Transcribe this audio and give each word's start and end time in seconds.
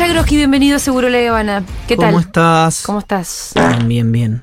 Bienvenido 0.00 0.76
a 0.76 0.78
Seguro 0.78 1.10
La 1.10 1.18
Habana. 1.28 1.62
¿Qué 1.86 1.94
tal? 1.94 2.06
¿Cómo 2.06 2.20
estás? 2.20 2.82
¿Cómo 2.86 2.98
estás? 3.00 3.52
Bien, 3.54 3.86
bien, 3.86 4.12
bien. 4.12 4.42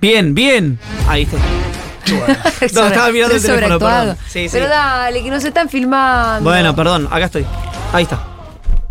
Bien, 0.00 0.34
bien. 0.34 0.78
Ahí 1.06 1.22
está. 1.22 1.36
No, 2.74 2.86
estaba 2.86 3.12
mirando 3.12 3.36
el 3.36 3.42
teléfono, 3.42 3.78
perdón. 3.78 4.16
Sí, 4.26 4.48
sí. 4.48 4.50
Pero 4.50 4.68
dale, 4.68 5.22
que 5.22 5.30
nos 5.30 5.44
están 5.44 5.68
filmando. 5.68 6.50
Bueno, 6.50 6.74
perdón, 6.74 7.06
acá 7.06 7.26
estoy. 7.26 7.46
Ahí 7.92 8.02
está. 8.02 8.26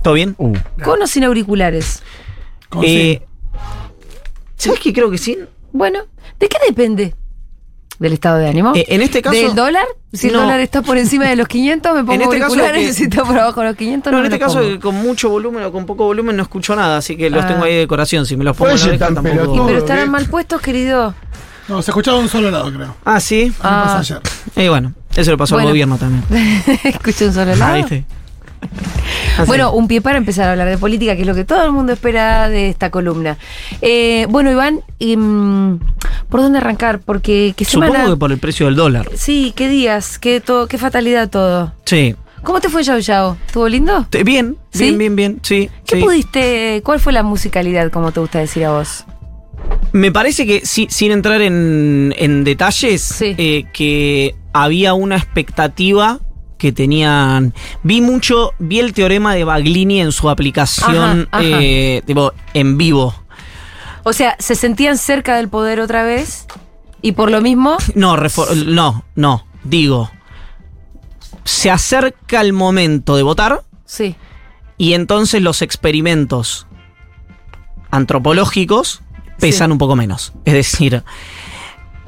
¿Todo 0.01 0.13
bien? 0.13 0.33
Con 0.33 1.01
o 1.01 1.07
sin 1.07 1.25
auriculares. 1.25 2.01
¿Cómo 2.69 2.83
Eh, 2.85 3.21
¿Sabes 4.55 4.79
qué? 4.79 4.93
Creo 4.93 5.11
que 5.11 5.17
sí. 5.17 5.37
Bueno, 5.73 5.99
¿de 6.39 6.47
qué 6.47 6.57
depende? 6.65 7.13
¿Del 8.01 8.13
estado 8.13 8.37
de 8.39 8.49
ánimo? 8.49 8.73
Eh, 8.75 8.83
en 8.89 9.01
este 9.03 9.21
caso. 9.21 9.35
¿Del 9.35 9.53
dólar? 9.53 9.85
Si 10.11 10.27
el 10.27 10.33
No. 10.33 10.41
dólar 10.41 10.59
está 10.59 10.81
por 10.81 10.97
encima 10.97 11.25
de 11.29 11.35
los 11.35 11.47
500, 11.47 11.93
me 11.93 11.99
pongo 11.99 12.13
En 12.13 12.21
este 12.23 12.39
caso 12.39 12.53
auriculares. 12.53 12.87
que- 12.87 12.93
Si 12.95 13.03
está 13.03 13.23
por 13.23 13.37
abajo 13.37 13.61
de 13.61 13.67
los 13.67 13.75
500, 13.75 14.11
No, 14.11 14.17
no, 14.17 14.23
en 14.25 14.29
me 14.29 14.35
este 14.35 14.43
caso 14.43 14.59
pongo. 14.59 14.71
eh, 14.73 14.79
con 14.79 14.95
mucho 14.95 15.29
volumen 15.29 15.63
o 15.63 15.71
con 15.71 15.85
poco 15.85 16.05
volumen 16.05 16.35
no 16.35 16.41
escucho 16.41 16.75
nada, 16.75 16.97
así 16.97 17.15
que 17.15 17.29
los 17.29 17.45
Ah. 17.45 17.47
tengo 17.47 17.63
ahí 17.63 17.73
de 17.73 17.79
decoración. 17.81 18.25
Si 18.25 18.35
me 18.35 18.43
los 18.43 18.57
pongo 18.57 18.73
Oye, 18.73 18.83
oreja 18.89 19.05
tan 19.05 19.13
tampoco. 19.13 19.35
pelotudo. 19.37 19.65
Pero 19.67 19.77
estarán 19.77 20.09
mal 20.09 20.25
puestos, 20.25 20.59
querido. 20.61 21.13
No, 21.67 21.81
se 21.83 21.91
escuchaba 21.91 22.17
de 22.17 22.23
un 22.23 22.29
solo 22.29 22.49
lado, 22.49 22.73
creo. 22.73 22.95
Ah, 23.05 23.19
sí. 23.19 23.53
Ah. 23.61 23.83
Me 23.85 23.93
pasó 23.93 24.15
ayer. 24.55 24.65
Y 24.65 24.67
bueno, 24.67 24.93
eso 25.15 25.29
le 25.31 25.37
pasó 25.37 25.53
Bueno. 25.55 25.67
al 25.67 25.73
gobierno 25.73 25.97
también. 25.97 26.23
Escuché 26.83 27.27
un 27.27 27.33
solo 27.35 27.55
lado. 27.55 27.73
Ahí 27.75 27.81
está. 27.81 27.95
Así. 29.37 29.47
Bueno, 29.47 29.71
un 29.73 29.87
pie 29.87 30.01
para 30.01 30.17
empezar 30.17 30.47
a 30.47 30.51
hablar 30.51 30.67
de 30.69 30.77
política, 30.77 31.15
que 31.15 31.21
es 31.21 31.27
lo 31.27 31.33
que 31.35 31.45
todo 31.45 31.63
el 31.65 31.71
mundo 31.71 31.93
espera 31.93 32.49
de 32.49 32.69
esta 32.69 32.89
columna. 32.89 33.37
Eh, 33.81 34.25
bueno, 34.29 34.51
Iván, 34.51 34.81
mm, 34.99 35.75
¿por 36.29 36.41
dónde 36.41 36.57
arrancar? 36.59 36.99
Porque 36.99 37.53
qué 37.55 37.65
semana. 37.65 37.93
Supongo 37.93 38.15
que 38.15 38.19
por 38.19 38.31
el 38.31 38.37
precio 38.39 38.65
del 38.67 38.75
dólar. 38.75 39.09
Sí, 39.15 39.53
qué 39.55 39.67
días, 39.69 40.19
qué, 40.19 40.41
todo, 40.41 40.67
qué 40.67 40.77
fatalidad 40.77 41.29
todo. 41.29 41.73
Sí. 41.85 42.15
¿Cómo 42.43 42.59
te 42.59 42.69
fue 42.69 42.83
Yao 42.83 42.97
Yao? 42.99 43.37
¿Estuvo 43.45 43.69
lindo? 43.69 44.07
Bien, 44.25 44.57
¿Sí? 44.71 44.85
bien, 44.85 44.97
bien, 44.97 45.15
bien. 45.15 45.39
Sí. 45.43 45.69
¿Qué 45.85 45.97
sí. 45.97 46.01
pudiste, 46.03 46.81
cuál 46.83 46.99
fue 46.99 47.13
la 47.13 47.21
musicalidad, 47.23 47.91
como 47.91 48.11
te 48.11 48.19
gusta 48.19 48.39
decir 48.39 48.65
a 48.65 48.71
vos? 48.71 49.05
Me 49.91 50.11
parece 50.11 50.45
que, 50.47 50.65
sí, 50.65 50.87
sin 50.89 51.11
entrar 51.11 51.41
en, 51.41 52.13
en 52.17 52.43
detalles, 52.43 53.01
Sí. 53.01 53.35
eh, 53.37 53.65
que 53.73 54.35
había 54.53 54.93
una 54.95 55.17
expectativa 55.17 56.19
que 56.61 56.71
tenían. 56.71 57.55
Vi 57.81 58.01
mucho, 58.01 58.53
vi 58.59 58.79
el 58.79 58.93
teorema 58.93 59.33
de 59.33 59.43
Baglini 59.43 59.99
en 59.99 60.11
su 60.11 60.29
aplicación 60.29 61.27
Ajá, 61.31 61.43
ajá. 61.43 61.59
eh, 61.59 62.03
tipo, 62.05 62.33
en 62.53 62.77
vivo. 62.77 63.15
O 64.03 64.13
sea, 64.13 64.35
¿se 64.37 64.53
sentían 64.53 64.99
cerca 64.99 65.35
del 65.37 65.49
poder 65.49 65.79
otra 65.79 66.03
vez? 66.03 66.45
Y 67.01 67.13
por 67.13 67.31
lo 67.31 67.41
mismo, 67.41 67.77
No, 67.95 68.15
no, 68.67 69.03
no, 69.15 69.45
digo. 69.63 70.11
Se 71.45 71.71
acerca 71.71 72.41
el 72.41 72.53
momento 72.53 73.15
de 73.15 73.23
votar 73.23 73.63
sí. 73.85 74.15
y 74.77 74.93
entonces 74.93 75.41
los 75.41 75.63
experimentos 75.63 76.67
antropológicos 77.89 79.01
pesan 79.39 79.69
Sí. 79.69 79.71
un 79.71 79.77
poco 79.79 79.95
menos. 79.95 80.33
Es 80.45 80.53
decir, 80.53 81.03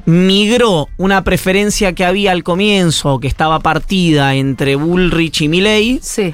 migró 0.06 0.90
una 0.98 1.23
preferencia 1.23 1.94
que 1.94 2.06
había 2.06 2.32
al 2.32 2.44
comienzo, 2.44 3.20
que 3.20 3.28
estaba 3.28 3.59
partida 3.59 4.36
entre 4.36 4.76
Bullrich 4.76 5.42
y 5.42 5.48
Milley, 5.48 6.00
Sí. 6.02 6.34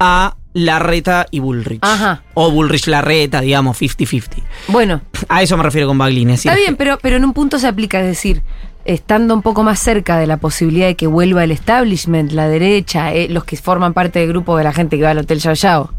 a 0.00 0.36
Larreta 0.54 1.26
y 1.30 1.38
Bullrich. 1.40 1.78
Ajá. 1.82 2.22
O 2.34 2.50
Bullrich 2.50 2.86
Larreta, 2.86 3.40
digamos, 3.40 3.76
50-50. 3.80 4.42
Bueno, 4.68 5.00
A 5.28 5.42
eso 5.42 5.56
me 5.56 5.62
refiero 5.62 5.86
con 5.88 5.96
Baglini. 5.98 6.34
es 6.34 6.40
está 6.44 6.54
bien, 6.56 6.76
pero, 6.76 6.98
pero 7.00 7.16
en 7.16 7.24
un 7.24 7.32
punto 7.32 7.58
se 7.58 7.66
aplica, 7.66 8.00
es 8.00 8.06
decir, 8.06 8.42
estando 8.84 9.32
un 9.34 9.42
poco 9.42 9.62
más 9.62 9.78
cerca 9.78 10.18
de 10.18 10.26
la 10.26 10.36
posibilidad 10.38 10.86
de 10.88 10.96
que 10.96 11.06
vuelva 11.06 11.44
el 11.44 11.52
establishment, 11.52 12.32
la 12.32 12.48
derecha, 12.48 13.14
eh, 13.14 13.28
los 13.30 13.44
que 13.44 13.56
forman 13.56 13.94
parte 13.94 14.18
del 14.18 14.28
grupo 14.28 14.56
de 14.58 14.64
la 14.64 14.72
gente 14.72 14.96
que 14.98 15.04
va 15.04 15.10
al 15.10 15.18
Hotel 15.18 15.38
Yao 15.38 15.54
Yao, 15.54 15.90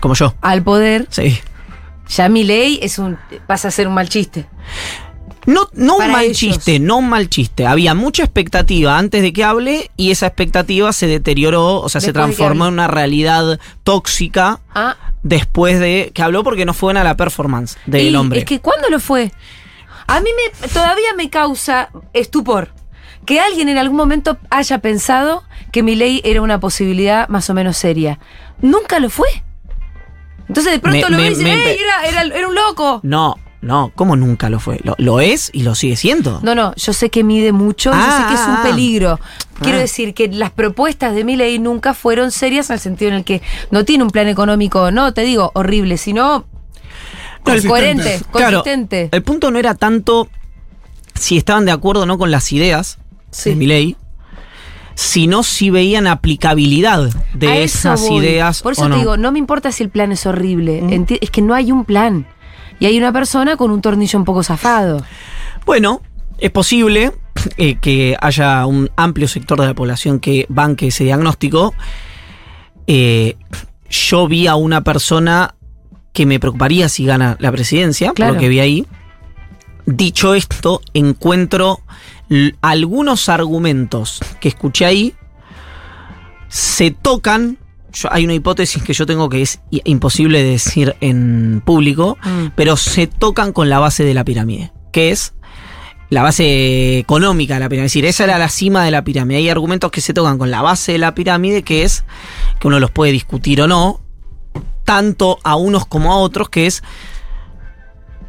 Como 0.00 0.14
yo. 0.14 0.34
al 0.40 0.62
poder, 0.62 1.06
Sí. 1.10 1.38
ya 2.08 2.28
mi 2.28 2.42
ley 2.44 2.78
es 2.82 2.98
un, 2.98 3.18
pasa 3.46 3.68
a 3.68 3.70
ser 3.70 3.86
un 3.86 3.94
mal 3.94 4.08
chiste. 4.08 4.46
No, 5.46 5.68
no 5.72 5.96
un 5.96 6.12
mal 6.12 6.24
ellos. 6.24 6.36
chiste, 6.38 6.78
no 6.78 6.98
un 6.98 7.08
mal 7.08 7.28
chiste. 7.28 7.66
Había 7.66 7.94
mucha 7.94 8.22
expectativa 8.22 8.96
antes 8.96 9.22
de 9.22 9.32
que 9.32 9.42
hable 9.44 9.90
y 9.96 10.10
esa 10.12 10.26
expectativa 10.26 10.92
se 10.92 11.06
deterioró, 11.08 11.80
o 11.80 11.88
sea, 11.88 12.00
se 12.00 12.08
Después 12.08 12.24
transformó 12.36 12.66
en 12.68 12.74
una 12.74 12.86
realidad 12.86 13.58
tóxica 13.82 14.60
Ah, 14.74 14.96
después 15.24 15.80
de 15.80 16.12
que 16.14 16.22
habló 16.22 16.44
porque 16.44 16.64
no 16.64 16.74
fue 16.74 16.88
buena 16.88 17.02
la 17.04 17.16
performance 17.16 17.76
del 17.86 18.12
y 18.12 18.16
hombre. 18.16 18.38
Es 18.40 18.44
que 18.44 18.60
¿cuándo 18.60 18.88
lo 18.88 19.00
fue? 19.00 19.32
A 20.06 20.20
mí 20.20 20.30
me, 20.36 20.68
todavía 20.68 21.14
me 21.16 21.28
causa 21.30 21.90
estupor 22.12 22.70
que 23.26 23.40
alguien 23.40 23.68
en 23.68 23.78
algún 23.78 23.96
momento 23.96 24.38
haya 24.50 24.78
pensado 24.78 25.44
que 25.72 25.82
mi 25.82 25.94
ley 25.96 26.20
era 26.24 26.42
una 26.42 26.60
posibilidad 26.60 27.28
más 27.28 27.48
o 27.50 27.54
menos 27.54 27.76
seria. 27.76 28.18
Nunca 28.60 28.98
lo 29.00 29.10
fue. 29.10 29.28
Entonces 30.48 30.72
de 30.72 30.78
pronto 30.80 31.06
Me- 31.08 31.16
lo 31.16 31.16
me- 31.22 31.26
y 31.26 31.28
dicen, 31.30 31.46
¡ey! 31.46 31.78
Era, 31.78 32.04
era- 32.22 32.36
era 32.36 32.48
un 32.48 32.54
loco. 32.54 33.00
No, 33.02 33.36
no, 33.62 33.90
¿cómo 33.94 34.16
nunca 34.16 34.50
lo 34.50 34.60
fue? 34.60 34.80
Lo, 34.82 34.94
lo 34.98 35.20
es 35.20 35.48
y 35.54 35.62
lo 35.62 35.74
sigue 35.74 35.96
siendo. 35.96 36.40
No, 36.42 36.54
no, 36.54 36.74
yo 36.76 36.92
sé 36.92 37.08
que 37.10 37.24
mide 37.24 37.52
mucho 37.52 37.90
yo 37.92 37.96
sé 37.96 38.22
que 38.28 38.34
es 38.34 38.40
un 38.40 38.54
ah, 38.56 38.60
peligro. 38.64 39.18
Quiero 39.60 39.78
Ah. 39.78 39.82
decir 39.82 40.12
que 40.14 40.28
las 40.28 40.50
propuestas 40.50 41.14
de 41.14 41.22
mi 41.24 41.36
ley 41.36 41.58
nunca 41.58 41.94
fueron 41.94 42.30
serias 42.32 42.68
en 42.70 42.74
el 42.74 42.80
sentido 42.80 43.10
en 43.12 43.16
el 43.18 43.24
que 43.24 43.40
no 43.70 43.84
tiene 43.84 44.02
un 44.04 44.10
plan 44.10 44.28
económico, 44.28 44.90
no 44.90 45.14
te 45.14 45.22
digo 45.22 45.52
horrible, 45.54 45.96
sino 45.96 46.44
No, 47.46 47.54
coherente, 47.68 48.20
Claro, 48.32 48.58
consistente. 48.58 49.08
el 49.12 49.22
punto 49.22 49.50
no 49.50 49.58
era 49.58 49.74
tanto 49.74 50.28
si 51.14 51.36
estaban 51.36 51.64
de 51.64 51.72
acuerdo 51.72 52.02
o 52.02 52.06
no 52.06 52.18
con 52.18 52.30
las 52.30 52.52
ideas 52.52 52.98
Sí. 53.30 53.50
de 53.50 53.56
mi 53.56 53.66
ley, 53.66 53.96
sino 54.94 55.42
si 55.42 55.70
veían 55.70 56.06
aplicabilidad 56.06 57.10
de 57.34 57.64
esas 57.64 58.00
voy. 58.02 58.18
ideas. 58.18 58.62
Por 58.62 58.72
eso 58.72 58.82
o 58.82 58.84
te 58.84 58.90
no. 58.90 58.98
digo, 58.98 59.16
no 59.16 59.32
me 59.32 59.38
importa 59.38 59.72
si 59.72 59.82
el 59.82 59.88
plan 59.88 60.12
es 60.12 60.26
horrible. 60.26 60.82
Es 61.20 61.30
que 61.30 61.42
no 61.42 61.54
hay 61.54 61.72
un 61.72 61.84
plan. 61.84 62.26
Y 62.82 62.86
hay 62.86 62.98
una 62.98 63.12
persona 63.12 63.56
con 63.56 63.70
un 63.70 63.80
tornillo 63.80 64.18
un 64.18 64.24
poco 64.24 64.42
zafado. 64.42 65.04
Bueno, 65.64 66.02
es 66.38 66.50
posible 66.50 67.12
eh, 67.56 67.76
que 67.76 68.16
haya 68.20 68.66
un 68.66 68.90
amplio 68.96 69.28
sector 69.28 69.60
de 69.60 69.68
la 69.68 69.74
población 69.74 70.18
que 70.18 70.46
banque 70.48 70.88
ese 70.88 71.04
diagnóstico. 71.04 71.74
Eh, 72.88 73.36
yo 73.88 74.26
vi 74.26 74.48
a 74.48 74.56
una 74.56 74.80
persona 74.80 75.54
que 76.12 76.26
me 76.26 76.40
preocuparía 76.40 76.88
si 76.88 77.06
gana 77.06 77.36
la 77.38 77.52
presidencia, 77.52 78.14
Claro. 78.14 78.32
por 78.32 78.34
lo 78.38 78.40
que 78.40 78.48
vi 78.48 78.58
ahí. 78.58 78.86
Dicho 79.86 80.34
esto, 80.34 80.80
encuentro 80.92 81.82
algunos 82.62 83.28
argumentos 83.28 84.18
que 84.40 84.48
escuché 84.48 84.86
ahí 84.86 85.14
se 86.48 86.90
tocan. 86.90 87.58
Yo- 87.92 88.08
hay 88.12 88.24
una 88.24 88.34
hipótesis 88.34 88.82
que 88.82 88.92
yo 88.92 89.06
tengo 89.06 89.28
que 89.28 89.42
es 89.42 89.60
imposible 89.84 90.42
de 90.42 90.50
decir 90.50 90.96
en 91.00 91.62
público, 91.64 92.18
Mm. 92.24 92.46
pero 92.54 92.76
se 92.76 93.06
tocan 93.06 93.52
con 93.52 93.68
la 93.70 93.78
base 93.78 94.04
de 94.04 94.14
la 94.14 94.24
pirámide, 94.24 94.72
que 94.92 95.10
es 95.10 95.34
la 96.10 96.22
base 96.22 96.98
económica 96.98 97.54
de 97.54 97.60
la 97.60 97.68
pirámide. 97.68 97.86
Es 97.86 97.92
decir, 97.92 98.04
esa 98.06 98.24
era 98.24 98.38
la 98.38 98.48
cima 98.50 98.84
de 98.84 98.90
la 98.90 99.02
pirámide. 99.04 99.38
Hay 99.38 99.48
argumentos 99.48 99.90
que 99.90 100.00
se 100.00 100.12
tocan 100.12 100.36
con 100.38 100.50
la 100.50 100.60
base 100.62 100.92
de 100.92 100.98
la 100.98 101.14
pirámide, 101.14 101.62
que 101.62 101.84
es 101.84 102.04
que 102.60 102.68
uno 102.68 102.80
los 102.80 102.90
puede 102.90 103.12
discutir 103.12 103.62
o 103.62 103.66
no, 103.68 104.00
tanto 104.84 105.38
a 105.44 105.56
unos 105.56 105.86
como 105.86 106.12
a 106.12 106.16
otros, 106.16 106.48
que 106.50 106.66
es 106.66 106.82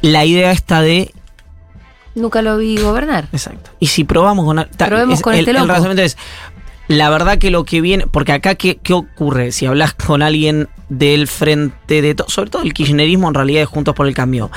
la 0.00 0.24
idea 0.24 0.52
esta 0.52 0.80
de 0.82 1.12
Nunca 2.14 2.42
lo 2.42 2.56
vi 2.58 2.76
gobernar. 2.76 3.28
Exacto. 3.32 3.70
Y 3.80 3.88
si 3.88 4.04
probamos 4.04 4.44
con... 4.44 4.68
Probemos 4.78 5.14
es- 5.16 5.22
con 5.22 5.34
el, 5.34 5.40
este 5.40 5.50
el 5.50 5.66
razonamiento 5.66 6.02
es, 6.02 6.16
la 6.88 7.08
verdad 7.10 7.38
que 7.38 7.50
lo 7.50 7.64
que 7.64 7.80
viene... 7.80 8.06
Porque 8.06 8.32
acá, 8.32 8.54
¿qué, 8.56 8.76
qué 8.76 8.92
ocurre? 8.92 9.52
Si 9.52 9.66
hablas 9.66 9.94
con 9.94 10.22
alguien 10.22 10.68
del 10.88 11.28
frente 11.28 12.02
de... 12.02 12.14
to- 12.14 12.28
sobre 12.28 12.50
todo 12.50 12.62
el 12.62 12.74
kirchnerismo, 12.74 13.28
en 13.28 13.34
realidad, 13.34 13.60
de 13.60 13.66
Juntos 13.66 13.94
por 13.94 14.06
el 14.06 14.14
Cambio. 14.14 14.50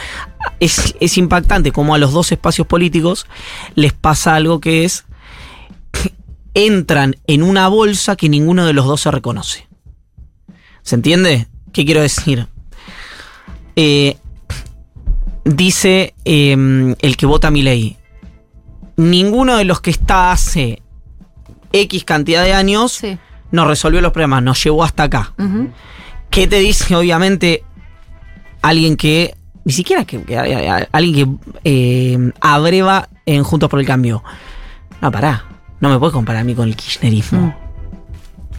Es, 0.59 0.95
es 0.99 1.17
impactante 1.17 1.71
como 1.71 1.95
a 1.95 1.97
los 1.97 2.11
dos 2.11 2.31
espacios 2.31 2.67
políticos 2.67 3.27
les 3.75 3.93
pasa 3.93 4.35
algo 4.35 4.59
que 4.59 4.83
es... 4.83 5.05
entran 6.53 7.15
en 7.27 7.43
una 7.43 7.67
bolsa 7.67 8.15
que 8.15 8.29
ninguno 8.29 8.65
de 8.65 8.73
los 8.73 8.85
dos 8.85 9.01
se 9.01 9.11
reconoce. 9.11 9.67
¿Se 10.81 10.95
entiende? 10.95 11.47
¿Qué 11.71 11.85
quiero 11.85 12.01
decir? 12.01 12.47
Eh, 13.75 14.17
dice 15.45 16.13
eh, 16.25 16.95
el 16.99 17.17
que 17.17 17.25
vota 17.25 17.51
mi 17.51 17.61
ley. 17.61 17.97
Ninguno 18.95 19.57
de 19.57 19.65
los 19.65 19.81
que 19.81 19.91
está 19.91 20.31
hace 20.31 20.81
X 21.71 22.03
cantidad 22.03 22.43
de 22.43 22.53
años 22.53 22.91
Sí. 22.93 23.17
nos 23.51 23.67
resolvió 23.67 24.01
los 24.01 24.11
problemas, 24.11 24.43
nos 24.43 24.63
llevó 24.63 24.83
hasta 24.83 25.03
acá. 25.03 25.33
¿Qué 26.29 26.47
te 26.47 26.59
dice, 26.59 26.95
obviamente, 26.95 27.63
alguien 28.61 28.95
que. 28.97 29.35
Ni 29.63 29.73
siquiera 29.73 30.05
que. 30.05 30.21
que- 30.23 30.37
a- 30.37 30.75
a- 30.77 30.87
alguien 30.91 31.37
que 31.37 31.59
eh, 31.63 32.31
abreva 32.41 33.09
en 33.25 33.43
Juntos 33.43 33.69
por 33.69 33.79
el 33.79 33.85
Cambio. 33.85 34.23
No, 35.01 35.11
pará. 35.11 35.45
No 35.79 35.89
me 35.89 35.99
puedes 35.99 36.13
comparar 36.13 36.41
a 36.41 36.45
mí 36.45 36.55
con 36.55 36.67
el 36.67 36.75
kirchnerismo. 36.75 37.39
Mm. 37.47 37.53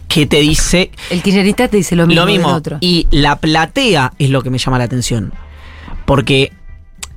¿Qué 0.07 0.25
te 0.25 0.37
dice? 0.37 0.91
El 1.09 1.21
kirchnerista 1.21 1.67
te 1.67 1.77
dice 1.77 1.95
lo 1.95 2.07
mismo. 2.07 2.21
Lo 2.25 2.31
mismo. 2.31 2.47
otro. 2.49 2.77
Y 2.81 3.07
la 3.11 3.35
platea 3.35 4.13
es 4.17 4.29
lo 4.29 4.41
que 4.41 4.49
me 4.49 4.57
llama 4.57 4.77
la 4.77 4.85
atención. 4.85 5.33
Porque 6.05 6.51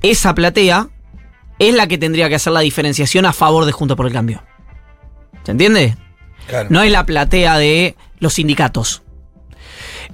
esa 0.03 0.35
platea 0.35 0.89
es 1.59 1.75
la 1.75 1.87
que 1.87 1.97
tendría 1.99 2.29
que 2.29 2.35
hacer 2.35 2.53
la 2.53 2.61
diferenciación 2.61 3.25
a 3.25 3.33
favor 3.33 3.65
de 3.65 3.73
Juntos 3.73 3.97
por 3.97 4.07
el 4.07 4.13
Cambio. 4.13 4.43
¿Se 5.45 5.53
entiende? 5.53 5.97
Claro. 6.47 6.69
No 6.71 6.83
es 6.83 6.91
la 6.91 7.07
platea 7.07 7.59
de 7.59 7.97
los 8.19 8.35
sindicatos. 8.35 9.03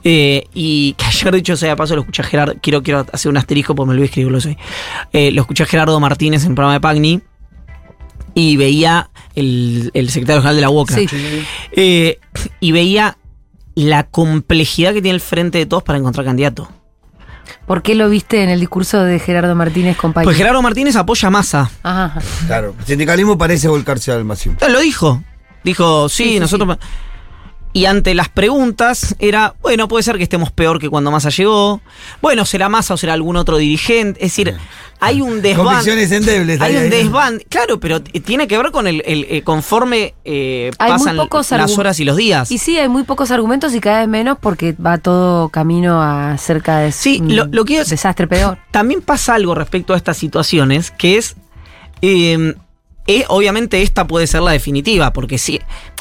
Eh, 0.04 0.46
y 0.54 0.92
que 0.94 1.04
ayer, 1.04 1.34
dicho 1.34 1.56
sea 1.56 1.70
de 1.70 1.76
paso, 1.76 1.94
lo 1.94 2.02
escuché 2.02 2.22
a 2.22 2.24
Gerardo. 2.24 2.54
Quiero, 2.60 2.82
quiero 2.82 3.06
hacer 3.12 3.30
un 3.30 3.36
asterisco 3.36 3.74
porque 3.74 3.88
me 3.88 3.94
lo 3.94 3.98
voy 3.98 4.04
a 4.04 4.06
escribirlo 4.06 4.38
hoy. 4.38 4.56
Eh, 5.12 5.30
lo 5.32 5.42
escuché 5.42 5.64
a 5.64 5.66
Gerardo 5.66 5.98
Martínez 6.00 6.44
en 6.44 6.50
el 6.50 6.54
programa 6.54 6.74
de 6.74 6.80
Pagni 6.80 7.20
y 8.34 8.56
veía 8.56 9.10
el, 9.34 9.90
el 9.94 10.10
secretario 10.10 10.42
general 10.42 10.56
de 10.56 10.62
la 10.62 10.70
UOCRA. 10.70 10.96
Sí. 10.96 11.08
Eh, 11.72 12.20
y 12.60 12.72
veía 12.72 13.18
la 13.74 14.04
complejidad 14.04 14.92
que 14.92 15.02
tiene 15.02 15.14
el 15.14 15.20
frente 15.20 15.58
de 15.58 15.66
todos 15.66 15.82
para 15.82 15.98
encontrar 15.98 16.24
candidato. 16.24 16.68
¿Por 17.66 17.82
qué 17.82 17.94
lo 17.94 18.08
viste 18.08 18.42
en 18.42 18.48
el 18.48 18.60
discurso 18.60 19.02
de 19.02 19.18
Gerardo 19.18 19.54
Martínez, 19.54 19.96
compañero? 19.96 20.28
Pues 20.28 20.36
Gerardo 20.36 20.62
Martínez 20.62 20.96
apoya 20.96 21.28
a 21.28 21.30
Massa. 21.30 21.70
Ajá. 21.82 22.20
Claro, 22.46 22.74
el 22.78 22.84
sindicalismo 22.86 23.36
parece 23.36 23.68
volcarse 23.68 24.12
al. 24.12 24.20
Él 24.20 24.72
lo 24.72 24.80
dijo. 24.80 25.22
Dijo, 25.64 26.08
sí, 26.08 26.24
Sí, 26.24 26.30
sí, 26.30 26.40
nosotros. 26.40 26.78
Y 27.72 27.84
ante 27.84 28.14
las 28.14 28.28
preguntas 28.28 29.14
era, 29.18 29.54
bueno, 29.60 29.88
puede 29.88 30.02
ser 30.02 30.16
que 30.16 30.22
estemos 30.22 30.50
peor 30.50 30.78
que 30.80 30.88
cuando 30.88 31.10
Massa 31.10 31.28
llegó. 31.28 31.80
Bueno, 32.22 32.44
será 32.44 32.68
Massa 32.68 32.94
o 32.94 32.96
será 32.96 33.12
algún 33.12 33.36
otro 33.36 33.58
dirigente. 33.58 34.18
Es 34.24 34.32
decir, 34.32 34.56
hay 35.00 35.20
un 35.20 35.40
desván. 35.42 35.66
Convicciones 35.66 36.10
endebles. 36.12 36.60
Hay 36.60 36.76
ahí, 36.76 36.86
un 36.86 36.92
ahí. 36.92 37.02
desván, 37.04 37.40
claro, 37.48 37.78
pero 37.80 38.02
tiene 38.02 38.48
que 38.48 38.56
ver 38.58 38.70
con 38.72 38.86
el, 38.86 39.02
el, 39.06 39.26
eh, 39.28 39.42
conforme 39.42 40.14
eh, 40.24 40.70
pasan 40.76 41.16
pocos 41.16 41.50
las 41.52 41.78
horas 41.78 42.00
y 42.00 42.04
los 42.04 42.16
días. 42.16 42.50
Y 42.50 42.58
sí, 42.58 42.78
hay 42.78 42.88
muy 42.88 43.04
pocos 43.04 43.30
argumentos 43.30 43.74
y 43.74 43.80
cada 43.80 44.00
vez 44.00 44.08
menos 44.08 44.38
porque 44.40 44.72
va 44.74 44.98
todo 44.98 45.48
camino 45.50 46.02
a 46.02 46.36
cerca 46.38 46.78
de 46.78 46.92
Sí, 46.92 47.18
un 47.20 47.36
lo- 47.36 47.46
lo 47.46 47.64
que 47.64 47.80
es- 47.80 47.88
desastre 47.90 48.26
peor. 48.26 48.58
También 48.70 49.00
pasa 49.02 49.34
algo 49.34 49.54
respecto 49.54 49.94
a 49.94 49.96
estas 49.96 50.16
situaciones, 50.16 50.90
que 50.90 51.16
es, 51.18 51.36
eh, 52.02 52.54
eh, 53.06 53.24
obviamente 53.28 53.82
esta 53.82 54.06
puede 54.06 54.26
ser 54.26 54.42
la 54.42 54.52
definitiva, 54.52 55.12
porque 55.12 55.38
si, 55.38 55.60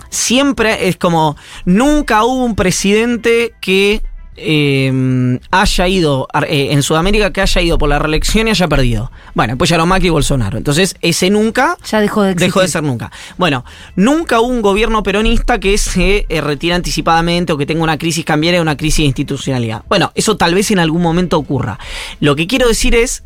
siempre 0.09 0.87
es 0.87 0.97
como, 0.97 1.35
nunca 1.65 2.23
hubo 2.23 2.43
un 2.43 2.55
presidente 2.55 3.53
que 3.61 4.01
eh, 4.37 5.39
haya 5.51 5.87
ido 5.87 6.27
eh, 6.47 6.69
en 6.71 6.83
Sudamérica, 6.83 7.31
que 7.31 7.41
haya 7.41 7.61
ido 7.61 7.77
por 7.77 7.89
la 7.89 7.99
reelección 7.99 8.47
y 8.47 8.51
haya 8.51 8.67
perdido. 8.67 9.11
Bueno, 9.33 9.57
pues 9.57 9.69
ya 9.69 9.77
lo 9.77 9.85
Macri 9.85 10.07
y 10.07 10.11
Bolsonaro. 10.11 10.57
Entonces, 10.57 10.95
ese 11.01 11.29
nunca 11.29 11.77
Ya 11.89 11.99
dejó 11.99 12.23
de. 12.23 12.35
Dejó 12.35 12.61
de 12.61 12.67
ser 12.67 12.83
nunca. 12.83 13.11
Bueno, 13.37 13.65
nunca 13.95 14.39
hubo 14.39 14.47
un 14.47 14.61
gobierno 14.61 15.03
peronista 15.03 15.59
que 15.59 15.77
se 15.77 16.25
eh, 16.29 16.41
retire 16.41 16.75
anticipadamente 16.75 17.53
o 17.53 17.57
que 17.57 17.65
tenga 17.65 17.83
una 17.83 17.97
crisis 17.97 18.23
cambiaria 18.23 18.59
o 18.59 18.63
una 18.63 18.77
crisis 18.77 18.99
de 18.99 19.05
institucionalidad. 19.05 19.83
Bueno, 19.89 20.11
eso 20.15 20.37
tal 20.37 20.53
vez 20.53 20.71
en 20.71 20.79
algún 20.79 21.01
momento 21.01 21.37
ocurra. 21.37 21.79
Lo 22.19 22.35
que 22.35 22.47
quiero 22.47 22.67
decir 22.67 22.95
es, 22.95 23.23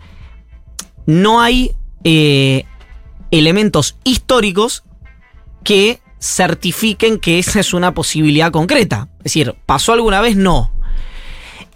no 1.05 1.41
hay 1.41 1.71
eh, 2.03 2.65
elementos 3.31 3.97
históricos 4.03 4.83
que 5.63 5.99
certifiquen 6.19 7.19
que 7.19 7.39
esa 7.39 7.59
es 7.59 7.73
una 7.73 7.93
posibilidad 7.93 8.51
concreta. 8.51 9.09
Es 9.19 9.25
decir, 9.25 9.55
¿pasó 9.65 9.93
alguna 9.93 10.21
vez? 10.21 10.35
No. 10.35 10.71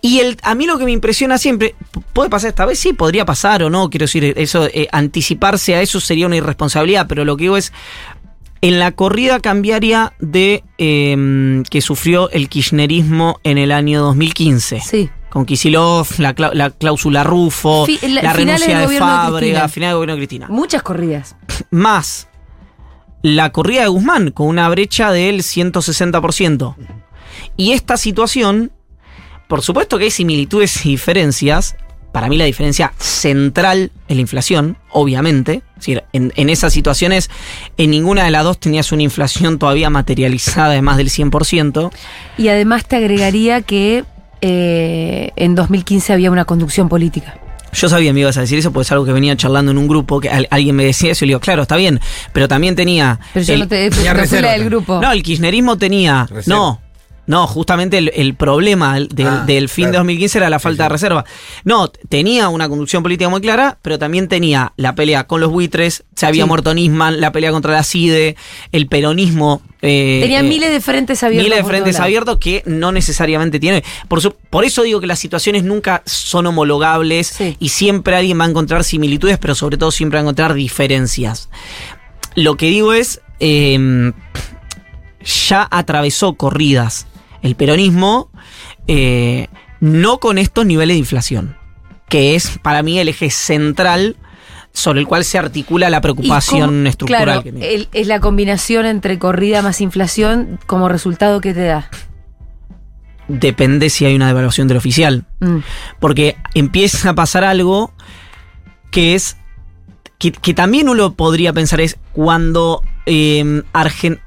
Y 0.01 0.19
el, 0.19 0.37
a 0.43 0.53
mí 0.55 0.65
lo 0.67 0.77
que 0.77 0.85
me 0.85 0.91
impresiona 0.91 1.37
siempre, 1.37 1.75
¿puede 2.13 2.29
pasar 2.29 2.49
esta 2.49 2.65
vez? 2.65 2.77
Sí, 2.79 2.93
podría 2.93 3.25
pasar 3.25 3.63
o 3.63 3.69
no. 3.69 3.89
Quiero 3.89 4.03
decir, 4.05 4.33
eso, 4.37 4.65
eh, 4.67 4.87
anticiparse 4.91 5.75
a 5.75 5.81
eso 5.81 5.99
sería 5.99 6.27
una 6.27 6.35
irresponsabilidad, 6.35 7.07
pero 7.07 7.25
lo 7.25 7.35
que 7.37 7.43
digo 7.45 7.57
es, 7.57 7.73
en 8.61 8.79
la 8.79 8.91
corrida 8.91 9.39
cambiaria 9.39 10.13
de 10.19 10.63
eh, 10.77 11.63
que 11.69 11.81
sufrió 11.81 12.29
el 12.31 12.49
kirchnerismo 12.49 13.39
en 13.43 13.57
el 13.57 13.71
año 13.71 14.01
2015. 14.01 14.81
Sí. 14.81 15.09
Con 15.29 15.45
Kisilov, 15.45 16.07
la, 16.19 16.33
la 16.53 16.69
cláusula 16.69 17.23
Rufo, 17.23 17.85
Fi- 17.85 17.99
la- 18.07 18.31
renuncia 18.33 18.79
de 18.79 18.87
de 18.87 18.99
Fábrega, 18.99 19.37
Cristina. 19.39 19.67
final 19.69 19.89
del 19.89 19.95
gobierno 19.95 20.13
de 20.13 20.19
Cristina. 20.19 20.47
Muchas 20.49 20.81
corridas. 20.83 21.35
Más 21.71 22.27
la 23.21 23.51
corrida 23.51 23.81
de 23.81 23.87
Guzmán, 23.87 24.29
con 24.31 24.47
una 24.47 24.69
brecha 24.69 25.11
del 25.11 25.41
160%. 25.41 26.75
Y 27.57 27.71
esta 27.73 27.97
situación, 27.97 28.71
por 29.47 29.61
supuesto 29.61 29.97
que 29.97 30.05
hay 30.05 30.11
similitudes 30.11 30.85
y 30.85 30.89
diferencias. 30.89 31.75
Para 32.11 32.29
mí 32.29 32.37
la 32.37 32.45
diferencia 32.45 32.93
central 32.97 33.91
es 34.07 34.15
la 34.15 34.21
inflación, 34.21 34.77
obviamente. 34.89 35.63
Es 35.73 35.75
decir, 35.81 36.03
en, 36.13 36.31
en 36.37 36.49
esas 36.49 36.71
situaciones, 36.71 37.29
en 37.77 37.91
ninguna 37.91 38.23
de 38.23 38.31
las 38.31 38.45
dos 38.45 38.57
tenías 38.57 38.91
una 38.93 39.03
inflación 39.03 39.59
todavía 39.59 39.89
materializada 39.89 40.69
de 40.69 40.81
más 40.81 40.95
del 40.95 41.09
100%. 41.09 41.91
Y 42.37 42.47
además 42.47 42.85
te 42.87 42.95
agregaría 42.95 43.61
que 43.63 44.05
eh, 44.39 45.31
en 45.35 45.55
2015 45.55 46.13
había 46.13 46.31
una 46.31 46.45
conducción 46.45 46.87
política. 46.87 47.37
Yo 47.73 47.89
sabía 47.89 48.09
que 48.09 48.13
me 48.13 48.21
ibas 48.21 48.37
a 48.37 48.41
decir 48.41 48.57
eso, 48.59 48.71
porque 48.71 48.83
es 48.85 48.91
algo 48.93 49.03
que 49.03 49.11
venía 49.11 49.35
charlando 49.35 49.71
en 49.71 49.77
un 49.77 49.89
grupo, 49.89 50.21
que 50.21 50.29
al- 50.29 50.47
alguien 50.49 50.77
me 50.77 50.85
decía 50.85 51.11
eso 51.11 51.25
y 51.25 51.27
le 51.27 51.31
digo, 51.31 51.41
claro, 51.41 51.63
está 51.63 51.75
bien, 51.75 51.99
pero 52.31 52.47
también 52.47 52.73
tenía... 52.77 53.19
Pero 53.33 53.45
yo 53.45 53.53
el- 53.55 53.59
no 53.59 53.67
te 53.67 53.89
tenía 53.89 54.13
no 54.13 54.21
del 54.23 54.63
grupo. 54.63 55.01
No, 55.01 55.11
el 55.11 55.21
kirchnerismo 55.21 55.77
tenía. 55.77 56.25
Reserva. 56.29 56.55
No. 56.57 56.81
No, 57.27 57.47
justamente 57.47 57.97
el, 57.97 58.11
el 58.15 58.35
problema 58.35 58.93
del, 58.95 59.09
Ah, 59.27 59.43
del 59.47 59.67
fin 59.69 59.85
de 59.85 59.91
claro. 59.91 60.03
2015 60.03 60.37
era 60.37 60.49
la 60.49 60.59
falta 60.59 60.83
sí. 60.83 60.85
de 60.85 60.89
reserva. 60.89 61.25
No, 61.63 61.87
tenía 61.89 62.49
una 62.49 62.69
conducción 62.69 63.01
política 63.01 63.29
muy 63.29 63.41
clara, 63.41 63.79
pero 63.81 63.97
también 63.97 64.27
tenía 64.27 64.73
la 64.77 64.93
pelea 64.93 65.25
con 65.25 65.41
los 65.41 65.49
buitres, 65.51 66.03
se 66.15 66.25
había 66.27 66.43
Sí. 66.43 66.47
muerto 66.47 66.73
Nisman, 66.73 67.19
la 67.19 67.31
pelea 67.31 67.51
contra 67.51 67.71
la 67.73 67.83
CIDE, 67.83 68.35
el 68.71 68.87
peronismo. 68.87 69.61
eh, 69.81 70.19
Tenía 70.21 70.39
eh, 70.39 70.43
miles 70.43 70.69
de 70.71 70.81
frentes 70.81 71.23
abiertos. 71.23 71.45
Miles 71.45 71.63
de 71.63 71.67
frentes 71.69 71.99
abiertos 71.99 72.37
que 72.37 72.61
no 72.65 72.91
necesariamente 72.91 73.59
tiene. 73.59 73.83
Por, 74.07 74.21
su- 74.21 74.33
por 74.49 74.63
eso 74.65 74.83
digo 74.83 74.99
que 74.99 75.07
las 75.07 75.19
situaciones 75.19 75.63
nunca 75.63 76.03
son 76.05 76.45
homologables 76.47 77.27
Sí. 77.27 77.55
y 77.59 77.69
siempre 77.69 78.15
alguien 78.15 78.39
va 78.39 78.45
a 78.45 78.49
encontrar 78.49 78.83
similitudes, 78.83 79.37
pero 79.39 79.55
sobre 79.55 79.77
todo 79.77 79.91
siempre 79.91 80.17
va 80.17 80.21
a 80.21 80.23
encontrar 80.25 80.53
diferencias. 80.53 81.49
Lo 82.35 82.55
que 82.57 82.67
digo 82.67 82.93
es, 82.93 83.21
eh, 83.39 84.11
ya 85.49 85.67
atravesó 85.71 86.33
corridas 86.35 87.07
el 87.45 87.55
peronismo, 87.55 88.29
eh, 88.87 89.47
no 89.79 90.19
con 90.19 90.37
estos 90.37 90.65
niveles 90.65 90.95
de 90.95 90.99
inflación, 90.99 91.55
que 92.09 92.35
es 92.35 92.57
para 92.61 92.83
mí 92.83 92.99
el 92.99 93.07
eje 93.09 93.29
central 93.29 94.15
sobre 94.73 94.99
el 94.99 95.07
cual 95.07 95.23
se 95.23 95.37
articula 95.37 95.89
la 95.89 95.97
¿Y 95.97 96.01
preocupación 96.01 96.69
cómo- 96.69 96.87
estructural. 96.89 97.23
Claro, 97.23 97.43
que 97.43 97.75
el- 97.75 97.87
es 97.93 98.07
la 98.07 98.19
combinación 98.19 98.85
entre 98.85 99.17
corrida 99.19 99.61
más 99.61 99.79
inflación 99.79 100.59
como 100.65 100.89
resultado 100.89 101.39
que 101.39 101.53
te 101.53 101.63
da. 101.65 101.89
Depende 103.27 103.89
si 103.89 104.05
hay 104.05 104.15
una 104.15 104.27
devaluación 104.27 104.67
del 104.67 104.77
oficial. 104.77 105.25
Mm. 105.39 105.57
Porque 105.99 106.35
empieza 106.53 107.09
a 107.09 107.15
pasar 107.15 107.43
algo 107.43 107.91
que 108.91 109.15
es. 109.15 109.37
que, 110.19 110.31
que 110.31 110.53
también 110.53 110.87
uno 110.89 111.13
podría 111.15 111.51
pensar 111.51 111.81
es 111.81 111.97
cuando 112.13 112.81
eh, 113.05 113.61
Argen- 113.73 114.19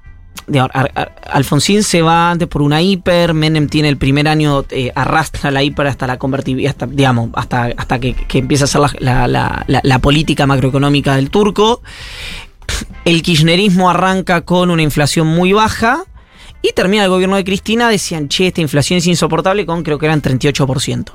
Ar- 0.59 1.13
Alfonsín 1.31 1.83
se 1.83 2.01
va 2.03 2.31
antes 2.31 2.49
por 2.49 2.63
una 2.63 2.81
hiper, 2.81 3.35
Menem 3.35 3.69
tiene 3.69 3.89
el 3.89 3.97
primer 3.99 4.29
año, 4.29 4.65
eh, 4.71 4.91
arrastra 4.95 5.51
la 5.51 5.63
hiper 5.63 5.87
hasta 5.87 6.07
la 6.07 6.19
convertibilidad, 6.19 6.71
hasta, 6.71 6.87
digamos, 6.87 7.31
hasta, 7.35 7.71
hasta 7.77 7.99
que, 7.99 8.15
que 8.15 8.39
empieza 8.39 8.65
a 8.65 8.69
ser 8.69 8.81
la- 9.01 9.27
la- 9.29 9.65
la 9.83 9.99
política 9.99 10.47
macroeconómica 10.47 11.17
del 11.17 11.31
turco. 11.31 11.83
El 13.05 13.23
kirchnerismo 13.23 13.91
arranca 13.91 14.43
con 14.43 14.71
una 14.71 14.83
inflación 14.83 15.27
muy 15.27 15.53
baja 15.53 16.05
y 16.63 16.73
termina 16.73 17.05
el 17.05 17.11
gobierno 17.11 17.37
de 17.37 17.45
Cristina, 17.45 17.89
decían, 17.89 18.29
che, 18.29 18.49
esta 18.49 18.61
inflación 18.61 18.99
es 18.99 19.07
insoportable 19.07 19.65
con 19.67 19.83
creo 19.83 19.99
que 19.99 20.07
eran 20.07 20.21
38%. 20.23 21.13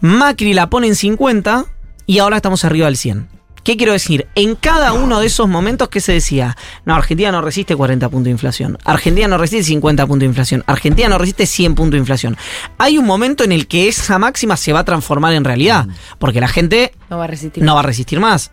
Macri 0.00 0.52
la 0.54 0.68
pone 0.70 0.86
en 0.88 0.94
50 0.96 1.64
y 2.06 2.18
ahora 2.18 2.36
estamos 2.36 2.64
arriba 2.64 2.86
del 2.86 2.96
100. 2.96 3.28
¿Qué 3.64 3.76
quiero 3.78 3.92
decir? 3.94 4.28
En 4.34 4.54
cada 4.56 4.92
uno 4.92 5.20
de 5.20 5.26
esos 5.26 5.48
momentos 5.48 5.88
que 5.88 6.00
se 6.00 6.12
decía, 6.12 6.56
no, 6.84 6.94
Argentina 6.94 7.32
no 7.32 7.40
resiste 7.40 7.74
40 7.74 8.08
puntos 8.10 8.24
de 8.26 8.30
inflación, 8.30 8.78
Argentina 8.84 9.26
no 9.26 9.38
resiste 9.38 9.64
50 9.64 10.06
puntos 10.06 10.20
de 10.20 10.26
inflación, 10.26 10.62
Argentina 10.66 11.08
no 11.08 11.16
resiste 11.18 11.46
100 11.46 11.74
puntos 11.74 11.92
de 11.92 11.98
inflación. 11.98 12.36
Hay 12.78 12.98
un 12.98 13.06
momento 13.06 13.42
en 13.42 13.52
el 13.52 13.66
que 13.66 13.88
esa 13.88 14.18
máxima 14.18 14.56
se 14.58 14.72
va 14.74 14.80
a 14.80 14.84
transformar 14.84 15.32
en 15.32 15.44
realidad, 15.44 15.86
porque 16.18 16.40
la 16.40 16.48
gente 16.48 16.92
No 17.08 17.16
va 17.18 17.24
a 17.24 17.26
resistir. 17.28 17.64
no 17.64 17.74
va 17.74 17.80
a 17.80 17.84
resistir 17.84 18.20
más. 18.20 18.52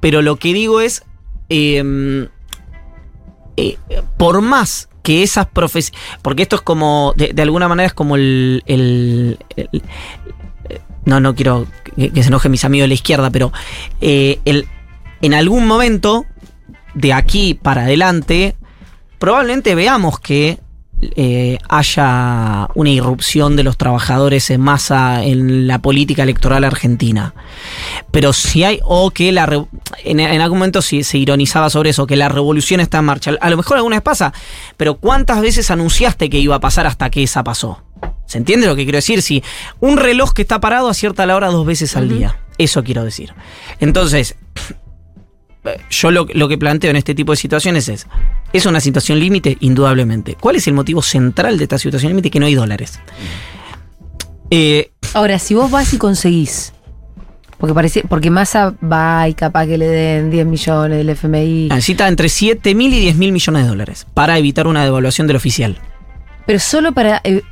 Pero 0.00 0.20
lo 0.20 0.36
que 0.36 0.52
digo 0.52 0.80
es, 0.82 1.02
eh, 1.48 2.28
eh, 3.56 3.78
por 4.18 4.40
más 4.42 4.88
que 5.02 5.22
esas 5.22 5.46
profesiones, 5.46 5.98
porque 6.22 6.42
esto 6.42 6.56
es 6.56 6.62
como, 6.62 7.12
de, 7.16 7.32
de 7.32 7.42
alguna 7.42 7.68
manera 7.68 7.86
es 7.86 7.94
como 7.94 8.16
el, 8.16 8.62
el- 8.66 9.38
el- 9.56 9.82
no, 11.04 11.20
no 11.20 11.34
quiero 11.34 11.66
que, 11.96 12.22
se 12.22 12.28
enojen 12.28 12.50
mis 12.50 12.64
amigos 12.64 12.84
de 12.84 12.88
la 12.88 12.94
izquierda, 12.94 13.30
pero 13.30 13.52
eh, 14.00 14.40
el, 14.44 14.66
en 15.22 15.34
algún 15.34 15.66
momento, 15.66 16.26
de 16.94 17.12
aquí 17.12 17.54
para 17.54 17.82
adelante, 17.82 18.56
probablemente 19.18 19.74
veamos 19.74 20.20
que 20.20 20.58
eh, 21.16 21.58
haya 21.68 22.68
una 22.74 22.90
irrupción 22.90 23.56
de 23.56 23.62
los 23.62 23.76
trabajadores 23.76 24.48
en 24.50 24.60
masa 24.60 25.22
en 25.22 25.66
la 25.66 25.80
política 25.80 26.22
electoral 26.22 26.64
argentina. 26.64 27.34
Pero 28.10 28.32
si 28.32 28.64
hay, 28.64 28.80
o 28.82 29.10
que 29.10 29.32
la 29.32 29.66
en, 30.04 30.20
en 30.20 30.40
algún 30.40 30.58
momento 30.58 30.80
se 30.82 31.18
ironizaba 31.18 31.68
sobre 31.68 31.90
eso, 31.90 32.06
que 32.06 32.16
la 32.16 32.28
revolución 32.28 32.80
está 32.80 32.98
en 32.98 33.04
marcha. 33.04 33.32
A 33.40 33.50
lo 33.50 33.56
mejor 33.56 33.76
alguna 33.76 33.96
vez 33.96 34.02
pasa, 34.02 34.32
pero 34.76 34.94
¿cuántas 34.94 35.40
veces 35.40 35.70
anunciaste 35.70 36.30
que 36.30 36.38
iba 36.38 36.56
a 36.56 36.60
pasar 36.60 36.86
hasta 36.86 37.10
que 37.10 37.22
esa 37.22 37.44
pasó? 37.44 37.83
¿Se 38.26 38.38
entiende 38.38 38.66
lo 38.66 38.76
que 38.76 38.84
quiero 38.84 38.96
decir? 38.98 39.22
Si 39.22 39.42
un 39.80 39.96
reloj 39.96 40.32
que 40.32 40.42
está 40.42 40.60
parado 40.60 40.88
acierta 40.88 41.26
la 41.26 41.36
hora 41.36 41.48
dos 41.48 41.66
veces 41.66 41.96
al 41.96 42.08
día. 42.08 42.38
Eso 42.58 42.82
quiero 42.84 43.04
decir. 43.04 43.32
Entonces, 43.80 44.36
yo 45.90 46.10
lo, 46.10 46.26
lo 46.32 46.48
que 46.48 46.58
planteo 46.58 46.90
en 46.90 46.96
este 46.96 47.14
tipo 47.14 47.32
de 47.32 47.36
situaciones 47.36 47.88
es, 47.88 48.06
¿Es 48.52 48.66
una 48.66 48.78
situación 48.80 49.18
límite? 49.18 49.56
Indudablemente. 49.60 50.36
¿Cuál 50.38 50.54
es 50.54 50.68
el 50.68 50.74
motivo 50.74 51.02
central 51.02 51.58
de 51.58 51.64
esta 51.64 51.76
situación 51.76 52.10
límite? 52.12 52.30
Que 52.30 52.38
no 52.38 52.46
hay 52.46 52.54
dólares. 52.54 53.00
Eh, 54.50 54.92
Ahora, 55.12 55.40
si 55.40 55.54
vos 55.54 55.70
vas 55.72 55.92
y 55.92 55.98
conseguís, 55.98 56.72
porque 57.58 57.74
parece, 57.74 58.04
porque 58.08 58.30
Massa 58.30 58.74
va 58.80 59.28
y 59.28 59.34
capaz 59.34 59.66
que 59.66 59.76
le 59.76 59.86
den 59.86 60.30
10 60.30 60.46
millones 60.46 60.98
del 60.98 61.08
FMI, 61.10 61.68
necesita 61.70 62.06
entre 62.06 62.28
7 62.28 62.74
mil 62.76 62.94
y 62.94 63.00
10 63.00 63.16
mil 63.16 63.32
millones 63.32 63.62
de 63.64 63.68
dólares 63.68 64.06
para 64.14 64.38
evitar 64.38 64.68
una 64.68 64.84
devaluación 64.84 65.26
del 65.26 65.36
oficial. 65.36 65.78
pero 66.46 66.60
solo 66.60 66.92
para, 66.92 67.20
eh, 67.24 67.42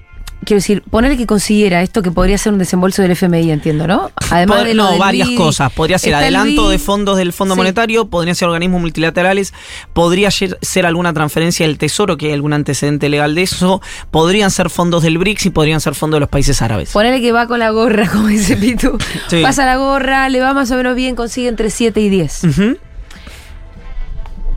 quiero 0.45 0.59
decir, 0.59 0.83
ponerle 0.91 1.17
que 1.17 1.27
consiguiera 1.27 1.83
esto 1.83 2.03
que 2.03 2.11
podría 2.11 2.37
ser 2.39 2.53
un 2.53 2.59
desembolso 2.59 3.01
del 3.03 3.13
FMI, 3.13 3.51
entiendo, 3.53 3.87
¿no? 3.87 4.11
Además 4.31 4.61
Pod- 4.61 4.65
de 4.65 4.75
lo 4.75 4.85
no, 4.85 4.91
del 4.91 4.99
varias 4.99 5.29
BID, 5.29 5.37
cosas. 5.37 5.73
Podría 5.73 5.99
ser 5.99 6.15
adelanto 6.15 6.65
BID, 6.65 6.71
de 6.73 6.79
fondos 6.79 7.17
del 7.17 7.33
Fondo 7.33 7.55
Sí. 7.55 7.59
Monetario, 7.59 8.07
podrían 8.09 8.35
ser 8.35 8.49
organismos 8.49 8.81
multilaterales, 8.81 9.55
podría 9.93 10.31
ser 10.31 10.87
alguna 10.87 11.13
transferencia 11.13 11.67
del 11.67 11.79
Tesoro, 11.79 12.17
que 12.17 12.27
hay 12.27 12.33
algún 12.33 12.53
antecedente 12.53 13.09
legal 13.09 13.35
de 13.35 13.43
eso, 13.43 13.81
podrían 14.11 14.51
ser 14.51 14.69
fondos 14.71 15.03
del 15.03 15.19
BRICS 15.19 15.47
y 15.47 15.51
podrían 15.51 15.81
ser 15.81 15.95
fondos 15.95 16.17
de 16.17 16.21
los 16.21 16.29
países 16.29 16.61
árabes. 16.63 16.91
Ponele 16.91 17.21
que 17.21 17.33
va 17.33 17.47
con 17.47 17.59
la 17.61 17.71
gorra, 17.71 18.09
como 18.13 18.27
dice 18.29 18.57
Pitu. 18.57 18.99
Sí. 19.29 19.43
Pasa 19.43 19.65
la 19.65 19.77
gorra, 19.77 20.29
le 20.29 20.41
va 20.41 20.53
más 20.55 20.71
o 20.71 20.77
menos 20.77 20.97
bien, 20.97 21.15
consigue 21.15 21.49
entre 21.49 21.71
7 21.71 22.01
y 22.01 22.09
10. 22.09 22.45
Ujú. 22.45 22.77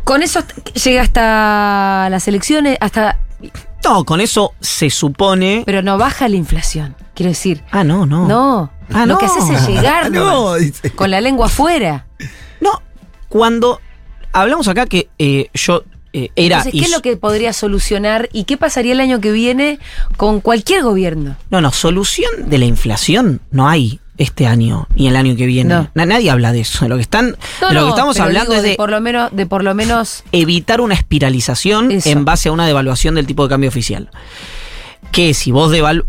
Con 0.04 0.22
eso 0.22 0.44
llega 0.84 1.01
hasta 1.01 2.08
las 2.12 2.27
elecciones, 2.27 2.77
hasta. 2.80 3.18
No, 3.86 4.04
con 4.04 4.20
eso 4.20 4.54
se 4.60 4.89
supone. 4.89 5.63
Pero 5.65 5.82
no 5.82 5.98
baja 5.98 6.27
la 6.27 6.36
inflación. 6.36 6.96
Quiero 7.13 7.30
decir. 7.30 7.63
ah, 7.72 7.84
no, 7.84 8.06
no. 8.06 8.27
No. 8.27 8.72
Ah, 8.92 9.06
lo 9.06 9.13
no. 9.13 9.18
que 9.20 9.25
haces 9.25 9.50
es 9.50 9.68
llegar 9.68 10.12
No, 10.12 10.56
dice. 10.56 10.92
con 10.92 11.12
la 11.12 11.22
lengua 11.22 11.46
afuera. 11.48 12.08
No, 12.62 12.82
cuando 13.30 13.80
hablamos 14.32 14.68
acá 14.68 14.86
que 14.86 15.10
eh, 15.20 15.50
yo 15.54 15.84
eh, 16.13 16.30
era. 16.36 16.58
Entonces, 16.58 16.80
¿qué 16.82 16.86
es 16.86 16.92
lo 16.92 17.01
que 17.01 17.18
podría 17.18 17.54
solucionar 17.54 18.30
y 18.34 18.44
qué 18.46 18.58
pasaría 18.58 18.94
el 18.94 19.00
año 19.01 19.20
que 19.22 19.32
viene 19.32 19.80
con 20.18 20.39
cualquier 20.42 20.84
gobierno? 20.84 21.36
No, 21.50 21.62
no, 21.62 21.72
solución 21.72 22.50
de 22.50 22.58
la 22.58 22.65
inflación 22.65 23.42
no 23.51 23.68
hay 23.68 24.00
este 24.18 24.48
año 24.48 24.88
ni 24.96 25.08
el 25.08 25.16
año 25.16 25.36
que 25.36 25.46
viene. 25.46 25.74
No. 25.74 25.90
Nadie 25.94 26.32
habla 26.32 26.52
de 26.52 26.62
eso. 26.62 26.86
De 26.86 26.90
lo 26.90 26.96
que 26.96 27.02
están, 27.02 27.36
No, 27.62 27.70
de 27.70 27.74
lo 27.74 27.84
que 27.84 27.90
estamos 27.90 28.20
hablando 28.20 28.54
es 28.54 28.64
de, 28.64 28.76
por 28.76 28.90
lo 28.90 29.02
menos, 29.02 29.36
de 29.36 29.46
por 29.46 29.64
lo 29.64 29.76
menos 29.76 30.24
evitar 30.32 30.82
una 30.82 30.94
espiralización 30.94 31.92
Eso. 31.92 32.10
en 32.10 32.26
base 32.26 32.50
a 32.50 32.52
una 32.52 32.66
devaluación 32.66 33.16
del 33.16 33.28
tipo 33.28 33.44
de 33.44 33.50
cambio 33.50 33.70
oficial. 33.70 34.10
Que 35.12 35.34
si 35.34 35.52
vos 35.52 35.72
devalu 35.72 36.06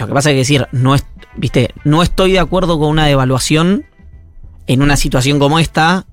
lo 0.00 0.06
que 0.06 0.14
pasa 0.14 0.30
es 0.30 0.34
que 0.34 0.38
decir, 0.38 0.66
no 0.72 0.94
es, 0.94 1.04
viste, 1.36 1.74
no 1.84 2.02
estoy 2.02 2.32
de 2.32 2.38
acuerdo 2.38 2.78
con 2.78 2.88
una 2.88 3.04
devaluación 3.04 3.84
en 4.66 4.82
una 4.82 4.96
situación 4.96 5.38
como 5.38 5.58
esta. 5.58 6.06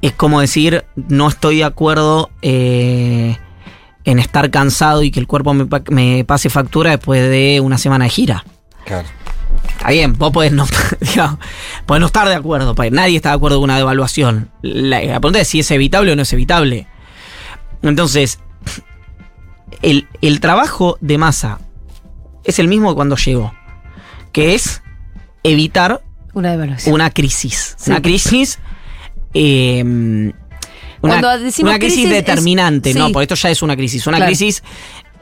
Es 0.00 0.12
como 0.12 0.40
decir, 0.40 0.84
no 0.94 1.28
estoy 1.28 1.58
de 1.58 1.64
acuerdo 1.64 2.30
eh, 2.40 3.36
en 4.04 4.18
estar 4.18 4.50
cansado 4.50 5.02
y 5.02 5.10
que 5.10 5.20
el 5.20 5.26
cuerpo 5.26 5.52
me 5.52 6.24
pase 6.24 6.48
factura 6.48 6.92
después 6.92 7.28
de 7.28 7.60
una 7.60 7.76
semana 7.76 8.04
de 8.04 8.10
gira. 8.10 8.44
Claro. 8.86 9.06
Está 9.68 9.90
bien, 9.90 10.16
vos 10.16 10.32
podés 10.32 10.52
no, 10.52 10.64
digamos, 11.00 11.38
podés 11.84 12.00
no 12.00 12.06
estar 12.06 12.26
de 12.28 12.34
acuerdo, 12.34 12.74
porque 12.74 12.90
nadie 12.90 13.16
está 13.16 13.28
de 13.30 13.34
acuerdo 13.36 13.58
con 13.58 13.64
una 13.64 13.76
devaluación. 13.76 14.50
La, 14.62 15.02
la 15.02 15.20
pregunta 15.20 15.40
es 15.40 15.48
si 15.48 15.60
es 15.60 15.70
evitable 15.70 16.12
o 16.12 16.16
no 16.16 16.22
es 16.22 16.32
evitable. 16.32 16.86
Entonces, 17.82 18.38
el, 19.82 20.08
el 20.22 20.40
trabajo 20.40 20.96
de 21.00 21.18
masa 21.18 21.60
es 22.44 22.58
el 22.58 22.68
mismo 22.68 22.90
que 22.90 22.94
cuando 22.96 23.16
llegó, 23.16 23.52
que 24.32 24.54
es 24.54 24.82
evitar 25.42 26.02
una 26.32 26.50
devaluación. 26.52 26.94
una 26.94 27.10
crisis. 27.10 27.74
Sí. 27.78 27.90
Una 27.90 28.00
crisis. 28.02 28.58
eh, 29.34 29.82
una, 31.02 31.20
Cuando 31.20 31.38
decimos 31.38 31.70
una 31.70 31.78
crisis, 31.78 31.98
crisis 32.04 32.10
es- 32.18 32.24
determinante, 32.26 32.94
no, 32.94 33.10
por 33.12 33.22
esto 33.22 33.34
ya 33.34 33.50
es 33.50 33.62
una 33.62 33.76
crisis. 33.76 34.06
Una 34.06 34.16
Claro. 34.18 34.28
crisis. 34.30 34.62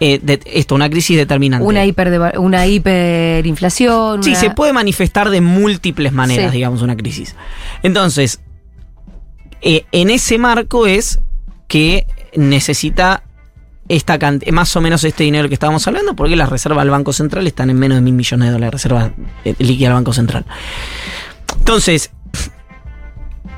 Eh, 0.00 0.18
de, 0.22 0.40
esto, 0.46 0.74
una 0.74 0.90
crisis 0.90 1.16
determinante. 1.16 1.66
Una, 1.66 1.84
hiper 1.84 2.38
una 2.38 2.66
hiperinflación. 2.66 4.22
Sí, 4.22 4.30
una- 4.30 4.38
se 4.40 4.50
puede 4.50 4.72
manifestar 4.72 5.30
de 5.30 5.40
múltiples 5.40 6.12
maneras, 6.12 6.50
Sí. 6.50 6.56
digamos, 6.56 6.82
una 6.82 6.96
crisis. 6.96 7.34
Entonces, 7.82 8.40
eh, 9.62 9.86
en 9.92 10.10
ese 10.10 10.36
marco 10.38 10.86
es 10.86 11.20
que 11.68 12.06
necesita 12.36 13.22
esta 13.88 14.18
más 14.52 14.74
o 14.76 14.80
menos 14.80 15.04
este 15.04 15.24
dinero 15.24 15.46
que 15.48 15.54
estábamos 15.54 15.86
hablando, 15.86 16.16
porque 16.16 16.36
las 16.36 16.48
reservas 16.48 16.84
del 16.84 16.90
Banco 16.90 17.12
Central 17.12 17.46
están 17.46 17.70
en 17.70 17.78
menos 17.78 17.96
de 17.96 18.02
mil 18.02 18.14
millones 18.14 18.48
de 18.48 18.52
dólares, 18.52 18.72
reservas 18.72 19.12
eh, 19.44 19.54
líquidas 19.58 19.90
del 19.90 19.94
Banco 19.94 20.12
Central. 20.12 20.44
Entonces, 21.58 22.10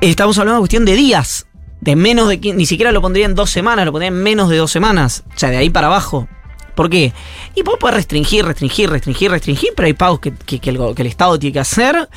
estamos 0.01 0.37
hablando 0.37 0.57
de 0.57 0.61
cuestión 0.61 0.85
de 0.85 0.95
días, 0.95 1.46
de 1.81 1.95
menos 1.95 2.27
de, 2.27 2.37
ni 2.53 2.65
siquiera 2.65 2.91
lo 2.91 3.01
pondría 3.01 3.25
en 3.25 3.35
dos 3.35 3.49
semanas, 3.49 3.85
lo 3.85 3.91
pondría 3.91 4.07
en 4.09 4.21
menos 4.23 4.49
de 4.49 4.57
dos 4.57 4.71
semanas, 4.71 5.23
o 5.35 5.37
sea, 5.39 5.49
de 5.49 5.57
ahí 5.57 5.69
para 5.69 5.87
abajo. 5.87 6.27
¿Por 6.75 6.91
qué? 6.91 7.11
Y 7.55 7.63
vos 7.63 7.77
podés 7.79 7.95
restringir, 7.95 8.45
restringir, 8.45 8.87
restringir, 8.89 9.31
restringir, 9.31 9.69
pero 9.75 9.87
hay 9.87 9.93
pagos 9.93 10.19
que, 10.19 10.31
que- 10.33 10.59
que 10.59 10.69
el, 10.69 10.77
go- 10.77 10.93
que 10.93 11.01
el 11.01 11.07
Estado 11.07 11.39
tiene 11.39 11.53
que 11.53 11.59
hacer 11.59 12.07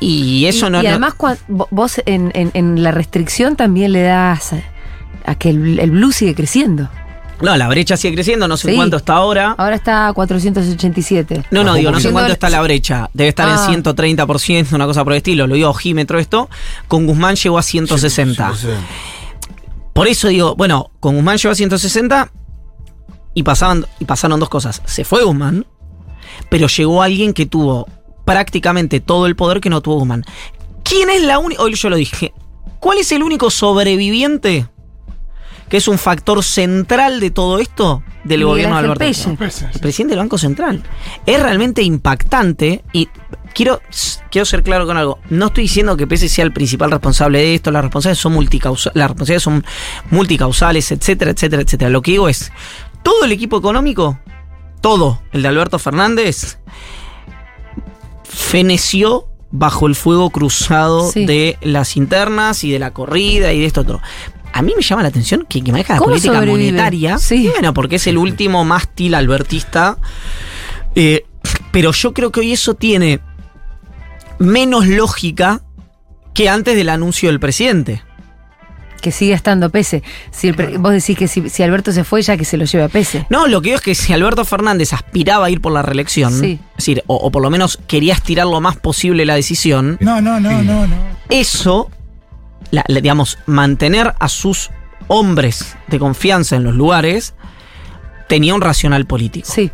y 0.00 0.44
eso 0.46 0.66
y, 0.66 0.70
no... 0.70 0.80
y 0.80 0.84
no- 0.84 0.90
además, 0.90 1.14
vo- 1.48 1.68
vos 1.70 2.00
en, 2.04 2.30
en- 2.34 2.50
en 2.52 2.82
la 2.82 2.90
restricción 2.90 3.56
también 3.56 3.92
le 3.92 4.02
das 4.02 4.52
a, 4.52 4.62
a 5.24 5.34
que 5.36 5.48
el, 5.50 5.78
el 5.78 5.90
blue 5.92 6.12
sigue 6.12 6.34
creciendo. 6.34 6.90
No, 7.42 7.56
la 7.56 7.68
brecha 7.68 7.96
sigue 7.96 8.14
creciendo, 8.14 8.48
no 8.48 8.56
sé 8.56 8.70
Sí. 8.70 8.76
cuánto 8.76 8.96
está 8.96 9.14
ahora. 9.14 9.54
Ahora 9.58 9.76
está 9.76 10.08
a 10.08 10.12
487. 10.12 11.44
No, 11.50 11.64
no, 11.64 11.74
digo, 11.74 11.90
no 11.90 12.00
sé 12.00 12.10
cuánto 12.10 12.32
está 12.32 12.48
la 12.48 12.62
brecha. 12.62 13.10
Debe 13.12 13.28
estar 13.28 13.48
Ah. 13.48 13.52
en 13.68 13.82
130%, 13.82 14.74
una 14.76 14.86
cosa 14.86 15.04
por 15.04 15.12
el 15.12 15.18
estilo. 15.18 15.46
Lo 15.46 15.54
digo 15.54 15.68
ojímetro 15.70 16.18
esto. 16.18 16.48
Con 16.88 17.06
Guzmán 17.06 17.36
llegó 17.36 17.58
a 17.58 17.62
160. 17.62 18.52
Sí, 18.54 18.60
sí, 18.60 18.66
sí. 18.68 18.72
Por 19.92 20.08
eso 20.08 20.28
digo, 20.28 20.54
bueno, 20.56 20.90
con 21.00 21.16
Guzmán 21.16 21.36
llegó 21.36 21.52
a 21.52 21.54
160 21.54 22.30
y, 23.34 23.42
pasaban, 23.42 23.86
y 23.98 24.04
pasaron 24.04 24.40
dos 24.40 24.48
cosas. 24.48 24.80
Se 24.86 25.04
fue 25.04 25.22
Guzmán, 25.24 25.66
pero 26.48 26.66
llegó 26.68 27.02
alguien 27.02 27.32
que 27.34 27.46
tuvo 27.46 27.86
prácticamente 28.24 29.00
todo 29.00 29.26
el 29.26 29.36
poder 29.36 29.60
que 29.60 29.68
no 29.68 29.80
tuvo 29.80 29.96
Guzmán. 29.98 30.24
¿Quién 30.84 31.10
es 31.10 31.22
la 31.22 31.38
única? 31.38 31.62
Hoy 31.62 31.74
yo 31.74 31.90
lo 31.90 31.96
dije. 31.96 32.32
¿Cuál 32.80 32.98
es 32.98 33.12
el 33.12 33.22
único 33.22 33.50
sobreviviente 33.50 34.66
que 35.72 35.78
es 35.78 35.88
un 35.88 35.96
factor 35.96 36.44
central 36.44 37.18
de 37.18 37.30
todo 37.30 37.58
esto 37.58 38.02
del 38.24 38.40
Miguel 38.40 38.46
gobierno 38.46 38.74
de 38.74 38.80
Alberto? 38.80 38.98
Pelle. 38.98 39.36
Pese, 39.38 39.70
El 39.72 39.80
presidente 39.80 40.10
del 40.12 40.18
Banco 40.18 40.36
Central. 40.36 40.82
Es 41.24 41.42
realmente 41.42 41.80
impactante 41.82 42.84
y 42.92 43.08
quiero, 43.54 43.80
quiero 44.30 44.44
ser 44.44 44.62
claro 44.64 44.86
con 44.86 44.98
algo. 44.98 45.18
No 45.30 45.46
estoy 45.46 45.62
diciendo 45.62 45.96
que 45.96 46.06
Pese 46.06 46.28
sea 46.28 46.44
el 46.44 46.52
principal 46.52 46.90
responsable 46.90 47.38
de 47.38 47.54
esto, 47.54 47.70
las 47.70 47.80
responsables 47.84 48.18
son 48.18 48.34
multicausa- 48.34 48.90
las 48.92 49.08
responsabilidades 49.08 49.42
son 49.44 49.64
multicausales, 50.10 50.92
etcétera, 50.92 51.30
etcétera, 51.30 51.62
etcétera. 51.62 51.90
Lo 51.90 52.02
que 52.02 52.10
digo 52.10 52.28
es, 52.28 52.52
todo 53.02 53.24
el 53.24 53.32
equipo 53.32 53.56
económico, 53.56 54.18
todo, 54.82 55.22
el 55.32 55.40
de 55.40 55.48
Alberto 55.48 55.78
Fernández, 55.78 56.58
feneció 58.24 59.26
bajo 59.50 59.86
el 59.86 59.94
fuego 59.94 60.28
cruzado 60.28 61.10
Sí. 61.10 61.24
de 61.24 61.56
las 61.62 61.96
internas 61.96 62.62
y 62.62 62.70
de 62.70 62.78
la 62.78 62.92
corrida 62.92 63.54
y 63.54 63.60
de 63.60 63.64
esto 63.66 63.80
otro. 63.82 64.02
A 64.52 64.62
mí 64.62 64.72
me 64.76 64.82
llama 64.82 65.02
la 65.02 65.08
atención 65.08 65.46
que, 65.48 65.62
que 65.62 65.72
maneja 65.72 65.94
la 65.94 65.98
¿Cómo 65.98 66.10
política 66.10 66.34
sobrevive? 66.34 66.66
monetaria. 66.72 67.18
Sí. 67.18 67.48
Bueno, 67.52 67.72
porque 67.74 67.96
es 67.96 68.06
el 68.06 68.18
último 68.18 68.64
mástil 68.64 69.14
albertista. 69.14 69.96
Eh, 70.94 71.24
pero 71.70 71.92
yo 71.92 72.12
creo 72.12 72.30
que 72.30 72.40
hoy 72.40 72.52
eso 72.52 72.74
tiene 72.74 73.20
menos 74.38 74.86
lógica 74.86 75.62
que 76.34 76.48
antes 76.48 76.76
del 76.76 76.88
anuncio 76.88 77.28
del 77.28 77.40
presidente. 77.40 78.02
Que 79.00 79.10
sigue 79.10 79.32
estando 79.32 79.70
pese. 79.70 80.02
Si 80.30 80.48
el 80.48 80.78
vos 80.78 80.92
decís 80.92 81.18
que 81.18 81.26
si, 81.26 81.48
si 81.48 81.62
Alberto 81.64 81.90
se 81.90 82.04
fue, 82.04 82.22
ya 82.22 82.36
que 82.36 82.44
se 82.44 82.56
lo 82.56 82.64
lleve 82.66 82.84
a 82.84 82.88
pese. 82.88 83.26
No, 83.30 83.48
lo 83.48 83.60
que 83.60 83.70
digo 83.70 83.76
es 83.78 83.82
que 83.82 83.94
si 83.96 84.12
Alberto 84.12 84.44
Fernández 84.44 84.92
aspiraba 84.92 85.46
a 85.46 85.50
ir 85.50 85.60
por 85.60 85.72
la 85.72 85.82
reelección, 85.82 86.32
Sí. 86.38 86.60
es 86.72 86.76
decir, 86.76 87.02
o, 87.08 87.16
o 87.16 87.30
por 87.32 87.42
lo 87.42 87.50
menos 87.50 87.78
quería 87.88 88.14
estirar 88.14 88.46
lo 88.46 88.60
más 88.60 88.76
posible 88.76 89.24
la 89.24 89.34
decisión, 89.34 89.96
No, 90.00 90.20
no, 90.20 90.38
no, 90.38 90.62
no, 90.62 90.86
no. 90.86 90.94
eso, 91.30 91.90
la- 92.72 92.84
la- 92.88 93.00
digamos, 93.00 93.38
mantener 93.46 94.14
a 94.18 94.28
sus 94.28 94.70
hombres 95.06 95.76
de 95.86 95.98
confianza 96.00 96.56
en 96.56 96.64
los 96.64 96.74
lugares, 96.74 97.34
tenía 98.28 98.54
un 98.54 98.60
racional 98.60 99.06
político. 99.06 99.48
Sí. 99.48 99.70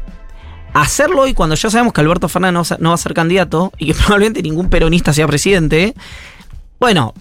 Hacerlo 0.75 1.23
hoy 1.23 1.33
cuando 1.33 1.55
ya 1.55 1.71
sabemos 1.71 1.93
que 1.95 2.01
Alberto 2.03 2.29
Fernández 2.29 2.75
no 2.79 2.91
va 2.91 2.95
a 2.95 2.99
ser- 2.99 3.15
candidato 3.15 3.73
y 3.79 3.87
que 3.87 3.95
probablemente 4.05 4.43
ningún 4.43 4.69
peronista 4.69 5.13
sea 5.15 5.27
presidente, 5.27 5.95
bueno, 6.79 7.15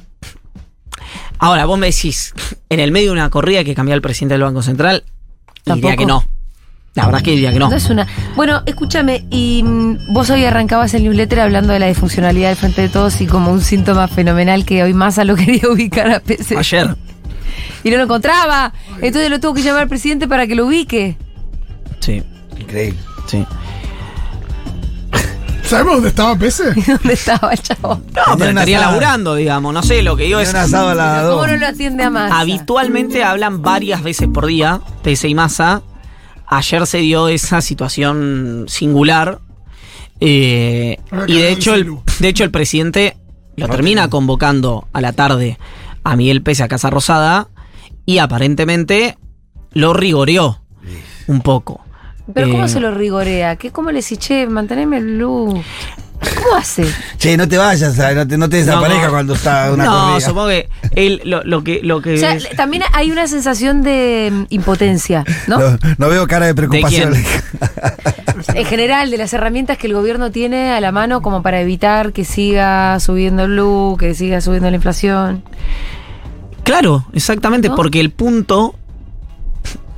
ahora 1.39 1.65
vos 1.65 1.77
me 1.79 1.87
decís, 1.87 2.33
en 2.69 2.79
el 2.79 2.91
medio 2.91 3.07
de 3.07 3.13
una 3.13 3.29
corrida 3.29 3.63
que 3.63 3.75
cambiar 3.75 3.95
el 3.95 4.01
presidente 4.01 4.33
del 4.33 4.43
Banco 4.43 4.61
Central, 4.61 5.03
diría 5.65 5.95
que 5.97 6.05
no. 6.05 6.23
La 6.97 7.05
verdad 7.05 7.19
es 7.19 7.25
que 7.25 7.31
diría 7.31 7.51
que 7.53 7.59
no. 7.59 7.69
No 7.69 7.75
es 7.75 7.89
una. 7.91 8.07
Bueno, 8.35 8.63
escúchame, 8.65 9.23
y 9.29 9.61
mm, 9.63 10.13
vos 10.13 10.31
hoy 10.31 10.43
arrancabas 10.45 10.95
el 10.95 11.03
newsletter 11.03 11.41
hablando 11.41 11.71
de 11.71 11.77
la 11.77 11.85
disfuncionalidad 11.85 12.49
del 12.49 12.57
frente 12.57 12.81
de 12.81 12.89
todos 12.89 13.21
y 13.21 13.27
como 13.27 13.51
un 13.51 13.61
síntoma 13.61 14.07
fenomenal 14.07 14.65
que 14.65 14.81
hoy 14.81 14.95
Massa 14.95 15.23
lo 15.23 15.35
quería 15.37 15.69
ubicar 15.69 16.09
a 16.09 16.19
Pese. 16.19 16.57
Ayer. 16.57 16.95
Y 17.83 17.91
no 17.91 17.97
lo 17.97 18.03
encontraba. 18.05 18.73
Entonces 18.99 19.29
lo 19.29 19.39
tuvo 19.39 19.53
que 19.53 19.61
llamar 19.61 19.83
al 19.83 19.87
presidente 19.89 20.27
para 20.27 20.47
que 20.47 20.55
lo 20.55 20.65
ubique. 20.65 21.17
Sí, 21.99 22.23
Increíble. 22.59 22.99
sí. 23.27 23.45
¿Sabemos 25.63 25.95
dónde 25.95 26.09
estaba 26.09 26.35
Pese? 26.35 26.63
¿Dónde 26.87 27.13
estaba 27.13 27.51
el 27.51 27.61
chavo? 27.61 28.01
No, 28.15 28.37
pero 28.37 28.49
estaría 28.49 28.77
asada. 28.77 28.91
laburando, 28.91 29.35
digamos. 29.35 29.71
No 29.73 29.83
sé, 29.83 30.01
lo 30.01 30.15
que 30.15 30.23
digo 30.23 30.39
Tiene 30.39 30.49
es. 30.49 30.55
un 30.55 30.61
asado 30.61 30.89
a 30.89 30.95
las 30.95 31.27
¿Cómo 31.27 31.45
no 31.45 31.57
lo 31.57 31.67
atiende 31.67 32.03
a 32.03 32.09
más? 32.09 32.31
Habitualmente 32.31 33.23
hablan 33.23 33.61
varias 33.61 34.01
veces 34.01 34.29
por 34.33 34.45
día, 34.47 34.79
Pese 35.03 35.27
y 35.27 35.35
Massa. 35.35 35.81
Ayer 36.47 36.87
se 36.87 36.99
dio 36.99 37.27
esa 37.27 37.61
situación 37.61 38.65
singular. 38.67 39.39
eh, 40.19 40.97
y 41.27 41.33
de 41.33 41.51
hecho, 41.51 41.75
el, 41.75 41.97
de 42.19 42.27
hecho, 42.27 42.43
el 42.43 42.51
presidente 42.51 43.17
lo 43.55 43.67
termina 43.67 44.09
convocando 44.09 44.87
a 44.93 45.01
la 45.01 45.13
tarde 45.13 45.57
a 46.03 46.15
Miguel 46.15 46.41
Pese 46.41 46.63
a 46.63 46.67
Casa 46.67 46.89
Rosada 46.89 47.49
y 48.05 48.19
aparentemente 48.19 49.17
lo 49.71 49.93
rigoreó 49.93 50.61
un 51.27 51.41
poco. 51.41 51.81
Pero 52.33 52.49
¿cómo 52.51 52.65
Eh, 52.65 52.69
se 52.69 52.79
lo 52.79 52.91
rigorea? 52.93 53.55
¿Qué, 53.55 53.71
¿Cómo 53.71 53.89
le 53.91 53.97
dice, 53.97 54.17
che, 54.17 54.47
manteneme 54.47 54.97
el 54.97 55.17
look? 55.17 55.61
¿Cómo 56.19 56.55
hace? 56.57 56.83
Che, 57.17 57.37
no 57.37 57.47
te 57.47 57.57
vayas, 57.57 57.95
¿sabes? 57.95 58.15
no 58.15 58.27
te, 58.27 58.37
no 58.37 58.49
te 58.49 58.57
desaparezca 58.57 59.05
No. 59.05 59.11
cuando 59.11 59.33
está 59.35 59.71
una 59.71 59.85
no, 59.85 59.91
corrida. 60.09 60.27
supongo 60.27 60.47
que 60.47 60.67
él 60.95 61.21
lo, 61.25 61.43
lo 61.43 61.63
que 61.63 61.79
lo 61.83 62.01
que 62.01 62.15
O 62.15 62.17
sea, 62.17 62.33
es- 62.33 62.49
también 62.55 62.83
hay 62.93 63.11
una 63.11 63.27
sensación 63.27 63.83
de 63.83 64.29
mm, 64.33 64.43
impotencia, 64.49 65.23
¿no? 65.47 65.59
No, 65.59 65.77
no 65.99 66.09
veo 66.09 66.25
cara 66.27 66.47
de 66.47 66.55
preocupación. 66.55 67.13
quién? 67.13 67.25
En 68.55 68.65
general, 68.65 69.09
de 69.11 69.17
las 69.17 69.31
herramientas 69.33 69.77
que 69.77 69.87
el 69.87 69.93
gobierno 69.93 70.31
tiene 70.31 70.71
a 70.71 70.81
la 70.81 70.91
mano 70.91 71.21
como 71.21 71.43
para 71.43 71.61
evitar 71.61 72.13
que 72.13 72.25
siga 72.25 72.99
subiendo 72.99 73.43
el 73.45 73.55
look, 73.55 73.99
que 73.99 74.15
siga 74.15 74.41
subiendo 74.41 74.69
la 74.69 74.75
inflación. 74.75 75.43
Claro, 76.63 77.05
exactamente, 77.13 77.69
¿No? 77.69 77.75
porque 77.75 77.99
el 77.99 78.11
punto 78.11 78.75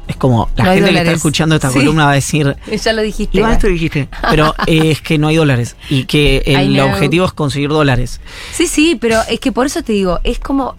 es 0.09 0.15
como 0.17 0.49
la 0.57 0.63
No 0.65 0.73
gente 0.73 0.91
que 0.91 0.97
está 0.97 1.11
escuchando 1.11 1.55
esta 1.55 1.69
Sí. 1.69 1.79
columna 1.79 2.05
va 2.05 2.11
a 2.11 2.15
decir, 2.15 2.57
Ya 2.83 2.93
lo 2.93 3.01
dijiste. 3.01 3.37
Iván, 3.37 3.53
esto 3.53 3.67
dijiste, 3.67 4.09
pero 4.29 4.53
eh, 4.67 4.91
es 4.91 5.01
que 5.01 5.17
no 5.17 5.27
hay 5.27 5.35
dólares 5.37 5.75
y 5.89 6.03
que 6.05 6.41
el 6.45 6.77
objetivo 6.81 7.25
es 7.25 7.31
conseguir 7.31 7.69
dólares. 7.69 8.19
Sí, 8.51 8.67
sí, 8.67 8.97
pero 8.99 9.19
es 9.29 9.39
que 9.39 9.51
por 9.51 9.65
eso 9.67 9.83
te 9.83 9.93
digo, 9.93 10.19
es 10.23 10.39
como 10.39 10.75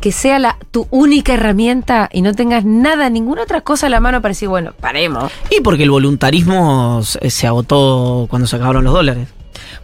que 0.00 0.10
sea 0.10 0.38
la, 0.40 0.58
tu 0.72 0.88
única 0.90 1.34
herramienta 1.34 2.08
y 2.12 2.22
no 2.22 2.34
tengas 2.34 2.64
nada, 2.64 3.08
ninguna 3.08 3.42
otra 3.42 3.60
cosa 3.60 3.86
a 3.86 3.90
la 3.90 4.00
mano 4.00 4.20
para 4.20 4.30
decir, 4.32 4.48
bueno, 4.48 4.72
paremos. 4.80 5.30
Y 5.50 5.60
porque 5.60 5.84
el 5.84 5.90
voluntarismo 5.92 7.02
se 7.04 7.30
se 7.30 7.46
agotó 7.46 8.26
cuando 8.28 8.48
se 8.48 8.56
acabaron 8.56 8.82
los 8.84 8.92
dólares. 8.92 9.28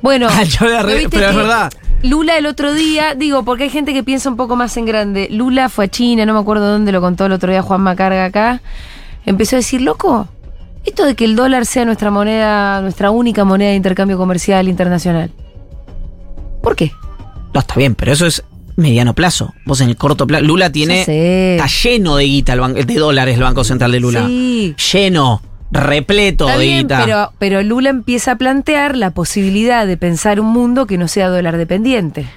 Bueno, 0.02 0.28
Yo 0.44 0.66
voy 0.66 0.74
a 0.74 0.82
re- 0.82 0.92
¿no 0.92 0.98
viste 0.98 1.16
pero 1.18 1.30
es 1.30 1.36
verdad. 1.36 1.72
Lula 2.02 2.38
el 2.38 2.46
otro 2.46 2.72
día, 2.74 3.14
digo, 3.16 3.42
porque 3.44 3.64
hay 3.64 3.70
gente 3.70 3.92
que 3.92 4.04
piensa 4.04 4.28
un 4.30 4.36
poco 4.36 4.54
más 4.54 4.76
en 4.76 4.84
grande. 4.86 5.28
Lula 5.30 5.68
fue 5.68 5.86
a 5.86 5.88
China, 5.88 6.24
no 6.26 6.34
me 6.34 6.40
acuerdo 6.40 6.70
dónde 6.70 6.92
lo 6.92 7.00
contó 7.00 7.26
el 7.26 7.32
otro 7.32 7.50
día 7.50 7.60
Juan 7.62 7.80
Macarga 7.80 8.24
acá. 8.26 8.62
Empezó 9.26 9.56
a 9.56 9.58
decir, 9.58 9.80
loco, 9.82 10.28
esto 10.84 11.04
de 11.04 11.16
que 11.16 11.24
el 11.24 11.34
dólar 11.34 11.66
sea 11.66 11.84
nuestra 11.84 12.10
moneda, 12.12 12.80
nuestra 12.82 13.10
única 13.10 13.44
moneda 13.44 13.70
de 13.70 13.76
intercambio 13.76 14.16
comercial 14.16 14.68
internacional. 14.68 15.32
¿Por 16.62 16.76
qué? 16.76 16.92
No, 17.52 17.60
está 17.60 17.74
bien, 17.74 17.94
pero 17.96 18.12
eso 18.12 18.26
es 18.26 18.44
mediano 18.76 19.14
plazo. 19.14 19.52
Vos 19.66 19.80
en 19.80 19.88
el 19.88 19.96
corto 19.96 20.24
plazo, 20.26 20.44
Lula 20.44 20.70
tiene, 20.70 21.00
está 21.00 21.66
lleno 21.66 22.14
de 22.16 22.24
guita, 22.24 22.52
el 22.52 22.86
de 22.86 22.94
dólares 22.94 23.36
el 23.36 23.42
Banco 23.42 23.64
Central 23.64 23.90
de 23.90 24.00
Lula. 24.00 24.24
Sí. 24.26 24.74
Lleno, 24.92 25.42
repleto 25.70 26.46
Está 26.46 26.58
de 26.58 26.64
bien, 26.64 26.78
guita. 26.82 27.04
pero, 27.04 27.32
pero 27.38 27.62
Lula 27.62 27.90
empieza 27.90 28.32
a 28.32 28.36
plantear 28.36 28.96
la 28.96 29.10
posibilidad 29.10 29.86
de 29.86 29.96
pensar 29.96 30.40
un 30.40 30.46
mundo 30.52 30.86
que 30.86 30.98
no 30.98 31.08
sea 31.08 31.28
dólar 31.28 31.56
dependiente. 31.56 32.28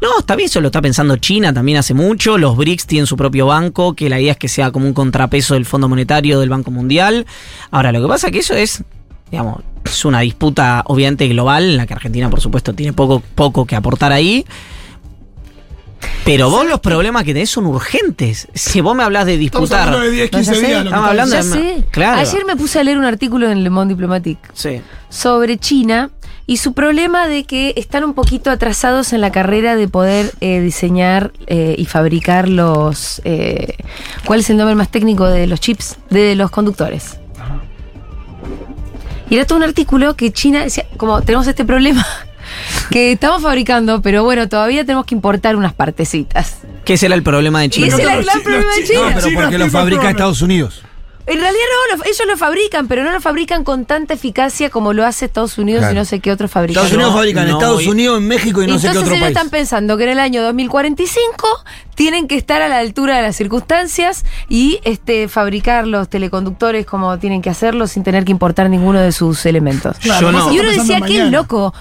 No, 0.00 0.20
está 0.20 0.34
bien, 0.34 0.46
eso 0.46 0.60
lo 0.62 0.68
está 0.68 0.80
pensando 0.80 1.16
China 1.18 1.52
también 1.52 1.76
hace 1.76 1.92
mucho. 1.92 2.38
Los 2.38 2.56
BRICS 2.56 2.86
tienen 2.86 3.06
su 3.06 3.16
propio 3.16 3.46
banco, 3.46 3.94
que 3.94 4.08
la 4.08 4.18
idea 4.18 4.32
es 4.32 4.38
que 4.38 4.48
sea 4.48 4.70
como 4.70 4.86
un 4.86 4.94
contrapeso 4.94 5.54
del 5.54 5.66
Fondo 5.66 5.88
Monetario 5.90 6.40
del 6.40 6.48
Banco 6.48 6.70
Mundial. 6.70 7.26
Ahora, 7.70 7.92
lo 7.92 8.00
que 8.00 8.08
pasa 8.08 8.28
es 8.28 8.32
que 8.32 8.38
eso 8.38 8.54
es, 8.54 8.82
digamos, 9.30 9.62
es 9.84 10.04
una 10.06 10.20
disputa 10.20 10.82
obviamente 10.86 11.28
global, 11.28 11.64
en 11.64 11.76
la 11.76 11.86
que 11.86 11.92
Argentina, 11.92 12.30
por 12.30 12.40
supuesto, 12.40 12.72
tiene 12.72 12.94
poco, 12.94 13.22
poco 13.34 13.66
que 13.66 13.76
aportar 13.76 14.10
ahí. 14.12 14.46
Pero 16.24 16.50
vos 16.50 16.66
los 16.66 16.80
problemas 16.80 17.24
que 17.24 17.32
tenés 17.32 17.50
son 17.50 17.66
urgentes. 17.66 18.48
Si 18.54 18.80
vos 18.80 18.94
me 18.94 19.02
hablas 19.02 19.26
de 19.26 19.34
Estamos 19.34 19.68
disputar. 19.68 19.88
hablando 19.88 20.06
de 20.06 20.10
10, 20.12 20.32
No, 20.32 20.38
15 20.38 20.54
ya 20.54 20.60
sé. 20.60 20.66
días. 20.66 20.84
Estamos 20.84 21.08
hablando 21.08 21.34
Ya 21.36 21.42
de- 21.42 21.50
sé. 21.50 21.84
claro. 21.90 22.18
Ayer 22.20 22.44
me 22.44 22.56
puse 22.56 22.78
a 22.78 22.84
leer 22.84 22.98
un 22.98 23.04
artículo 23.04 23.50
en 23.50 23.62
Le 23.64 23.70
Monde 23.70 23.94
Diplomatique 23.94 24.48
Sí. 24.54 24.80
sobre 25.08 25.58
China 25.58 26.10
y 26.46 26.56
su 26.58 26.72
problema 26.72 27.28
de 27.28 27.44
que 27.44 27.74
están 27.76 28.04
un 28.04 28.14
poquito 28.14 28.50
atrasados 28.50 29.12
en 29.12 29.20
la 29.20 29.30
carrera 29.30 29.76
de 29.76 29.88
poder 29.88 30.32
eh, 30.40 30.60
diseñar 30.60 31.32
eh, 31.46 31.74
y 31.78 31.84
fabricar 31.86 32.48
los... 32.48 33.20
eh, 33.24 33.76
¿Cuál 34.24 34.40
es 34.40 34.50
el 34.50 34.56
nombre 34.56 34.74
más 34.74 34.90
técnico 34.90 35.26
de 35.26 35.46
los 35.46 35.60
chips? 35.60 35.96
De 36.10 36.34
los 36.34 36.50
conductores. 36.50 37.18
Y 39.28 39.36
era 39.36 39.44
todo 39.46 39.58
un 39.58 39.64
artículo 39.64 40.16
que 40.16 40.32
China 40.32 40.64
decía, 40.64 40.86
como 40.96 41.22
tenemos 41.22 41.46
este 41.46 41.64
problema 41.64 42.04
que 42.90 43.12
estamos 43.12 43.42
fabricando, 43.42 44.02
pero 44.02 44.24
bueno, 44.24 44.48
todavía 44.48 44.84
tenemos 44.84 45.06
que 45.06 45.14
importar 45.14 45.56
unas 45.56 45.72
partecitas. 45.74 46.58
Que 46.84 46.94
ese 46.94 47.06
era 47.06 47.14
el 47.14 47.22
problema 47.22 47.60
de 47.60 47.66
Y 47.66 47.68
China. 47.70 47.86
ese 47.88 48.02
era 48.02 48.14
el 48.14 48.24
gran 48.24 48.40
problema 48.42 48.74
de 48.74 48.82
chi- 48.82 48.88
China. 48.88 49.10
No, 49.14 49.20
pero 49.20 49.40
porque 49.42 49.58
lo 49.58 49.68
fabrica. 49.68 50.10
Estados 50.10 50.42
Unidos. 50.42 50.82
En 51.30 51.40
realidad 51.40 51.64
no, 51.92 51.96
lo- 51.96 52.04
ellos 52.04 52.22
lo 52.26 52.36
fabrican, 52.36 52.88
pero 52.88 53.04
no 53.04 53.12
lo 53.12 53.20
fabrican 53.20 53.64
con 53.64 53.84
tanta 53.86 54.14
eficacia 54.14 54.68
como 54.68 54.92
lo 54.92 55.06
hace 55.06 55.26
Estados 55.26 55.56
Unidos 55.58 55.80
Claro. 55.80 55.94
y 55.94 55.98
no 55.98 56.04
sé 56.04 56.20
qué 56.20 56.32
otros 56.32 56.50
fabrican. 56.50 56.84
Estados 56.84 56.92
Unidos 56.94 57.12
no, 57.12 57.16
fabrica 57.18 57.42
en 57.42 57.48
no 57.48 57.54
Estados 57.54 57.76
voy- 57.76 57.88
Unidos, 57.88 58.18
en 58.18 58.26
México 58.28 58.62
y 58.62 58.66
no 58.66 58.74
sé 58.74 58.80
qué 58.82 58.86
Entonces 58.88 59.02
otro 59.02 59.14
ellos 59.14 59.24
país. 59.26 59.36
están 59.36 59.50
pensando 59.50 59.96
que 59.96 60.04
en 60.04 60.10
el 60.10 60.18
año 60.18 60.42
2045 60.42 61.46
tienen 61.94 62.26
que 62.28 62.36
estar 62.36 62.62
a 62.62 62.68
la 62.68 62.78
altura 62.78 63.16
de 63.16 63.22
las 63.22 63.36
circunstancias 63.36 64.24
y 64.48 64.80
este 64.84 65.28
fabricar 65.28 65.86
los 65.86 66.08
teleconductores 66.08 66.84
como 66.86 67.18
tienen 67.18 67.42
que 67.42 67.50
hacerlo 67.50 67.86
sin 67.86 68.02
tener 68.02 68.24
que 68.24 68.32
importar 68.32 68.68
ninguno 68.70 68.98
de 69.00 69.12
sus 69.12 69.44
elementos. 69.46 69.98
Claro, 69.98 70.30
Yo 70.32 70.52
Y 70.52 70.58
uno 70.60 70.70
decía, 70.70 71.00
qué 71.00 71.24
loco. 71.26 71.72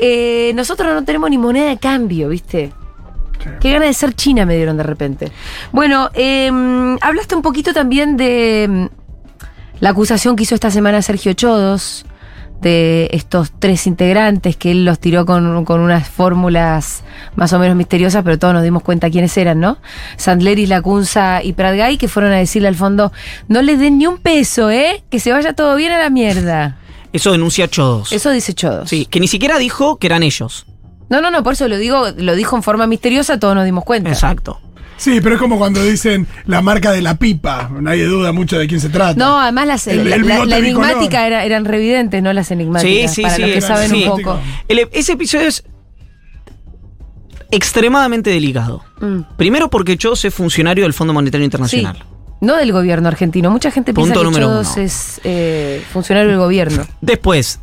Eh, 0.00 0.52
nosotros 0.54 0.92
no 0.92 1.04
tenemos 1.04 1.30
ni 1.30 1.38
moneda 1.38 1.66
de 1.68 1.78
cambio, 1.78 2.28
¿viste? 2.28 2.72
Qué 3.60 3.72
ganas 3.72 3.88
de 3.88 3.94
ser 3.94 4.14
China 4.14 4.44
me 4.44 4.56
dieron 4.56 4.76
de 4.76 4.82
repente. 4.82 5.30
Bueno, 5.70 6.10
eh, 6.12 6.50
hablaste 7.00 7.36
un 7.36 7.42
poquito 7.42 7.72
también 7.72 8.16
de 8.16 8.90
la 9.80 9.90
acusación 9.90 10.36
que 10.36 10.44
hizo 10.44 10.54
esta 10.54 10.70
semana 10.70 11.02
Sergio 11.02 11.32
Chodos 11.32 12.04
de 12.60 13.08
estos 13.12 13.52
tres 13.58 13.86
integrantes 13.86 14.56
que 14.56 14.72
él 14.72 14.84
los 14.84 14.98
tiró 14.98 15.24
con, 15.26 15.64
con 15.64 15.80
unas 15.80 16.08
fórmulas 16.08 17.04
más 17.36 17.52
o 17.52 17.58
menos 17.58 17.76
misteriosas, 17.76 18.24
pero 18.24 18.38
todos 18.38 18.54
nos 18.54 18.64
dimos 18.64 18.82
cuenta 18.82 19.10
quiénes 19.10 19.36
eran, 19.36 19.60
¿no? 19.60 19.78
Sandleris, 20.16 20.68
Lacunza 20.68 21.42
y 21.42 21.52
Pratgay, 21.52 21.98
que 21.98 22.08
fueron 22.08 22.32
a 22.32 22.36
decirle 22.36 22.68
al 22.68 22.74
fondo, 22.74 23.12
no 23.46 23.62
le 23.62 23.76
den 23.76 23.98
ni 23.98 24.06
un 24.06 24.18
peso, 24.18 24.70
¿eh? 24.70 25.04
Que 25.08 25.20
se 25.20 25.32
vaya 25.32 25.52
todo 25.52 25.76
bien 25.76 25.92
a 25.92 25.98
la 25.98 26.10
mierda. 26.10 26.78
Eso 27.12 27.32
denuncia 27.32 27.68
Chodos. 27.68 28.12
Eso 28.12 28.30
dice 28.30 28.54
Chodos. 28.54 28.90
Sí, 28.90 29.06
que 29.06 29.20
ni 29.20 29.28
siquiera 29.28 29.58
dijo 29.58 29.98
que 29.98 30.08
eran 30.08 30.22
ellos. 30.22 30.66
No, 31.08 31.22
no, 31.22 31.30
no, 31.30 31.42
por 31.42 31.54
eso 31.54 31.66
lo 31.68 31.78
digo, 31.78 32.08
lo 32.18 32.36
dijo 32.36 32.54
en 32.54 32.62
forma 32.62 32.86
misteriosa, 32.86 33.38
todos 33.38 33.54
nos 33.54 33.64
dimos 33.64 33.84
cuenta. 33.84 34.10
Exacto. 34.10 34.60
Sí, 34.98 35.20
pero 35.22 35.36
es 35.36 35.40
como 35.40 35.56
cuando 35.58 35.82
dicen 35.82 36.26
la 36.44 36.60
marca 36.60 36.92
de 36.92 37.00
la 37.00 37.14
pipa. 37.14 37.70
Nadie 37.80 38.04
duda 38.04 38.32
mucho 38.32 38.58
de 38.58 38.66
quién 38.66 38.80
se 38.80 38.88
trata. 38.90 39.14
No, 39.18 39.40
además 39.40 39.66
las, 39.66 39.86
El- 39.86 40.10
la, 40.10 40.16
el 40.16 40.48
la- 40.48 40.58
enigmática 40.58 41.26
era- 41.26 41.44
eran 41.44 41.64
revidentes, 41.64 42.22
no 42.22 42.32
las 42.32 42.48
Sí, 42.48 42.54
enigmáticas. 42.54 43.14
sí, 43.14 43.22
para 43.22 43.34
sí. 43.36 43.42
los 43.42 43.50
que 43.52 43.60
saben 43.62 43.94
un 43.94 44.04
poco. 44.04 44.40
El- 44.68 44.88
ese 44.92 45.12
episodio 45.12 45.46
es 45.48 45.64
extremadamente 47.50 48.30
delicado. 48.30 48.82
Mm. 49.00 49.20
Primero 49.36 49.70
porque 49.70 49.96
Chodos 49.96 50.24
es 50.24 50.34
funcionario 50.34 50.84
del 50.84 50.92
Fondo 50.92 51.12
Monetario 51.14 51.42
Sí. 51.42 51.46
Internacional. 51.46 52.04
No 52.40 52.56
del 52.56 52.72
gobierno 52.72 53.08
argentino. 53.08 53.50
Mucha 53.50 53.70
gente 53.70 53.92
piensa 53.94 54.14
Punto 54.14 54.30
que 54.30 54.44
uno. 54.44 54.60
es 54.60 55.20
eh, 55.24 55.82
funcionario 55.92 56.30
del 56.30 56.38
gobierno. 56.38 56.84
Después, 57.00 57.58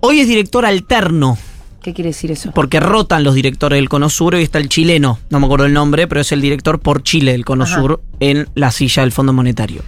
hoy 0.00 0.20
es 0.20 0.28
director 0.28 0.64
alterno, 0.64 1.38
¿Qué 1.84 1.92
quiere 1.92 2.08
decir 2.08 2.32
eso? 2.32 2.50
porque 2.52 2.80
rotan 2.80 3.24
los 3.24 3.34
directores 3.34 3.76
del 3.76 3.90
Cono 3.90 4.08
Sur. 4.08 4.34
Hoy 4.34 4.42
está 4.42 4.58
el 4.58 4.70
chileno, 4.70 5.18
no 5.28 5.38
me 5.38 5.44
acuerdo 5.44 5.66
el 5.66 5.74
nombre, 5.74 6.08
pero 6.08 6.22
es 6.22 6.32
el 6.32 6.40
director 6.40 6.80
por 6.80 7.02
Chile 7.02 7.32
del 7.32 7.44
Cono 7.44 7.64
Ajá. 7.64 7.74
Sur 7.74 8.02
en 8.20 8.48
la 8.54 8.70
silla 8.70 9.02
del 9.02 9.12
Fondo 9.12 9.34
Monetario. 9.34 9.82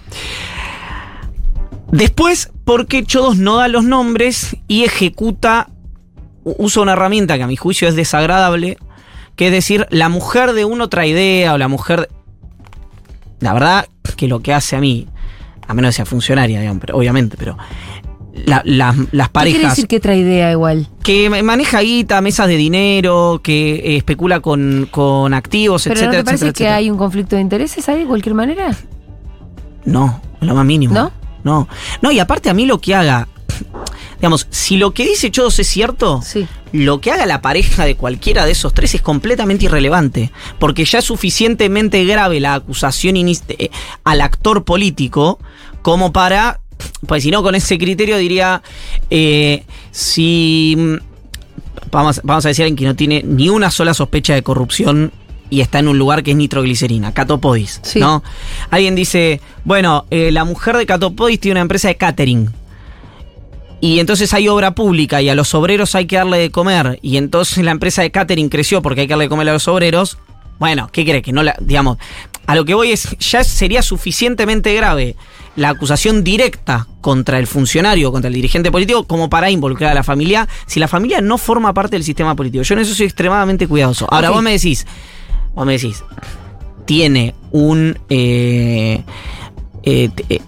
Después, 1.90 2.52
porque 2.66 3.02
Chodos 3.02 3.38
no 3.38 3.56
da 3.56 3.68
los 3.68 3.82
nombres 3.82 4.58
y 4.68 4.84
ejecuta, 4.84 5.70
usa 6.44 6.82
una 6.82 6.92
herramienta 6.92 7.38
que 7.38 7.44
a 7.44 7.46
mi 7.46 7.56
juicio 7.56 7.88
es 7.88 7.96
desagradable, 7.96 8.76
que 9.34 9.46
es 9.46 9.52
decir, 9.52 9.86
la 9.88 10.10
mujer 10.10 10.52
de 10.52 10.66
uno 10.66 10.84
otra 10.84 11.06
idea 11.06 11.54
o 11.54 11.58
la 11.58 11.68
mujer... 11.68 12.10
La 13.40 13.54
verdad 13.54 13.88
que 14.18 14.28
lo 14.28 14.40
que 14.40 14.52
hace 14.52 14.76
a 14.76 14.80
mí, 14.80 15.08
a 15.66 15.72
menos 15.72 15.90
que 15.90 15.96
sea 15.96 16.04
funcionaria, 16.04 16.60
digamos, 16.60 16.82
pero, 16.82 16.98
obviamente, 16.98 17.38
pero 17.38 17.56
la- 18.44 18.62
la- 18.64 18.94
las 18.94 18.96
¿Qué 18.96 19.04
quiere 19.12 19.28
parejas 19.32 19.70
decir 19.70 19.86
que 19.88 20.00
trae 20.00 20.18
idea 20.18 20.52
igual? 20.52 20.88
que 21.02 21.30
ma- 21.30 21.42
maneja 21.42 21.80
guita, 21.80 22.20
mesas 22.20 22.48
de 22.48 22.56
dinero, 22.56 23.40
que 23.42 23.76
eh, 23.76 23.96
especula 23.96 24.40
con, 24.40 24.88
con 24.90 25.32
activos, 25.34 25.84
¿Pero 25.84 25.94
etcétera, 25.94 26.12
no 26.12 26.18
te 26.18 26.24
parece 26.24 26.44
etcétera, 26.46 26.52
que 26.52 26.64
etcétera. 26.64 26.76
hay 26.76 26.90
un 26.90 26.98
conflicto 26.98 27.36
de 27.36 27.42
intereses 27.42 27.88
ahí 27.88 28.00
de 28.00 28.06
cualquier 28.06 28.34
manera? 28.34 28.76
No, 29.84 30.20
lo 30.40 30.54
más 30.54 30.64
mínimo. 30.66 30.94
¿No? 30.94 31.12
No. 31.44 31.68
No, 32.02 32.10
y 32.10 32.18
aparte 32.18 32.50
a 32.50 32.54
mí 32.54 32.66
lo 32.66 32.80
que 32.80 32.94
haga, 32.94 33.28
digamos, 34.18 34.46
si 34.50 34.76
lo 34.76 34.92
que 34.92 35.04
dice 35.06 35.30
Chodos 35.30 35.58
es 35.60 35.68
cierto, 35.68 36.20
Sí. 36.22 36.46
lo 36.72 37.00
que 37.00 37.12
haga 37.12 37.24
la 37.26 37.40
pareja 37.40 37.84
de 37.84 37.94
cualquiera 37.94 38.44
de 38.44 38.52
esos 38.52 38.74
tres 38.74 38.94
es 38.96 39.02
completamente 39.02 39.66
irrelevante, 39.66 40.32
porque 40.58 40.84
ya 40.84 40.98
es 40.98 41.04
suficientemente 41.04 42.04
grave 42.04 42.40
la 42.40 42.54
acusación 42.54 43.16
eh, 43.16 43.70
al 44.02 44.20
actor 44.20 44.64
político 44.64 45.38
como 45.82 46.12
para 46.12 46.60
pues 47.06 47.22
si 47.22 47.30
no 47.30 47.42
con 47.42 47.54
ese 47.54 47.78
criterio 47.78 48.16
diría, 48.18 48.62
eh, 49.10 49.64
si 49.90 50.74
mm, 50.76 50.94
vamos, 51.90 52.20
vamos 52.24 52.44
a 52.44 52.48
decir 52.48 52.64
alguien 52.64 52.76
que 52.76 52.84
no 52.84 52.96
tiene 52.96 53.22
ni 53.24 53.48
una 53.48 53.70
sola 53.70 53.94
sospecha 53.94 54.34
de 54.34 54.42
corrupción 54.42 55.12
y 55.50 55.60
está 55.60 55.78
en 55.78 55.88
un 55.88 55.98
lugar 55.98 56.22
que 56.22 56.32
es 56.32 56.36
nitroglicerina, 56.36 57.12
Catopodis, 57.14 57.80
Sí. 57.82 58.00
¿no? 58.00 58.22
Alguien 58.70 58.94
dice, 58.94 59.40
bueno, 59.64 60.04
eh, 60.10 60.30
la 60.32 60.44
mujer 60.44 60.76
de 60.76 60.86
Catopodis 60.86 61.40
tiene 61.40 61.52
una 61.54 61.62
empresa 61.62 61.88
de 61.88 61.96
catering. 61.96 62.50
Y 63.80 64.00
entonces 64.00 64.32
hay 64.32 64.48
obra 64.48 64.74
pública 64.74 65.20
y 65.20 65.28
a 65.28 65.34
los 65.34 65.54
obreros 65.54 65.94
hay 65.94 66.06
que 66.06 66.16
darle 66.16 66.38
de 66.38 66.50
comer. 66.50 66.98
Y 67.02 67.18
entonces 67.18 67.62
la 67.62 67.70
empresa 67.70 68.02
de 68.02 68.10
catering 68.10 68.48
creció 68.48 68.80
porque 68.82 69.02
hay 69.02 69.06
que 69.06 69.12
darle 69.12 69.26
de 69.26 69.28
comer 69.28 69.48
a 69.50 69.52
los 69.52 69.68
obreros. 69.68 70.18
Bueno, 70.58 70.88
¿qué 70.90 71.04
crees? 71.04 71.22
Que 71.22 71.32
no 71.32 71.42
la. 71.42 71.54
Digamos, 71.60 71.98
a 72.46 72.54
lo 72.54 72.64
que 72.64 72.74
voy 72.74 72.92
es. 72.92 73.16
Ya 73.18 73.44
sería 73.44 73.82
suficientemente 73.82 74.74
grave 74.74 75.16
la 75.56 75.70
acusación 75.70 76.22
directa 76.22 76.86
contra 77.00 77.38
el 77.38 77.46
funcionario, 77.46 78.12
contra 78.12 78.28
el 78.28 78.34
dirigente 78.34 78.70
político, 78.70 79.04
como 79.04 79.30
para 79.30 79.50
involucrar 79.50 79.90
a 79.92 79.94
la 79.94 80.02
familia, 80.02 80.46
si 80.66 80.80
la 80.80 80.88
familia 80.88 81.20
no 81.20 81.38
forma 81.38 81.72
parte 81.72 81.96
del 81.96 82.04
sistema 82.04 82.34
político. 82.36 82.62
Yo 82.62 82.74
en 82.74 82.80
eso 82.80 82.94
soy 82.94 83.06
extremadamente 83.06 83.66
cuidadoso. 83.66 84.06
Ahora, 84.10 84.30
vos 84.30 84.42
me 84.42 84.52
decís. 84.52 84.86
Vos 85.54 85.64
me 85.66 85.72
decís. 85.72 86.04
Tiene 86.84 87.34
un. 87.52 87.98
eh, 88.10 89.02
eh, 89.82 90.10
eh, 90.28 90.40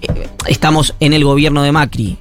estamos 0.46 0.94
en 1.00 1.12
el 1.12 1.24
gobierno 1.24 1.62
de 1.62 1.72
Macri 1.72 2.18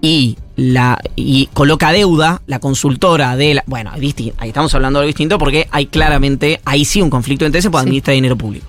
y 0.00 0.38
la 0.56 1.00
y 1.16 1.46
coloca 1.52 1.90
deuda 1.90 2.42
la 2.46 2.60
consultora 2.60 3.36
de 3.36 3.54
la 3.54 3.64
bueno 3.66 3.90
ahí 3.92 4.14
estamos 4.48 4.72
hablando 4.74 4.98
de 4.98 5.04
algo 5.04 5.08
distinto 5.08 5.38
porque 5.38 5.66
hay 5.72 5.86
claramente 5.86 6.60
ahí 6.64 6.84
sí 6.84 7.02
un 7.02 7.10
conflicto 7.10 7.44
de 7.44 7.48
intereses 7.48 7.70
por 7.70 7.80
Sí. 7.80 7.86
administrar 7.86 8.14
dinero 8.14 8.36
público 8.36 8.66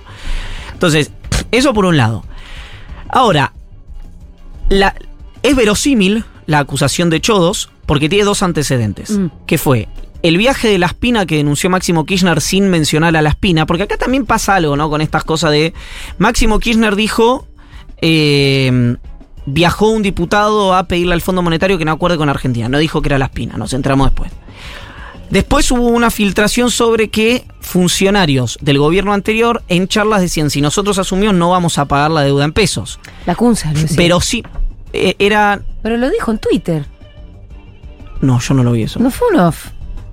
entonces 0.82 1.12
eso 1.52 1.74
por 1.76 1.86
un 1.86 1.96
lado 1.96 2.26
ahora 3.08 3.54
la, 4.70 4.96
es 5.44 5.56
verosímil 5.56 6.26
la 6.48 6.58
acusación 6.58 7.12
de 7.12 7.22
Chodos 7.22 7.70
porque 7.86 8.10
tiene 8.10 8.26
dos 8.26 8.41
antecedentes 8.41 9.12
Mm. 9.12 9.28
que 9.46 9.58
fue 9.60 9.88
el 10.24 10.38
viaje 10.38 10.70
de 10.70 10.80
la 10.80 10.88
espina 10.88 11.26
que 11.28 11.36
denunció 11.38 11.70
Máximo 11.70 12.06
Kirchner 12.06 12.41
sin 12.41 12.70
mencionar 12.70 13.15
a 13.15 13.22
la 13.24 13.30
espina, 13.30 13.65
porque 13.65 13.84
acá 13.84 13.98
también 13.98 14.26
pasa 14.28 14.54
algo, 14.56 14.76
¿no? 14.78 14.88
Con 14.88 15.02
estas 15.02 15.24
cosas 15.24 15.50
de. 15.50 15.74
Máximo 16.20 16.60
Kirchner 16.60 16.96
dijo. 16.96 17.48
eh, 18.04 18.96
viajó 19.48 19.89
un 19.89 20.04
diputado 20.04 20.76
a 20.76 20.84
pedirle 20.88 21.15
al 21.15 21.22
Fondo 21.22 21.41
Monetario 21.41 21.80
que 21.80 21.86
no 21.86 21.91
acuerde 21.94 22.17
con 22.17 22.30
Argentina. 22.30 22.70
No 22.70 22.78
dijo 22.78 23.02
que 23.02 23.08
era 23.10 23.17
la 23.17 23.26
espina, 23.26 23.58
nos 23.58 23.74
entramos 23.74 24.10
después. 24.12 24.32
Después 25.32 25.72
hubo 25.72 25.88
una 25.88 26.12
filtración 26.12 26.70
sobre 26.70 27.10
que 27.10 27.46
funcionarios 27.62 28.58
del 28.62 28.78
gobierno 28.78 29.13
anterior 29.13 29.63
en 29.70 29.88
charlas 29.88 30.22
decían: 30.22 30.50
si 30.50 30.62
nosotros 30.62 31.00
asumimos, 31.00 31.36
no 31.36 31.50
vamos 31.50 31.78
a 31.78 31.86
pagar 31.86 32.12
la 32.12 32.22
deuda 32.22 32.46
en 32.46 32.52
pesos. 32.54 33.00
La 33.26 33.36
Cunza, 33.36 33.72
lo 33.72 33.80
decía. 33.80 33.98
Pero 33.98 34.22
sí, 34.22 34.44
eh, 34.94 35.15
era. 35.20 35.62
Pero 35.82 35.98
lo 35.98 36.10
dijo 36.10 36.32
en 36.32 36.38
Twitter. 36.38 36.86
No, 38.20 38.39
yo 38.39 38.54
no 38.54 38.63
lo 38.63 38.74
vi 38.74 38.84
eso. 38.84 39.00
No 39.00 39.10
fue 39.10 39.30
un 39.30 39.39
off. 39.39 39.67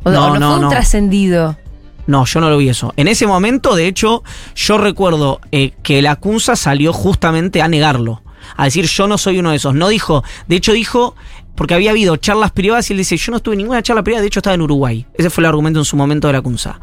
O 0.05 0.11
No, 0.11 0.29
no, 0.35 0.39
no, 0.39 0.47
fue 0.49 0.57
un 0.57 0.63
no. 0.63 0.69
trascendido. 0.71 1.59
No, 2.07 2.25
yo 2.25 2.41
no 2.41 2.49
lo 2.49 2.57
vi 2.57 2.71
eso. 2.71 2.95
En 2.97 3.07
ese 3.07 3.27
momento, 3.27 3.75
de 3.77 3.87
hecho, 3.87 4.23
yo 4.55 4.79
recuerdo 4.79 5.41
eh, 5.53 5.73
que 5.83 6.01
la 6.01 6.17
CUNSA 6.17 6.57
salió 6.57 6.93
justamente 6.95 7.61
a 7.61 7.69
negarlo. 7.69 8.23
A 8.57 8.65
decir, 8.65 8.87
yo 8.87 9.09
no 9.09 9.19
soy 9.19 9.41
uno 9.41 9.51
de 9.51 9.57
esos. 9.57 9.75
No 9.75 9.89
dijo, 9.89 10.25
de 10.47 10.57
hecho 10.57 10.73
dijo, 10.73 11.17
porque 11.59 11.75
había 11.75 11.91
habido 11.91 12.17
charlas 12.17 12.53
privadas 12.53 12.89
y 12.89 12.93
él 12.95 12.99
dice, 12.99 13.17
yo 13.17 13.33
no 13.33 13.37
estuve 13.39 13.55
en 13.57 13.59
ninguna 13.59 13.83
charla 13.83 14.03
privada, 14.05 14.23
de 14.23 14.29
hecho 14.29 14.39
estaba 14.39 14.55
en 14.55 14.63
Uruguay. 14.63 15.05
Ese 15.15 15.29
fue 15.29 15.43
el 15.43 15.47
argumento 15.47 15.81
en 15.81 15.85
su 15.85 15.97
momento 15.97 16.29
de 16.29 16.33
la 16.35 16.41
CUNSA. 16.41 16.79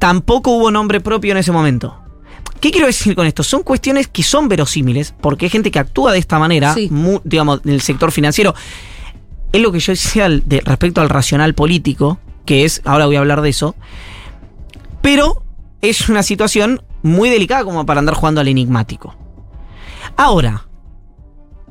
Tampoco 0.00 0.50
hubo 0.50 0.70
nombre 0.72 1.00
propio 1.00 1.30
en 1.32 1.38
ese 1.38 1.52
momento. 1.52 1.96
¿Qué 2.60 2.72
quiero 2.72 2.88
decir 2.88 3.14
con 3.14 3.24
esto? 3.26 3.44
Son 3.44 3.62
cuestiones 3.62 4.08
que 4.08 4.24
son 4.24 4.48
verosímiles, 4.48 5.14
porque 5.20 5.46
hay 5.46 5.50
gente 5.50 5.70
que 5.70 5.78
actúa 5.78 6.10
de 6.12 6.18
esta 6.18 6.40
manera, 6.40 6.74
Sí. 6.74 6.90
digamos, 7.22 7.60
en 7.64 7.70
el 7.70 7.80
sector 7.80 8.10
financiero. 8.10 8.54
Es 9.52 9.62
lo 9.62 9.70
que 9.70 9.78
yo 9.78 9.92
decía 9.92 10.24
al- 10.26 10.42
de- 10.48 10.60
respecto 10.62 11.00
al 11.00 11.08
racional 11.08 11.54
político, 11.54 12.18
que 12.44 12.64
es, 12.64 12.82
ahora 12.84 13.06
voy 13.06 13.14
a 13.14 13.20
hablar 13.20 13.40
de 13.42 13.50
eso, 13.50 13.76
pero 15.00 15.44
es 15.80 16.08
una 16.08 16.22
situación 16.24 16.82
muy 17.02 17.30
delicada 17.30 17.62
como 17.64 17.86
para 17.86 18.00
andar 18.00 18.16
jugando 18.16 18.40
al 18.40 18.48
enigmático. 18.48 19.14
Ahora, 20.16 20.66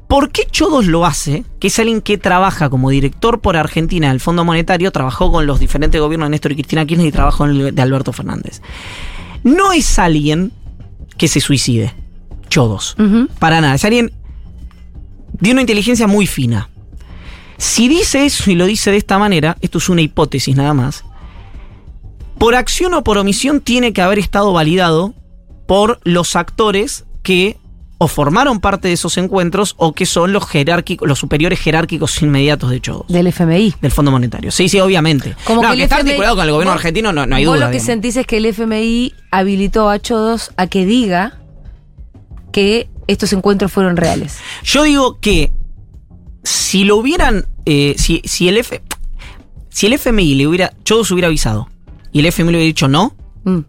¿por 0.08 0.32
qué 0.32 0.44
Chodos 0.50 0.86
lo 0.86 1.06
hace? 1.06 1.44
Que 1.60 1.68
es 1.68 1.80
alguien 1.80 2.02
que 2.02 2.18
trabaja 2.18 2.70
como 2.70 2.90
director 2.90 3.40
por 3.40 3.58
Argentina 3.58 4.10
del 4.10 4.20
Fondo 4.20 4.46
Monetario, 4.46 4.92
trabajó 4.92 5.32
con 5.32 5.46
los 5.46 5.60
diferentes 5.60 6.00
gobiernos 6.00 6.28
de 6.28 6.32
Néstor 6.32 6.52
y 6.54 6.56
Cristina 6.56 6.86
Kirchner 6.86 7.08
y 7.08 7.12
trabajó 7.12 7.46
en 7.46 7.52
el 7.52 7.76
de 7.76 7.82
Alberto 7.82 8.14
Fernández. 8.14 8.62
No 9.44 9.74
es 9.74 10.00
alguien 10.00 10.52
que 11.18 11.28
se 11.28 11.40
suicide, 11.40 11.94
Chodos. 12.50 12.96
Para 13.40 13.62
nada, 13.62 13.76
es 13.76 13.86
alguien 13.86 14.12
de 15.32 15.52
una 15.52 15.62
inteligencia 15.62 16.08
muy 16.08 16.28
fina. 16.28 16.70
Si 17.58 17.88
dice 17.88 18.26
eso 18.26 18.52
y 18.52 18.56
lo 18.56 18.66
dice 18.66 18.92
de 18.92 18.98
esta 18.98 19.18
manera, 19.18 19.58
esto 19.62 19.80
es 19.80 19.90
una 19.90 20.02
hipótesis 20.02 20.56
nada 20.56 20.74
más, 20.74 21.04
por 22.38 22.56
acción 22.56 22.94
o 22.94 23.04
por 23.04 23.18
omisión 23.18 23.62
tiene 23.62 23.94
que 23.94 24.02
haber 24.02 24.20
estado 24.20 24.54
validado 24.54 25.16
por 25.66 26.00
los 26.04 26.36
actores 26.36 27.06
que 27.24 27.58
o 28.00 28.08
formaron 28.08 28.60
parte 28.60 28.88
de 28.90 28.94
esos 28.94 29.18
encuentros 29.18 29.74
o 29.78 29.94
que 29.94 30.06
son 30.06 30.32
los 30.32 30.46
jerárquicos, 30.48 31.08
los 31.08 31.18
superiores 31.18 31.60
jerárquicos 31.60 32.22
inmediatos 32.22 32.70
de 32.70 32.80
Chodos. 32.80 33.08
Del 33.08 33.28
FMI. 33.28 33.74
del 33.82 33.92
Fondo 33.92 34.12
Monetario. 34.12 34.52
Sí, 34.52 34.70
sí, 34.70 34.80
obviamente. 34.80 35.36
Como 35.46 35.64
no, 35.64 35.72
que 35.72 35.78
que, 35.78 35.84
está 35.84 35.96
FMI 35.98 36.10
articulado 36.12 36.36
con 36.36 36.46
el 36.46 36.52
gobierno 36.52 36.74
vos- 36.74 36.80
argentino, 36.80 37.12
no, 37.12 37.26
no 37.26 37.36
hay 37.36 37.46
Vos 37.46 37.56
duda. 37.56 37.66
lo 37.66 37.72
que 37.72 37.78
digamos. 37.78 37.86
sentís 37.88 38.18
es 38.18 38.28
que 38.28 38.38
el 38.38 38.46
FMI 38.46 39.14
habilitó 39.32 39.90
a 39.90 40.00
Chodos 40.00 40.52
a 40.58 40.68
que 40.68 40.86
diga 40.86 41.40
que 42.52 42.90
estos 43.08 43.34
encuentros 43.34 43.72
fueron 43.72 43.98
reales. 43.98 44.38
Yo 44.64 44.84
digo 44.84 45.20
que 45.20 45.52
si 46.44 46.84
lo 46.84 46.98
hubieran, 46.98 47.48
eh, 47.66 47.96
si, 47.98 48.22
si 48.26 48.48
el 48.48 48.58
F, 48.58 48.82
si 49.70 49.88
el 49.88 49.94
FMI 49.94 50.36
le 50.36 50.48
hubiera, 50.48 50.74
Chodos 50.84 51.10
hubiera 51.12 51.28
avisado 51.28 51.68
y 52.12 52.20
el 52.20 52.26
FMI 52.28 52.52
le 52.52 52.58
hubiera 52.58 52.68
dicho 52.68 52.88
no, 52.88 53.16
Mm. 53.44 53.60
No 53.60 53.66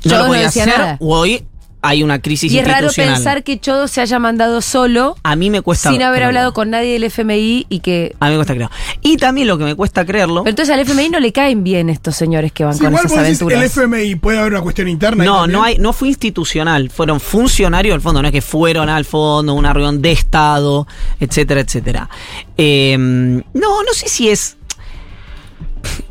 Chodos 0.00 0.18
lo 0.20 0.26
podía 0.28 0.42
decía 0.42 0.62
hacer, 0.64 0.78
nada. 0.78 0.96
o 1.00 1.18
hoy 1.18 1.44
hay 1.80 2.02
una 2.02 2.20
crisis 2.20 2.52
Y 2.52 2.58
es 2.58 2.66
raro 2.66 2.88
pensar 2.94 3.44
que 3.44 3.60
Chodos 3.60 3.90
se 3.92 4.00
haya 4.00 4.18
mandado 4.18 4.60
solo 4.60 5.16
a 5.22 5.36
mí 5.36 5.48
me 5.48 5.62
cuesta 5.62 5.90
sin 5.90 6.02
haber 6.02 6.18
creerlo. 6.18 6.26
hablado 6.26 6.52
con 6.52 6.70
nadie 6.70 6.94
del 6.94 7.04
FMI 7.04 7.66
y 7.68 7.80
que... 7.80 8.16
A 8.18 8.26
mí 8.26 8.32
me 8.32 8.36
cuesta 8.38 8.54
creerlo. 8.54 8.74
Y 9.00 9.16
también 9.16 9.46
lo 9.46 9.58
que 9.58 9.64
me 9.64 9.74
cuesta 9.74 10.04
creerlo. 10.04 10.42
Pero 10.42 10.50
entonces 10.50 10.74
al 10.74 10.80
FMI 10.80 11.08
no 11.10 11.20
le 11.20 11.32
caen 11.32 11.62
bien 11.62 11.88
estos 11.88 12.16
señores 12.16 12.50
que 12.52 12.64
van 12.64 12.74
Sí, 12.74 12.80
con 12.80 12.88
igual 12.88 13.06
esas 13.06 13.16
vos 13.16 13.22
decís, 13.22 13.42
aventuras. 13.42 13.76
el 13.76 13.84
FMI 13.84 14.14
puede 14.16 14.38
haber 14.38 14.52
una 14.52 14.62
cuestión 14.62 14.88
interna. 14.88 15.24
No, 15.24 15.46
no 15.46 15.62
hay, 15.62 15.78
no 15.78 15.92
fue 15.92 16.08
institucional, 16.08 16.90
fueron 16.90 17.20
funcionarios 17.20 17.94
del 17.94 18.00
fondo, 18.00 18.22
no 18.22 18.28
es 18.28 18.32
que 18.32 18.42
fueron 18.42 18.88
al 18.88 19.04
fondo, 19.04 19.54
una 19.54 19.72
reunión 19.72 20.02
de 20.02 20.12
Estado, 20.12 20.86
etcétera, 21.20 21.60
etcétera. 21.60 22.10
Eh, 22.56 22.96
no, 22.98 23.42
no 23.82 23.92
sé 23.94 24.08
si 24.08 24.28
es. 24.28 24.56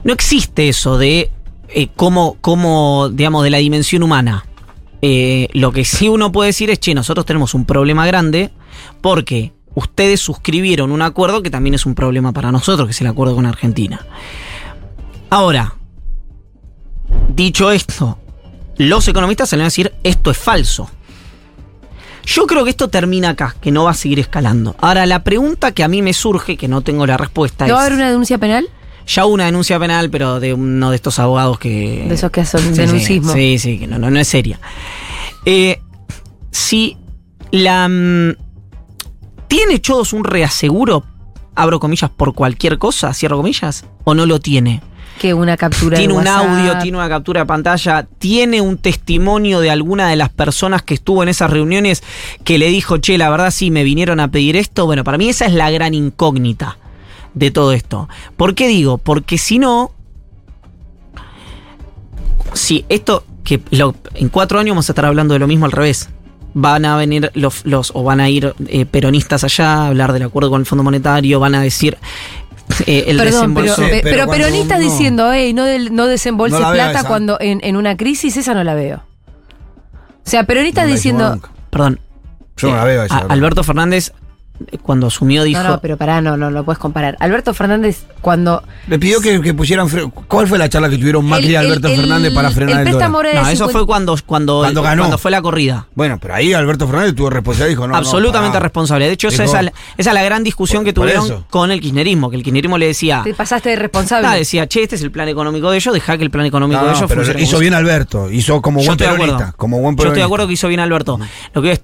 No 0.04 0.14
existe 0.14 0.70
eso 0.70 0.98
de 0.98 1.30
eh, 1.70 1.90
cómo, 1.96 2.38
cómo, 2.42 3.10
digamos, 3.10 3.44
de 3.44 3.50
la 3.50 3.58
dimensión 3.58 4.02
humana. 4.04 4.46
Eh, 5.02 5.48
lo 5.54 5.72
que 5.72 5.86
sí 5.86 6.10
uno 6.10 6.32
puede 6.32 6.48
decir 6.48 6.70
es, 6.70 6.80
che, 6.80 6.94
nosotros 6.94 7.26
tenemos 7.26 7.54
un 7.54 7.66
problema 7.66 8.06
grande 8.08 8.52
porque 9.02 9.54
ustedes 9.76 10.20
suscribieron 10.20 10.92
un 10.92 11.02
acuerdo 11.02 11.44
que 11.44 11.52
también 11.52 11.76
es 11.76 11.86
un 11.86 11.94
problema 11.94 12.34
para 12.34 12.52
nosotros, 12.52 12.88
que 12.88 12.92
es 12.92 13.02
el 13.02 13.08
acuerdo 13.08 13.36
con 13.36 13.46
Argentina. 13.46 14.06
Ahora, 15.30 15.76
dicho 17.34 17.72
esto, 17.72 18.18
los 18.78 19.08
economistas 19.08 19.50
salen 19.50 19.64
a 19.64 19.68
decir 19.68 19.94
esto 20.04 20.32
es 20.32 20.38
falso. 20.38 20.90
Yo 22.26 22.46
creo 22.46 22.64
que 22.66 22.72
esto 22.72 22.90
termina 22.90 23.30
acá, 23.30 23.56
que 23.62 23.72
no 23.72 23.86
va 23.86 23.92
a 23.92 23.94
seguir 23.94 24.20
escalando. 24.20 24.76
Ahora, 24.80 25.06
la 25.06 25.24
pregunta 25.24 25.72
que 25.72 25.84
a 25.84 25.88
mí 25.88 26.02
me 26.02 26.14
surge, 26.14 26.58
que 26.58 26.68
no 26.68 26.82
tengo 26.82 27.06
la 27.06 27.16
respuesta, 27.16 27.66
¿No 27.68 27.76
va 27.76 27.82
a 27.82 27.84
es... 27.84 27.88
haber 27.88 28.00
una 28.00 28.10
denuncia 28.10 28.38
penal? 28.38 28.68
Ya 29.08 29.26
hubo 29.26 29.34
una 29.34 29.46
denuncia 29.46 29.80
penal, 29.80 30.10
pero 30.10 30.40
de 30.40 30.54
uno 30.54 30.90
de 30.90 30.98
estos 30.98 31.18
abogados 31.20 31.60
que... 31.60 32.06
De 32.08 32.16
esos 32.16 32.30
que 32.30 32.42
hacen 32.42 32.60
Sí, 32.60 32.82
denuncismo. 32.82 33.32
Sí, 33.34 33.58
sí, 33.58 33.80
que 33.80 33.88
no, 33.88 33.98
no, 33.98 34.12
no 34.12 34.20
es 34.20 34.28
seria. 34.28 34.60
Eh, 35.46 35.80
si 36.52 36.98
la... 37.52 37.88
mm, 37.88 38.36
¿Tiene 39.48 39.80
Chodos 39.80 40.12
un 40.12 40.26
reaseguro, 40.26 41.06
abro 41.56 41.80
comillas, 41.80 42.10
por 42.10 42.34
cualquier 42.34 42.78
cosa, 42.78 43.14
cierro 43.14 43.38
comillas? 43.38 43.86
¿O 44.04 44.14
no 44.14 44.26
lo 44.26 44.42
tiene? 44.42 44.82
Que 45.20 45.34
una 45.34 45.56
captura 45.56 45.98
tiene 45.98 46.14
de 46.14 46.20
un 46.20 46.28
audio, 46.28 46.78
tiene 46.80 46.98
una 46.98 47.08
captura 47.08 47.42
de 47.42 47.46
pantalla, 47.48 48.06
tiene 48.20 48.60
un 48.60 48.78
testimonio 48.78 49.62
de 49.62 49.72
alguna 49.72 50.10
de 50.10 50.18
las 50.18 50.30
personas 50.30 50.84
que 50.84 50.96
estuvo 50.96 51.24
en 51.24 51.30
esas 51.30 51.50
reuniones 51.50 52.04
que 52.44 52.58
le 52.58 52.68
dijo, 52.68 52.98
che, 52.98 53.18
la 53.18 53.30
verdad 53.30 53.52
sí 53.52 53.72
me 53.72 53.84
vinieron 53.84 54.20
a 54.20 54.30
pedir 54.30 54.58
esto. 54.58 54.86
Bueno, 54.86 55.06
para 55.06 55.18
mí 55.18 55.30
esa 55.30 55.46
es 55.46 55.54
la 55.54 55.72
gran 55.72 55.94
incógnita 55.94 56.78
de 57.38 57.52
todo 57.52 57.74
esto. 57.74 58.10
¿Por 58.36 58.56
qué 58.56 58.68
digo? 58.68 58.98
Porque 58.98 59.38
si 59.38 59.60
no, 59.60 59.92
si 62.54 62.86
esto, 62.90 63.24
que 63.44 63.62
lo- 63.72 63.96
en 64.16 64.30
cuatro 64.30 64.60
años 64.60 64.72
vamos 64.72 64.90
a 64.90 64.92
estar 64.92 65.06
hablando 65.06 65.34
de 65.34 65.40
lo 65.40 65.48
mismo 65.48 65.66
al 65.66 65.72
revés. 65.72 66.10
Van 66.54 66.86
a 66.86 66.98
venir 66.98 67.32
los, 67.36 67.66
los 67.66 67.92
o 67.94 68.04
van 68.04 68.20
a 68.20 68.30
ir 68.30 68.54
eh, 68.68 68.86
peronistas 68.86 69.44
allá 69.44 69.74
a 69.84 69.88
hablar 69.88 70.12
del 70.14 70.24
acuerdo 70.24 70.50
con 70.50 70.62
el 70.62 70.66
Fondo 70.66 70.84
Monetario, 70.84 71.40
van 71.40 71.54
a 71.56 71.62
decir 71.62 71.98
eh, 72.88 73.06
el 73.08 73.18
Perdón, 73.18 73.54
pero, 73.54 73.66
desembolso. 73.68 73.76
Sí, 73.76 73.82
pe- 73.90 74.00
pero 74.04 74.26
pero 74.26 74.32
peronistas 74.32 74.80
uno- 74.80 74.90
diciendo, 74.90 75.32
hey, 75.34 75.54
no, 75.54 75.66
del- 75.66 75.94
no 75.94 76.08
desembolses 76.08 76.60
No 76.60 76.72
plata 76.72 77.00
esa. 77.00 77.08
cuando 77.08 77.38
en, 77.40 77.60
en 77.64 77.76
una 77.76 77.96
crisis, 77.96 78.38
esa 78.38 78.54
no 78.56 78.64
la 78.64 78.74
veo. 78.74 79.04
O 80.26 80.30
sea, 80.30 80.46
peronistas 80.46 80.88
No 80.88 80.92
diciendo. 80.94 81.40
Perdón, 81.70 82.00
Yo 82.58 82.70
no 82.70 82.76
la 82.78 82.84
Eh, 82.84 82.88
veo 82.88 83.04
esa. 83.04 83.18
Alberto 83.20 83.64
Fernández 83.64 84.10
eh, 84.10 84.14
cuando 84.82 85.08
asumió 85.08 85.44
dijo... 85.44 85.62
No, 85.62 85.70
no, 85.70 85.80
pero 85.82 85.98
pará, 85.98 86.22
no, 86.22 86.36
no 86.38 86.50
lo 86.50 86.64
puedes 86.64 86.80
comparar. 86.80 87.16
Alberto 87.20 87.54
Fernández, 87.54 88.06
cuando. 88.22 88.64
Le 88.88 88.98
pidió 89.00 89.22
que, 89.22 89.40
que 89.42 89.54
pusieran. 89.54 89.88
¿Cuál 90.28 90.48
fue 90.48 90.58
la 90.58 90.68
charla 90.70 90.90
que 90.90 90.98
tuvieron 90.98 91.26
Macri 91.26 91.48
y 91.48 91.50
el- 91.52 91.58
Alberto 91.58 91.88
el- 91.88 91.96
Fernández 92.00 92.34
para 92.34 92.50
frenar 92.52 92.88
el, 92.88 92.94
dólar? 92.94 93.26
era 93.28 93.42
no, 93.44 93.48
eso 93.50 93.66
50 93.68 93.72
fue 93.72 93.86
cuando, 93.86 94.18
cuando, 94.26 94.60
Cuando 94.60 94.82
ganó. 94.82 95.02
cuando 95.04 95.18
fue 95.18 95.32
la 95.32 95.42
corrida. 95.42 95.88
Bueno, 95.96 96.18
pero 96.22 96.34
ahí 96.36 96.54
Alberto 96.54 96.88
Fernández 96.88 97.16
tuvo 97.16 97.30
responsabilidad 97.30 97.68
y 97.68 97.70
dijo 97.72 97.88
no. 97.88 97.94
no, 97.94 97.98
Absolutamente 97.98 98.60
responsable. 98.60 99.06
De 99.08 99.14
hecho, 99.14 99.28
esa, 99.28 99.44
Dijo- 99.44 99.58
es 99.58 99.64
la, 99.66 99.74
esa 99.98 100.10
es 100.10 100.14
la 100.14 100.24
gran 100.24 100.44
discusión 100.44 100.80
Por- 100.80 100.86
que 100.86 100.94
tuvieron 100.94 101.46
con 101.50 101.72
el 101.72 101.80
kirchnerismo, 101.82 102.30
que 102.30 102.38
el 102.38 102.44
kirchnerismo 102.44 102.78
le 102.78 102.88
decía... 102.88 103.22
Te 103.24 103.34
pasaste 103.34 103.70
de 103.70 103.76
responsable. 103.76 104.28
Ah, 104.28 104.34
decía, 104.36 104.68
che, 104.68 104.84
este 104.84 104.96
es 104.96 105.02
el 105.02 105.12
plan 105.12 105.28
económico 105.28 105.70
de 105.72 105.78
ellos, 105.78 105.94
deja 105.94 106.18
que 106.18 106.24
el 106.24 106.32
plan 106.32 106.46
económico 106.46 106.80
No, 106.82 106.88
de 106.88 106.92
ellos 106.94 107.06
pero 107.08 107.22
funcione. 107.22 107.44
hizo 107.44 107.60
bien 107.60 107.74
Alberto, 107.74 108.32
hizo 108.32 108.62
como 108.62 108.84
buen 108.84 108.98
peronista, 108.98 109.54
como 109.56 109.80
buen 109.80 109.96
Yo 109.96 110.04
estoy 110.04 110.04
peronista. 110.06 110.20
de 110.20 110.24
acuerdo 110.26 110.48
que 110.48 110.54
hizo 110.54 110.68
bien 110.68 110.80
Alberto. 110.80 111.20
Lo 111.54 111.62
que 111.62 111.72
es 111.74 111.82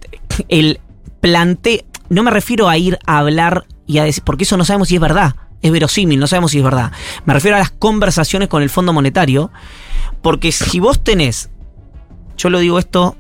el 0.50 0.80
plante, 1.22 1.86
no 2.14 2.24
me 2.24 2.32
refiero 2.32 2.70
a 2.70 2.78
ir 2.78 3.00
a 3.06 3.18
hablar 3.20 3.66
y 3.88 3.98
a 3.98 4.04
decir, 4.04 4.24
porque 4.24 4.44
eso 4.44 4.56
no 4.58 4.66
sabemos 4.66 4.88
si 4.88 4.96
es 4.96 5.02
verdad, 5.02 5.36
es 5.62 5.72
verosímil, 5.72 6.20
no 6.20 6.28
sabemos 6.28 6.52
si 6.52 6.60
es 6.60 6.64
verdad. 6.64 6.92
Me 7.26 7.34
refiero 7.34 7.56
a 7.58 7.60
las 7.60 7.72
conversaciones 7.72 8.48
con 8.50 8.62
el 8.64 8.70
Fondo 8.70 8.94
Monetario, 8.94 9.52
porque 10.22 10.52
si 10.52 10.80
vos 10.80 11.04
tenés, 11.04 11.50
yo 12.38 12.50
lo 12.50 12.60
digo 12.60 12.80
esto, 12.80 13.16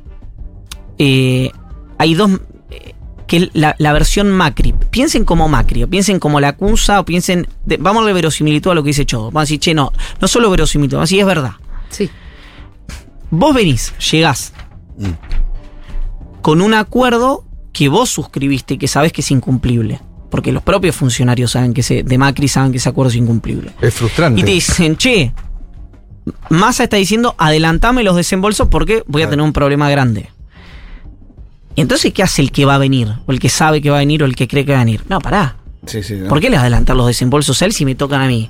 eh, 0.97 1.51
hay 1.97 2.13
dos, 2.15 2.31
eh, 2.69 2.93
que 3.27 3.37
es 3.37 3.49
la, 3.53 3.75
la 3.79 3.93
versión 3.93 4.31
Macri. 4.31 4.73
Piensen 4.91 5.25
como 5.25 5.47
Macri, 5.49 5.83
o 5.83 5.89
piensen 5.89 6.19
como 6.19 6.39
la 6.39 6.53
Cunza, 6.55 6.99
o 6.99 7.05
piensen, 7.05 7.47
de- 7.65 7.77
vamos 7.77 8.01
a 8.01 8.03
darle 8.03 8.13
verosimilitud 8.13 8.71
a 8.71 8.75
lo 8.75 8.83
que 8.83 8.87
dice 8.89 9.05
Chodo. 9.05 9.25
Vamos 9.25 9.41
a 9.41 9.43
decir, 9.43 9.59
che, 9.59 9.73
no, 9.73 9.91
no 10.21 10.27
solo 10.27 10.49
verosimilitud, 10.49 10.97
vamos 10.97 11.07
a 11.07 11.09
decir, 11.09 11.19
es 11.21 11.25
verdad. 11.25 11.51
Sí. 11.89 12.09
Vos 13.31 13.53
venís, 13.55 13.93
llegás 14.11 14.53
con 16.41 16.61
un 16.61 16.73
acuerdo 16.73 17.45
que 17.73 17.89
vos 17.89 18.09
suscribiste 18.09 18.75
y 18.75 18.77
que 18.77 18.87
sabés 18.87 19.11
que 19.11 19.21
es 19.21 19.31
incumplible. 19.31 19.99
Porque 20.29 20.51
los 20.51 20.63
propios 20.63 20.95
funcionarios 20.95 21.51
saben 21.51 21.73
que 21.73 21.81
ese, 21.81 22.03
de 22.03 22.17
Macri 22.17 22.47
saben 22.47 22.71
que 22.71 22.77
ese 22.77 22.89
acuerdo 22.89 23.09
es 23.09 23.17
incumplible. 23.17 23.71
Es 23.81 23.93
frustrante. 23.93 24.39
Y 24.39 24.43
te 24.43 24.51
dicen, 24.51 24.95
che, 24.95 25.33
Massa 26.49 26.83
está 26.83 26.97
diciendo, 26.97 27.35
adelantame 27.37 28.03
los 28.03 28.15
desembolsos 28.15 28.67
porque 28.69 29.03
voy 29.07 29.23
a 29.23 29.29
tener 29.29 29.43
un 29.43 29.53
problema 29.53 29.89
grande. 29.89 30.29
Y 31.75 31.81
entonces, 31.81 32.13
¿qué 32.13 32.23
hace 32.23 32.41
el 32.41 32.51
que 32.51 32.65
va 32.65 32.75
a 32.75 32.77
venir? 32.77 33.13
O 33.25 33.31
el 33.31 33.39
que 33.39 33.49
sabe 33.49 33.81
que 33.81 33.89
va 33.89 33.97
a 33.97 33.99
venir 33.99 34.23
o 34.23 34.25
el 34.25 34.35
que 34.35 34.47
cree 34.47 34.65
que 34.65 34.71
va 34.71 34.79
a 34.81 34.85
venir. 34.85 35.03
No, 35.09 35.19
pará. 35.19 35.57
Sí, 35.85 36.01
sí, 36.03 36.15
¿no? 36.15 36.29
¿Por 36.29 36.39
qué 36.39 36.49
le 36.49 36.57
adelantar 36.57 36.95
los 36.95 37.07
desembolsos 37.07 37.61
a 37.61 37.65
él 37.65 37.73
si 37.73 37.83
me 37.85 37.95
tocan 37.95 38.21
a 38.21 38.27
mí? 38.27 38.49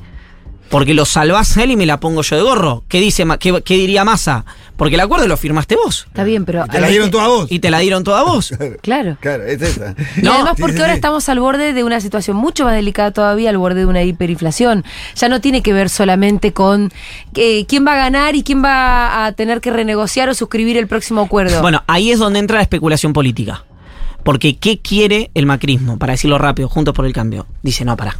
Porque 0.73 0.95
los 0.95 1.09
salvás 1.09 1.55
a 1.55 1.63
él 1.63 1.69
y 1.69 1.75
me 1.75 1.86
la 1.86 1.99
pongo 1.99 2.23
yo 2.23 2.36
de 2.36 2.41
gorro. 2.41 2.83
¿Qué, 2.88 2.99
dice, 2.99 3.23
qué, 3.39 3.62
qué 3.63 3.75
diría 3.75 4.03
Massa? 4.03 4.43
Porque 4.75 4.95
el 4.95 5.01
acuerdo 5.01 5.27
lo 5.27 5.38
firmaste 5.38 5.75
vos. 5.75 6.05
Está 6.07 6.23
bien, 6.23 6.45
pero. 6.45 6.65
Y 6.65 6.69
te 6.69 6.81
la 6.81 6.88
dieron 6.88 7.12
toda 7.12 7.25
a 7.25 7.27
vos. 7.27 7.51
Y 7.51 7.59
te 7.59 7.69
la 7.69 7.77
dieron 7.77 8.03
toda 8.03 8.23
vos. 8.23 8.51
Claro. 8.81 9.17
Claro, 9.19 9.43
es 9.43 9.62
esa. 9.62 9.93
Y 10.17 10.23
No, 10.23 10.33
además 10.33 10.55
porque 10.59 10.77
sí, 10.77 10.81
ahora 10.81 10.93
sí. 10.93 10.97
estamos 10.97 11.29
al 11.29 11.39
borde 11.39 11.73
de 11.73 11.83
una 11.83 12.01
situación 12.01 12.38
mucho 12.38 12.65
más 12.65 12.73
delicada 12.73 13.12
todavía, 13.12 13.51
al 13.51 13.59
borde 13.59 13.81
de 13.81 13.86
una 13.86 14.01
hiperinflación. 14.01 14.83
Ya 15.15 15.29
no 15.29 15.41
tiene 15.41 15.62
que 15.62 15.73
ver 15.73 15.89
solamente 15.91 16.53
con 16.53 16.91
eh, 17.36 17.67
quién 17.67 17.86
va 17.86 17.93
a 17.93 17.97
ganar 17.97 18.36
y 18.36 18.41
quién 18.41 18.63
va 18.63 19.27
a 19.27 19.31
tener 19.33 19.62
que 19.62 19.69
renegociar 19.69 20.27
o 20.29 20.33
suscribir 20.33 20.77
el 20.77 20.88
próximo 20.88 21.21
acuerdo. 21.21 21.62
Bueno, 21.62 21.83
ahí 21.86 22.09
es 22.09 22.17
donde 22.17 22.39
entra 22.39 22.55
la 22.57 22.63
especulación 22.63 23.13
política. 23.13 23.63
Porque 24.23 24.57
¿qué 24.57 24.79
quiere 24.79 25.29
el 25.36 25.45
macrismo? 25.45 25.99
Para 25.99 26.13
decirlo 26.13 26.39
rápido, 26.39 26.67
juntos 26.67 26.95
por 26.95 27.05
el 27.05 27.13
cambio. 27.13 27.45
Dice, 27.62 27.86
no, 27.86 27.95
pará. 27.95 28.17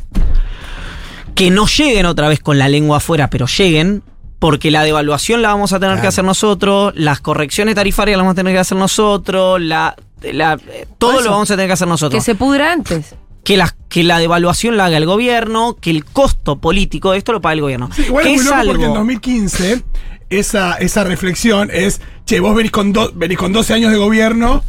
Que 1.36 1.50
no 1.50 1.66
lleguen 1.68 2.06
otra 2.06 2.28
vez 2.30 2.40
con 2.40 2.58
la 2.60 2.70
lengua 2.70 2.98
afuera, 2.98 3.30
pero 3.30 3.48
lleguen, 3.48 4.04
porque 4.40 4.70
la 4.72 4.84
devaluación 4.84 5.42
la 5.42 5.50
vamos 5.50 5.74
a 5.74 5.80
tener 5.80 6.00
que 6.02 6.08
hacer 6.08 6.24
nosotros, 6.24 6.94
las 6.96 7.20
correcciones 7.22 7.76
tarifarias 7.76 8.18
las 8.18 8.24
vamos 8.24 8.34
a 8.34 8.36
tener 8.36 8.54
que 8.54 8.60
hacer 8.60 8.78
nosotros, 8.78 9.60
la, 9.62 9.96
la- 10.22 10.60
todo 10.98 11.14
Eso. 11.14 11.22
lo 11.24 11.32
vamos 11.32 11.50
a 11.50 11.56
tener 11.56 11.68
que 11.68 11.74
hacer 11.74 11.86
que 11.86 11.90
nosotros. 11.90 12.24
se 12.24 12.36
pudra 12.36 12.72
antes. 12.74 13.16
Que 13.44 13.58
la, 13.58 13.76
que 13.90 14.04
la 14.04 14.20
devaluación 14.20 14.78
la 14.78 14.86
haga 14.86 14.98
el 14.98 15.06
gobierno, 15.06 15.76
que 15.82 15.90
el 15.90 16.06
costo 16.06 16.58
político 16.62 17.12
de 17.12 17.18
esto 17.18 17.34
lo 17.34 17.42
pague 17.42 17.56
el 17.56 17.62
gobierno. 17.62 17.90
Sí, 17.94 18.04
igual 18.04 18.24
que 18.26 18.34
es 18.36 18.44
muy 18.44 18.46
loco 18.46 18.56
porque 18.66 18.72
en 18.84 18.90
algo- 18.92 18.96
2015 19.00 19.84
esa, 20.30 20.76
esa 20.76 21.04
reflexión 21.04 21.70
es, 21.74 22.00
che, 22.26 22.40
vos 22.40 22.56
venís 22.56 22.72
con, 22.72 22.94
do- 22.94 23.12
venís 23.16 23.38
con 23.38 23.52
12 23.52 23.74
años 23.74 23.92
de 23.92 23.98
gobierno, 23.98 24.64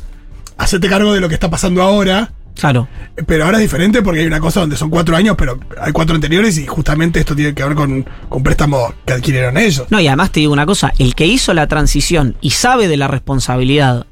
hacete 0.57 0.88
cargo 0.88 1.12
de 1.12 1.20
lo 1.20 1.29
que 1.29 1.35
está 1.35 1.50
pasando 1.50 1.83
ahora. 1.83 2.33
Claro. 2.58 2.86
Pero 3.26 3.44
ahora 3.44 3.58
es 3.58 3.62
diferente 3.62 4.00
porque 4.02 4.20
hay 4.20 4.26
una 4.26 4.40
cosa 4.40 4.60
donde 4.60 4.76
son 4.76 4.88
cuatro 4.90 5.16
años, 5.16 5.34
pero 5.36 5.58
hay 5.80 5.92
cuatro 5.92 6.14
anteriores 6.14 6.56
y 6.58 6.66
justamente 6.66 7.18
esto 7.20 7.34
tiene 7.34 7.52
que 7.54 7.64
ver 7.64 7.74
con, 7.74 8.06
con 8.28 8.42
préstamos 8.42 8.94
que 9.04 9.12
adquirieron 9.14 9.56
ellos. 9.56 9.86
No, 9.90 9.98
y 10.00 10.06
además 10.06 10.30
te 10.30 10.40
digo 10.40 10.52
una 10.52 10.64
cosa, 10.66 10.92
el 10.98 11.14
que 11.14 11.26
hizo 11.26 11.52
la 11.52 11.66
transición 11.66 12.36
y 12.40 12.50
sabe 12.50 12.86
de 12.88 12.96
la 12.96 13.08
responsabilidad 13.08 14.06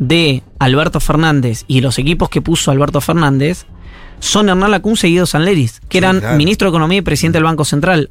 de 0.00 0.42
Alberto 0.58 0.98
Fernández 0.98 1.64
y 1.68 1.80
los 1.80 1.98
equipos 2.00 2.28
que 2.28 2.40
puso 2.42 2.70
Alberto 2.72 3.00
Fernández 3.00 3.64
son 4.18 4.48
Hernán 4.48 4.72
Lacunza 4.72 5.06
y 5.06 5.10
Guido 5.12 5.26
Sanleris, 5.26 5.80
que 5.88 5.98
Sí, 5.98 5.98
eran 5.98 6.18
claro. 6.20 6.36
ministro 6.36 6.66
de 6.66 6.70
Economía 6.70 6.98
y 6.98 7.02
presidente 7.02 7.36
del 7.36 7.44
Banco 7.44 7.64
Central. 7.64 8.10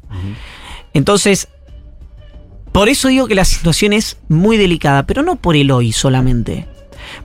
Entonces, 0.94 1.48
por 2.72 2.88
eso 2.88 3.08
digo 3.08 3.26
que 3.26 3.34
la 3.34 3.44
situación 3.44 3.92
es 3.92 4.16
muy 4.28 4.56
delicada, 4.56 5.06
pero 5.06 5.22
no 5.22 5.36
por 5.36 5.56
el 5.56 5.70
hoy 5.70 5.92
solamente. 5.92 6.66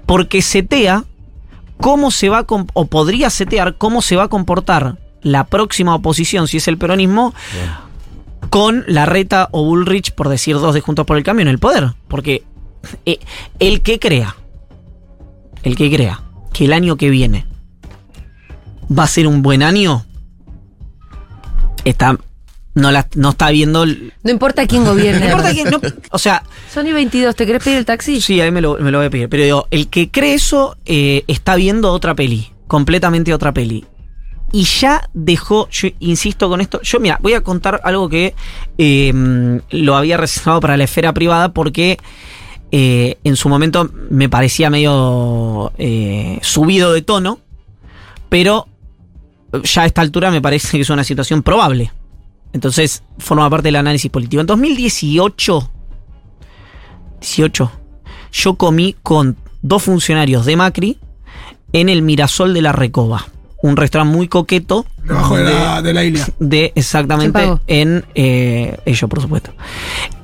Porque 0.06 0.42
setea 0.42 1.06
cómo 1.80 2.12
se 2.12 2.30
va 2.30 2.40
a 2.40 2.46
o 2.74 2.86
podría 2.86 3.30
setear 3.30 3.76
cómo 3.78 4.02
se 4.02 4.16
va 4.16 4.24
a 4.24 4.28
comportar 4.28 4.98
la 5.22 5.46
próxima 5.46 5.96
oposición, 5.96 6.48
si 6.48 6.58
es 6.58 6.68
el 6.68 6.78
peronismo, 6.78 7.34
con 8.50 8.84
la 8.88 9.06
reta 9.06 9.50
o 9.52 9.64
Bullrich, 9.66 10.12
por 10.14 10.30
decir 10.30 10.56
dos 10.56 10.74
de 10.74 10.82
Juntos 10.82 11.06
por 11.06 11.18
el 11.18 11.24
Cambio, 11.24 11.44
en 11.44 11.48
el 11.50 11.60
poder. 11.60 11.94
Porque 12.08 12.44
eh, 13.06 13.20
el 13.60 13.82
que 13.82 14.00
crea, 14.00 14.36
el 15.64 15.76
que 15.76 15.92
crea 15.94 16.22
que 16.54 16.66
el 16.66 16.74
año 16.74 16.96
que 16.98 17.10
viene 17.10 17.46
va 18.98 19.04
a 19.04 19.08
ser 19.08 19.28
un 19.28 19.42
buen 19.42 19.62
año, 19.62 20.06
está, 21.86 22.18
no, 22.74 22.92
la, 22.92 23.08
no 23.16 23.30
está 23.32 23.50
viendo... 23.50 23.84
el- 23.84 24.14
No 24.24 24.32
importa 24.32 24.66
quién 24.68 24.86
gobierne. 24.86 25.20
No 25.28 25.32
importa 25.32 25.52
quién, 25.54 25.70
no- 25.70 25.80
o 26.12 26.18
sea, 26.18 26.44
Sony 26.72 26.94
22, 26.94 27.36
¿te 27.36 27.48
querés 27.48 27.64
pedir 27.64 27.80
el 27.80 27.86
taxi? 27.86 28.22
sí, 28.22 28.40
ahí 28.42 28.52
me 28.52 28.62
lo, 28.62 28.78
me 28.78 28.92
lo 28.92 29.00
voy 29.00 29.08
a 29.08 29.10
pedir. 29.10 29.28
Pero 29.28 29.44
digo, 29.44 29.68
el 29.72 29.88
que 29.88 30.12
cree 30.12 30.36
eso 30.36 30.78
eh, 30.86 31.24
está 31.28 31.56
viendo 31.56 31.92
otra 31.92 32.14
peli, 32.14 32.52
completamente 32.68 33.34
otra 33.34 33.54
peli. 33.54 33.86
Y 34.52 34.64
ya 34.64 35.10
dejó, 35.14 35.68
yo 35.70 35.90
insisto 36.00 36.48
con 36.48 36.62
esto, 36.62 36.80
yo 36.84 37.00
mira, 37.00 37.18
voy 37.22 37.34
a 37.34 37.42
contar 37.42 37.82
algo 37.84 38.08
que 38.08 38.36
eh, 38.78 39.60
lo 39.72 39.96
había 39.96 40.18
reservado 40.18 40.60
para 40.60 40.78
la 40.78 40.84
esfera 40.84 41.12
privada 41.14 41.54
porque 41.54 41.98
eh, 42.72 43.18
en 43.24 43.36
su 43.36 43.50
momento 43.50 43.90
me 44.12 44.30
parecía 44.30 44.70
medio 44.70 45.72
subido 46.42 46.94
de 46.94 47.02
tono, 47.02 47.40
pero 48.30 48.68
ya 49.64 49.84
a 49.84 49.86
esta 49.88 50.02
altura 50.02 50.30
me 50.30 50.42
parece 50.42 50.78
que 50.78 50.82
es 50.82 50.90
una 50.92 51.04
situación 51.04 51.42
probable. 51.42 51.92
Entonces 52.54 53.04
forma 53.18 53.50
parte 53.50 53.68
del 53.68 53.76
análisis 53.76 54.10
político. 54.10 54.42
En 54.42 54.48
2018, 54.48 55.72
18, 57.20 57.72
yo 58.32 58.56
comí 58.56 58.96
con 59.04 59.36
dos 59.62 59.84
funcionarios 59.84 60.46
de 60.46 60.56
Macri 60.56 60.98
en 61.74 61.90
el 61.90 62.02
Mirasol 62.02 62.54
de 62.54 62.62
la 62.62 62.72
Recoba, 62.72 63.28
un 63.62 63.76
restaurante 63.78 64.16
muy 64.16 64.28
coqueto 64.28 64.86
Debajo 65.04 65.38
de 65.38 65.44
la, 65.44 65.82
de 65.82 65.94
la 65.94 66.04
isla. 66.04 66.28
de 66.40 66.72
exactamente 66.76 67.40
en 67.68 68.06
eh, 68.16 68.78
ellos, 68.86 69.10
por 69.10 69.22
supuesto. 69.22 69.54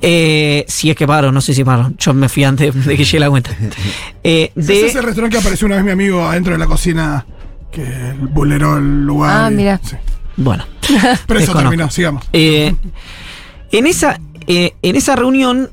Eh, 0.00 0.64
si 0.68 0.90
es 0.90 0.96
que 0.96 1.06
pagaron, 1.06 1.34
no 1.34 1.40
sé 1.40 1.52
si 1.54 1.62
pagaron. 1.64 1.96
Yo 1.98 2.14
me 2.14 2.28
fui 2.28 2.44
antes 2.44 2.72
de 2.86 2.96
que 2.96 3.04
llegue 3.04 3.20
la 3.20 3.30
cuenta. 3.30 3.50
Eh, 4.24 4.50
Ese 4.56 4.72
de, 4.72 4.80
es 4.80 4.84
ese 4.90 5.02
restaurante 5.02 5.36
que 5.36 5.40
apareció 5.40 5.66
una 5.66 5.76
vez 5.76 5.84
mi 5.84 5.90
amigo 5.92 6.24
adentro 6.26 6.52
de 6.52 6.58
la 6.58 6.66
cocina 6.66 7.24
que 7.70 7.84
vulneró 8.32 8.78
el 8.78 9.04
lugar. 9.06 9.44
Ah, 9.44 9.50
y- 9.52 9.54
mira. 9.54 9.80
sí. 9.84 9.94
bueno, 10.36 10.64
Pero 11.28 11.38
eso 11.40 11.54
terminó, 11.54 11.88
sigamos. 11.90 12.24
Eh, 12.32 12.74
en, 13.70 13.86
esa, 13.86 14.18
eh, 14.48 14.74
en 14.82 14.96
esa 14.96 15.14
reunión 15.14 15.70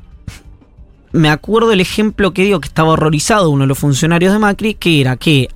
me 1.13 1.30
acuerdo 1.30 1.71
el 1.71 1.80
ejemplo 1.80 2.34
que 2.34 2.43
digo 2.43 2.60
que 2.60 2.67
estaba 2.67 2.89
horrorizado 2.89 3.49
uno 3.49 3.62
de 3.63 3.67
los 3.67 3.78
funcionarios 3.80 4.34
de 4.34 4.39
Macri, 4.39 4.73
que 4.73 4.99
era 5.02 5.15
que 5.15 5.47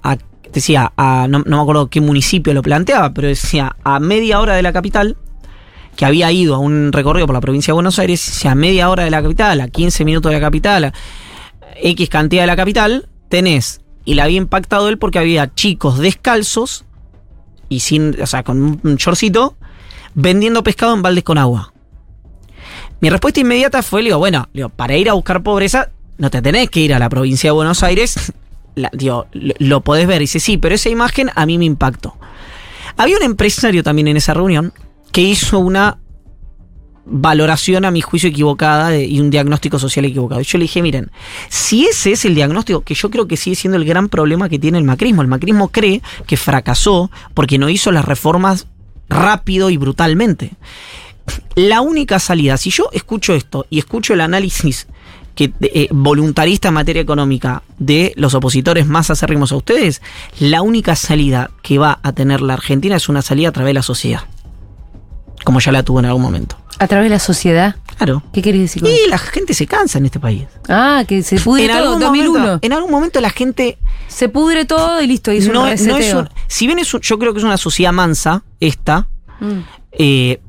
decía, 0.53 0.93
a- 0.97 1.27
no, 1.29 1.43
me 1.45 1.57
acuerdo 1.59 1.89
qué 1.89 1.99
municipio 1.99 2.53
lo 2.53 2.61
planteaba, 2.61 3.13
pero 3.13 3.27
decía 3.27 3.75
a 3.83 3.99
media 3.99 4.39
hora 4.39 4.55
de 4.55 4.61
la 4.61 4.71
capital, 4.73 5.17
que 5.95 6.05
había 6.05 6.31
ido 6.31 6.55
a 6.55 6.59
un 6.59 6.91
recorrido 6.93 7.25
por 7.27 7.33
la 7.33 7.41
provincia 7.41 7.71
de 7.71 7.75
Buenos 7.75 7.99
Aires, 7.99 8.23
decía 8.25 8.51
a 8.51 8.55
media 8.55 8.89
hora 8.89 9.03
de 9.03 9.09
la 9.11 9.21
capital, 9.21 9.59
a 9.61 9.67
15 9.67 10.05
minutos 10.05 10.31
de 10.31 10.37
la 10.39 10.45
capital, 10.45 10.85
a 10.85 10.93
X 11.81 12.09
cantidad 12.09 12.43
de 12.43 12.47
la 12.47 12.55
capital, 12.55 13.09
tenés, 13.29 13.81
y 14.05 14.13
la 14.13 14.23
había 14.23 14.37
impactado 14.37 14.89
él 14.89 14.97
porque 14.97 15.19
había 15.19 15.53
chicos 15.53 15.97
descalzos 15.99 16.85
y 17.67 17.79
sin, 17.81 18.15
o 18.21 18.25
sea, 18.27 18.43
con 18.43 18.61
un- 18.61 18.79
un 18.83 18.95
shortcito, 18.95 19.57
vendiendo 20.13 20.63
pescado 20.63 20.93
en 20.93 21.01
baldes 21.01 21.23
con 21.23 21.37
agua. 21.37 21.73
Mi 22.99 23.09
respuesta 23.09 23.39
inmediata 23.39 23.83
fue, 23.83 24.01
digo, 24.03 24.17
bueno, 24.17 24.49
digo, 24.53 24.69
para 24.69 24.95
ir 24.97 25.09
a 25.09 25.13
buscar 25.13 25.43
pobreza, 25.43 25.89
no 26.17 26.29
te 26.29 26.41
tenés 26.41 26.69
que 26.69 26.79
ir 26.79 26.93
a 26.93 26.99
la 26.99 27.09
provincia 27.09 27.49
de 27.49 27.53
Buenos 27.53 27.83
Aires. 27.83 28.33
La- 28.75 28.91
digo, 28.93 29.25
lo, 29.33 29.53
lo 29.59 29.81
podés 29.81 30.07
ver. 30.07 30.21
Y 30.21 30.25
dice, 30.25 30.39
sí, 30.39 30.57
pero 30.57 30.75
esa 30.75 30.89
imagen 30.89 31.31
a 31.35 31.45
mí 31.47 31.57
me 31.57 31.65
impactó. 31.65 32.15
Había 32.95 33.17
un 33.17 33.23
empresario 33.23 33.83
también 33.83 34.07
en 34.07 34.17
esa 34.17 34.33
reunión 34.35 34.71
que 35.11 35.21
hizo 35.21 35.57
una 35.59 35.97
valoración 37.05 37.85
a 37.85 37.91
mi 37.91 38.01
juicio 38.01 38.29
equivocada 38.29 38.89
de- 38.89 39.05
y 39.05 39.19
un 39.19 39.29
diagnóstico 39.29 39.79
social 39.79 40.05
equivocado. 40.05 40.41
Yo 40.41 40.57
le 40.57 40.63
dije, 40.63 40.81
miren, 40.81 41.09
si 41.49 41.85
ese 41.85 42.11
es 42.11 42.25
el 42.25 42.35
diagnóstico, 42.35 42.81
que 42.81 42.93
yo 42.95 43.09
creo 43.09 43.27
que 43.27 43.37
sigue 43.37 43.55
siendo 43.55 43.77
el 43.77 43.85
gran 43.85 44.09
problema 44.09 44.49
que 44.49 44.59
tiene 44.59 44.77
el 44.77 44.83
macrismo, 44.83 45.21
el 45.21 45.27
macrismo 45.27 45.69
cree 45.69 46.01
que 46.25 46.35
fracasó 46.37 47.09
porque 47.33 47.57
no 47.57 47.69
hizo 47.69 47.91
las 47.91 48.05
reformas 48.05 48.67
rápido 49.09 49.69
y 49.69 49.77
brutalmente. 49.77 50.51
La 51.55 51.81
única 51.81 52.19
salida, 52.19 52.57
si 52.57 52.69
yo 52.69 52.89
escucho 52.91 53.33
esto 53.33 53.65
y 53.69 53.79
escucho 53.79 54.13
el 54.13 54.21
análisis 54.21 54.87
que, 55.35 55.51
eh, 55.61 55.87
voluntarista 55.91 56.69
en 56.69 56.73
materia 56.75 57.01
económica 57.01 57.61
de 57.77 58.13
los 58.15 58.33
opositores 58.33 58.87
más 58.87 59.09
acérrimos 59.11 59.51
a 59.51 59.55
ustedes, 59.57 60.01
la 60.39 60.61
única 60.61 60.95
salida 60.95 61.51
que 61.61 61.77
va 61.77 61.99
a 62.01 62.11
tener 62.13 62.41
la 62.41 62.53
Argentina 62.53 62.95
es 62.95 63.07
una 63.09 63.21
salida 63.21 63.49
a 63.49 63.51
través 63.51 63.69
de 63.69 63.73
la 63.75 63.83
sociedad. 63.83 64.21
Como 65.43 65.59
ya 65.59 65.71
la 65.71 65.83
tuvo 65.83 65.99
en 65.99 66.05
algún 66.05 66.21
momento. 66.23 66.57
A 66.79 66.87
través 66.87 67.05
de 67.05 67.15
la 67.15 67.19
sociedad. 67.19 67.75
Claro. 67.97 68.21
¿Qué 68.33 68.41
querés 68.41 68.61
decir 68.61 68.81
con 68.83 68.91
Y 68.91 68.95
eso? 68.95 69.09
la 69.09 69.17
gente 69.17 69.53
se 69.53 69.65
cansa 69.65 69.97
en 69.97 70.05
este 70.05 70.19
país. 70.19 70.43
Ah, 70.69 71.03
que 71.07 71.23
se 71.23 71.39
pudre 71.39 71.67
todo. 71.69 71.97
2001. 71.99 72.31
momento, 72.39 72.59
en 72.65 72.73
algún 72.73 72.91
momento 72.91 73.19
la 73.21 73.29
gente 73.31 73.77
Se 74.07 74.29
pudre 74.29 74.65
todo 74.65 75.01
y 75.01 75.07
listo, 75.07 75.31
hizo 75.31 75.51
no, 75.51 75.61
un 75.63 75.67
no 75.67 75.97
es 75.97 76.13
un- 76.13 76.29
si 76.47 76.65
bien 76.67 76.79
es 76.79 76.93
un- 76.93 77.01
yo 77.01 77.17
creo 77.19 77.33
que 77.33 77.39
es 77.39 77.45
una 77.45 77.57
sociedad 77.57 77.91
mansa 77.93 78.43
esta, 78.59 79.07
Mm. 79.39 79.59
eh, 79.91 80.39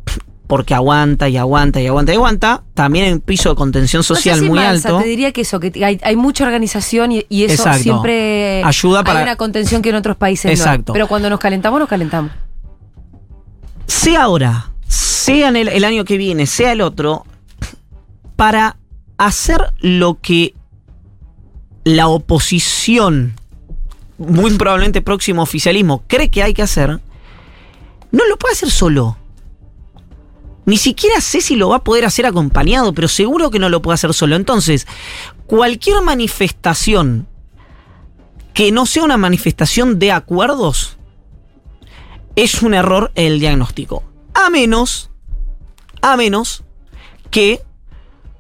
porque 0.49 0.75
aguanta 0.75 1.29
y 1.29 1.37
aguanta 1.37 1.81
y 1.81 1.87
aguanta 1.87 2.13
y 2.13 2.17
aguanta, 2.17 2.63
también 2.75 3.05
hay 3.05 3.13
un 3.13 3.21
piso 3.21 3.51
de 3.51 3.55
contención 3.55 4.01
No 4.01 4.03
sé 4.03 4.15
social 4.15 4.41
si 4.41 4.47
muy 4.47 4.59
mansa, 4.59 4.89
alto. 4.89 5.01
Te 5.03 5.07
diría 5.09 5.31
que 5.31 5.43
eso, 5.43 5.61
que 5.61 5.71
hay, 5.85 6.01
hay 6.03 6.17
mucha 6.17 6.43
organización 6.45 7.13
y, 7.13 7.25
y 7.29 7.45
eso 7.45 7.55
Exacto. 7.63 7.83
siempre 7.85 8.65
Ayuda 8.65 9.05
para- 9.05 9.19
hay 9.21 9.23
una 9.25 9.37
contención 9.37 9.83
que 9.83 9.91
en 9.91 9.95
otros 9.97 10.17
países 10.17 10.45
no 10.47 10.51
hay. 10.51 10.55
Exacto. 10.57 10.93
Pero 10.95 11.07
cuando 11.07 11.29
nos 11.31 11.39
calentamos, 11.39 11.79
nos 11.79 11.89
calentamos. 11.89 12.33
sea 13.87 14.23
ahora, 14.23 14.71
sea 14.89 15.49
en 15.51 15.57
el, 15.57 15.69
el 15.69 15.85
año 15.85 16.05
que 16.07 16.17
viene, 16.17 16.47
sea 16.47 16.73
el 16.73 16.81
otro, 16.81 17.27
para 18.37 18.79
hacer 19.19 19.61
lo 19.81 20.19
que 20.19 20.55
la 21.85 22.09
oposición, 22.09 23.35
muy 24.17 24.57
probablemente 24.57 25.03
próximo 25.03 25.43
oficialismo, 25.43 26.05
cree 26.07 26.31
que 26.31 26.43
hay 26.43 26.55
que 26.55 26.63
hacer, 26.63 27.01
no 28.11 28.27
lo 28.27 28.39
puede 28.39 28.55
hacer 28.55 28.71
solo. 28.71 29.18
Ni 30.69 30.77
siquiera 30.77 31.23
sé 31.23 31.41
si 31.41 31.57
lo 31.57 31.71
va 31.71 31.77
a 31.77 31.83
poder 31.83 32.05
hacer 32.05 32.27
acompañado, 32.27 32.93
pero 32.93 33.09
seguro 33.09 33.51
que 33.51 33.59
no 33.59 33.71
lo 33.71 33.81
puede 33.81 33.95
hacer 33.95 34.13
solo. 34.13 34.37
Entonces, 34.37 34.87
cualquier 35.47 36.03
manifestación 36.03 37.27
que 38.53 38.71
no 38.71 38.85
sea 38.85 39.03
una 39.03 39.17
manifestación 39.17 39.99
de 39.99 40.13
acuerdos, 40.13 40.99
es 42.37 42.61
un 42.61 42.75
error 42.75 43.13
en 43.15 43.33
el 43.33 43.41
diagnóstico. 43.41 44.03
A 44.35 44.51
menos, 44.51 45.09
a 46.03 46.19
menos 46.19 46.65
que 47.31 47.63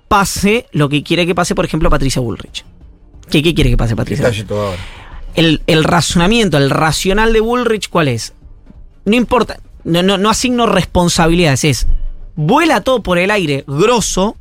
pase 0.09 0.67
lo 0.73 0.91
que 0.91 1.03
quiere 1.03 1.27
que 1.27 1.35
pase, 1.35 1.55
por 1.55 1.65
ejemplo, 1.65 1.89
Patricia 1.89 2.21
Bullrich. 2.21 2.63
¿Qué, 3.31 3.43
qué 3.43 3.55
quiere 3.55 3.71
que 3.71 3.79
pase 3.79 3.97
Patricia? 3.97 4.27
Detalle 4.27 4.45
todo 4.45 4.67
ahora. 4.67 4.79
El, 5.35 5.63
el 5.67 5.83
razonamiento, 5.83 6.59
el 6.59 6.69
racional 6.69 7.33
de 7.33 7.41
Bullrich, 7.41 7.89
¿cuál 7.89 8.09
es? 8.09 8.35
No 9.07 9.17
importa, 9.17 9.61
no, 9.85 10.03
no, 10.03 10.19
no 10.19 10.29
asigno 10.29 10.67
responsabilidades, 10.67 11.65
es 11.65 11.87
vuela 12.39 12.83
todo 12.83 13.03
por 13.03 13.19
el 13.19 13.33
aire 13.33 13.65
grosso, 13.67 14.37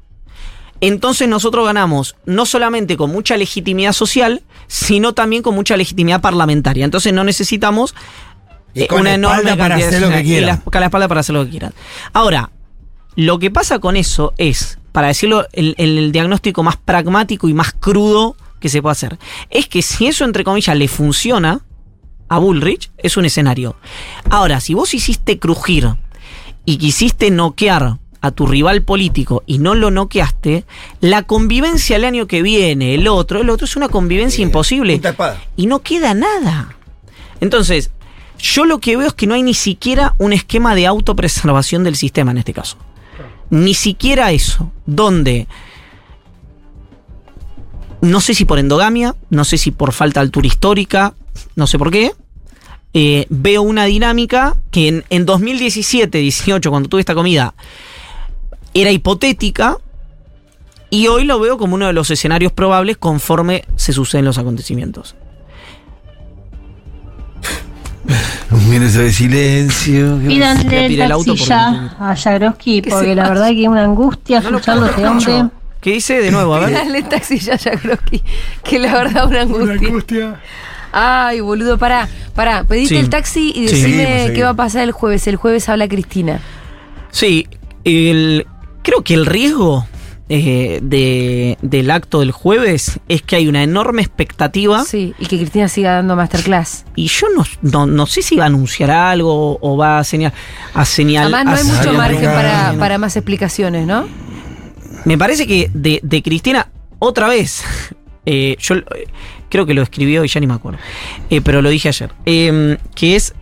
entonces 0.82 1.28
nosotros 1.28 1.66
ganamos 1.66 2.16
no 2.26 2.46
solamente 2.46 2.96
con 2.96 3.12
mucha 3.12 3.36
legitimidad 3.38 3.92
social, 3.92 4.44
sino 4.68 5.14
también 5.14 5.42
con 5.42 5.56
mucha 5.56 5.76
legitimidad 5.76 6.22
parlamentaria. 6.22 6.86
Entonces 6.86 7.12
no 7.12 7.24
necesitamos 7.24 7.96
Y 8.76 8.84
eh, 8.84 8.88
con 8.88 9.04
la 9.04 9.16
espalda 9.16 9.58
para 9.58 9.76
hacer 9.76 10.00
lo 10.00 10.10
que 10.10 10.22
y 10.22 10.42
la 10.42 10.54
espalda 10.54 11.08
para 11.08 11.22
hacer 11.22 11.34
lo 11.34 11.46
que 11.46 11.50
quieran. 11.50 11.74
Ahora, 12.14 12.52
lo 13.16 13.40
que 13.40 13.50
pasa 13.50 13.80
con 13.80 13.98
eso 13.98 14.36
es, 14.38 14.78
para 14.92 15.08
decirlo, 15.08 15.48
el, 15.52 15.74
el 15.80 16.12
diagnóstico 16.12 16.62
más 16.62 16.78
pragmático 16.78 17.50
y 17.50 17.56
más 17.56 17.74
crudo 17.74 18.36
que 18.60 18.70
se 18.70 18.84
puede 18.84 18.92
hacer, 18.92 19.18
es 19.50 19.68
que 19.68 19.82
si 19.82 20.06
eso, 20.06 20.24
entre 20.24 20.44
comillas, 20.44 20.78
le 20.78 20.88
funciona 20.88 21.62
a 22.30 22.38
Bullrich, 22.38 22.92
es 23.00 23.18
un 23.18 23.26
escenario. 23.26 23.76
Ahora, 24.30 24.60
si 24.60 24.76
vos 24.76 24.94
hiciste 24.94 25.40
crujir 25.40 25.96
y 26.68 26.78
quisiste 26.78 27.32
noquear 27.32 27.98
a 28.20 28.32
tu 28.32 28.46
rival 28.46 28.82
político 28.82 29.42
y 29.48 29.60
no 29.60 29.74
lo 29.74 29.90
noqueaste, 29.90 30.66
la 31.00 31.24
convivencia 31.24 31.96
el 31.96 32.04
año 32.04 32.28
que 32.28 32.42
viene, 32.42 32.94
el 32.94 33.08
otro, 33.08 33.40
el 33.40 33.50
otro 33.50 33.64
es 33.64 33.78
una 33.78 33.88
convivencia 33.88 34.44
imposible 34.44 35.00
y 35.56 35.66
no 35.66 35.80
queda 35.80 36.14
nada. 36.14 36.76
Entonces, 37.40 37.92
yo 38.38 38.66
lo 38.66 38.80
que 38.80 38.98
veo 38.98 39.08
es 39.08 39.14
que 39.14 39.28
no 39.28 39.34
hay 39.34 39.44
ni 39.44 39.54
siquiera 39.54 40.14
un 40.18 40.34
esquema 40.34 40.76
de 40.76 40.88
autopreservación 40.88 41.86
del 41.86 41.96
sistema 41.96 42.32
en 42.32 42.40
este 42.40 42.52
caso. 42.52 42.76
Ni 43.50 43.74
siquiera 43.74 44.34
eso, 44.34 44.70
donde 44.86 45.48
no 48.02 48.20
sé 48.20 48.34
si 48.34 48.44
por 48.44 48.60
endogamia, 48.60 49.16
no 49.30 49.46
sé 49.46 49.58
si 49.58 49.72
por 49.72 49.94
falta 49.94 50.20
de 50.20 50.26
altura 50.26 50.48
histórica, 50.48 51.14
no 51.56 51.66
sé 51.66 51.80
por 51.80 51.92
qué. 51.92 52.12
Eh, 52.94 53.26
veo 53.30 53.62
una 53.62 53.86
dinámica 53.86 54.56
que 54.72 54.88
en, 54.88 55.04
en 55.10 55.26
2017-18, 55.28 56.70
cuando 56.70 56.90
tuve 56.90 57.02
esta 57.02 57.16
comida, 57.16 57.54
era 58.74 58.92
hipotética. 58.92 59.78
Y 60.90 61.08
hoy 61.08 61.26
lo 61.26 61.38
veo 61.40 61.58
como 61.58 61.76
uno 61.76 61.88
de 61.88 61.94
los 61.94 62.10
escenarios 62.12 62.54
probables 62.54 62.96
conforme 62.98 63.66
se 63.76 63.92
suceden 63.92 64.24
los 64.24 64.38
acontecimientos. 64.38 65.16
Un 68.52 68.70
minuto 68.70 69.00
de 69.00 69.12
silencio. 69.12 70.16
a 70.16 70.20
pedir 70.64 71.02
el 71.02 71.02
el 71.02 71.12
auto 71.12 71.34
taxi 71.34 71.46
ya 71.46 71.92
a 72.00 72.16
Jagroski, 72.16 72.82
¿Qué 72.82 72.90
porque 72.90 73.16
la 73.16 73.24
pasa? 73.24 73.34
verdad 73.34 73.50
que 73.50 73.64
es 73.64 73.68
una 73.68 73.84
angustia 73.84 74.40
No 74.40 74.52
lo 74.52 74.58
escucharlo 74.58 74.86
a 74.86 74.90
este 74.90 75.08
hombre. 75.08 75.50
¿Qué 75.82 75.92
dice 75.92 76.22
de 76.22 76.32
nuevo? 76.32 76.56
A 76.56 76.60
ver. 76.62 76.72
Dale 76.74 77.04
taxi 77.04 77.38
ya, 77.40 77.56
ya, 77.58 77.72
Groski, 77.72 78.24
Que 78.64 78.80
la 78.80 78.94
verdad 78.94 79.28
una 79.28 79.44
Una 79.44 79.74
angustia. 79.74 79.88
angustia. 79.90 80.42
Ay, 80.92 81.40
boludo, 81.42 81.78
pará, 81.78 82.08
pará. 82.36 82.64
Pediste 82.64 82.96
Sí. 82.96 83.00
el 83.00 83.10
taxi 83.10 83.50
y 83.56 83.68
Sí. 83.68 83.76
decime 83.76 83.82
Seguimos, 83.82 84.08
qué 84.08 84.22
seguimos. 84.28 84.46
va 84.46 84.50
a 84.50 84.56
pasar 84.56 84.84
el 84.84 84.92
jueves. 84.92 85.28
El 85.28 85.36
jueves 85.36 85.70
habla 85.70 85.88
Cristina. 85.88 86.40
Sí, 87.12 87.48
el, 87.84 88.46
creo 88.84 89.04
que 89.04 89.14
el 89.14 89.26
riesgo 89.26 89.86
eh, 90.30 90.80
de- 90.84 91.58
del 91.62 91.90
acto 91.90 92.20
del 92.20 92.32
jueves 92.32 93.00
es 93.08 93.22
que 93.22 93.38
hay 93.38 93.48
una 93.48 93.64
enorme 93.64 94.02
expectativa 94.02 94.84
Sí, 94.84 95.14
y 95.18 95.26
que 95.26 95.38
Cristina 95.38 95.70
siga 95.70 95.94
dando 95.94 96.18
masterclass. 96.18 96.84
y 96.98 97.08
yo 97.08 97.28
no, 97.34 97.46
no, 97.62 97.86
no 97.86 98.06
sé 98.08 98.22
si 98.22 98.36
va 98.36 98.44
a 98.44 98.48
anunciar 98.48 98.92
algo 98.92 99.58
o 99.62 99.78
va 99.78 100.00
a 100.00 100.04
señalar. 100.04 100.38
A 100.74 100.84
señal, 100.84 101.34
Además, 101.34 101.46
no 101.46 101.52
hay 101.54 101.62
a 101.62 101.64
mucho 101.64 101.78
señalar- 101.92 102.12
margen 102.12 102.30
para, 102.34 102.74
para 102.78 102.98
más 102.98 103.16
explicaciones, 103.16 103.88
¿no? 103.88 104.06
Me 105.06 105.18
parece 105.18 105.48
que 105.48 105.72
de, 105.74 106.02
de 106.04 106.22
Cristina, 106.22 106.68
otra 107.00 107.30
vez, 107.30 107.64
eh, 108.26 108.58
yo 108.60 108.76
eh, 108.76 108.84
creo 109.50 109.66
que 109.66 109.74
lo 109.74 109.82
escribió 109.82 110.24
y 110.24 110.28
ya 110.28 110.40
ni 110.40 110.48
me 110.48 110.54
acuerdo, 110.54 110.80
eh, 111.30 111.42
pero 111.42 111.62
lo 111.62 111.70
dije 111.70 111.90
ayer, 111.90 112.12
eh, 112.26 112.78
que 112.96 113.16
es, 113.16 113.34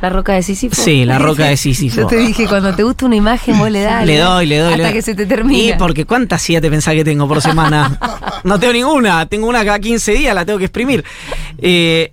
La 0.00 0.10
roca 0.10 0.32
de 0.32 0.42
Sísifo. 0.42 0.74
sí, 0.74 1.04
la 1.04 1.18
roca 1.18 1.46
de 1.46 1.56
Sísifo. 1.56 2.00
Yo 2.02 2.06
te 2.06 2.16
dije, 2.16 2.46
cuando 2.48 2.74
te 2.74 2.82
gusta 2.82 3.06
una 3.06 3.16
imagen, 3.16 3.58
vos 3.58 3.70
le 3.70 3.82
das. 3.82 4.04
Le 4.04 4.18
doy, 4.18 4.46
le 4.46 4.58
doy. 4.58 4.72
Hasta 4.72 4.76
le 4.76 4.82
doy. 4.84 4.92
que 4.94 5.02
se 5.02 5.14
te 5.14 5.26
termina. 5.26 5.58
Y 5.62 5.78
porque 5.78 6.04
cuántas 6.04 6.42
sillas 6.42 6.60
te 6.60 6.70
pensás 6.70 6.94
que 6.94 7.04
tengo 7.04 7.28
por 7.28 7.40
semana. 7.40 7.98
no 8.44 8.58
tengo 8.58 8.72
ninguna. 8.72 9.26
Tengo 9.26 9.46
una 9.46 9.64
cada 9.64 9.78
15 9.78 10.12
días, 10.12 10.34
la 10.34 10.44
tengo 10.44 10.58
que 10.58 10.64
exprimir. 10.64 11.04
Eh, 11.58 12.12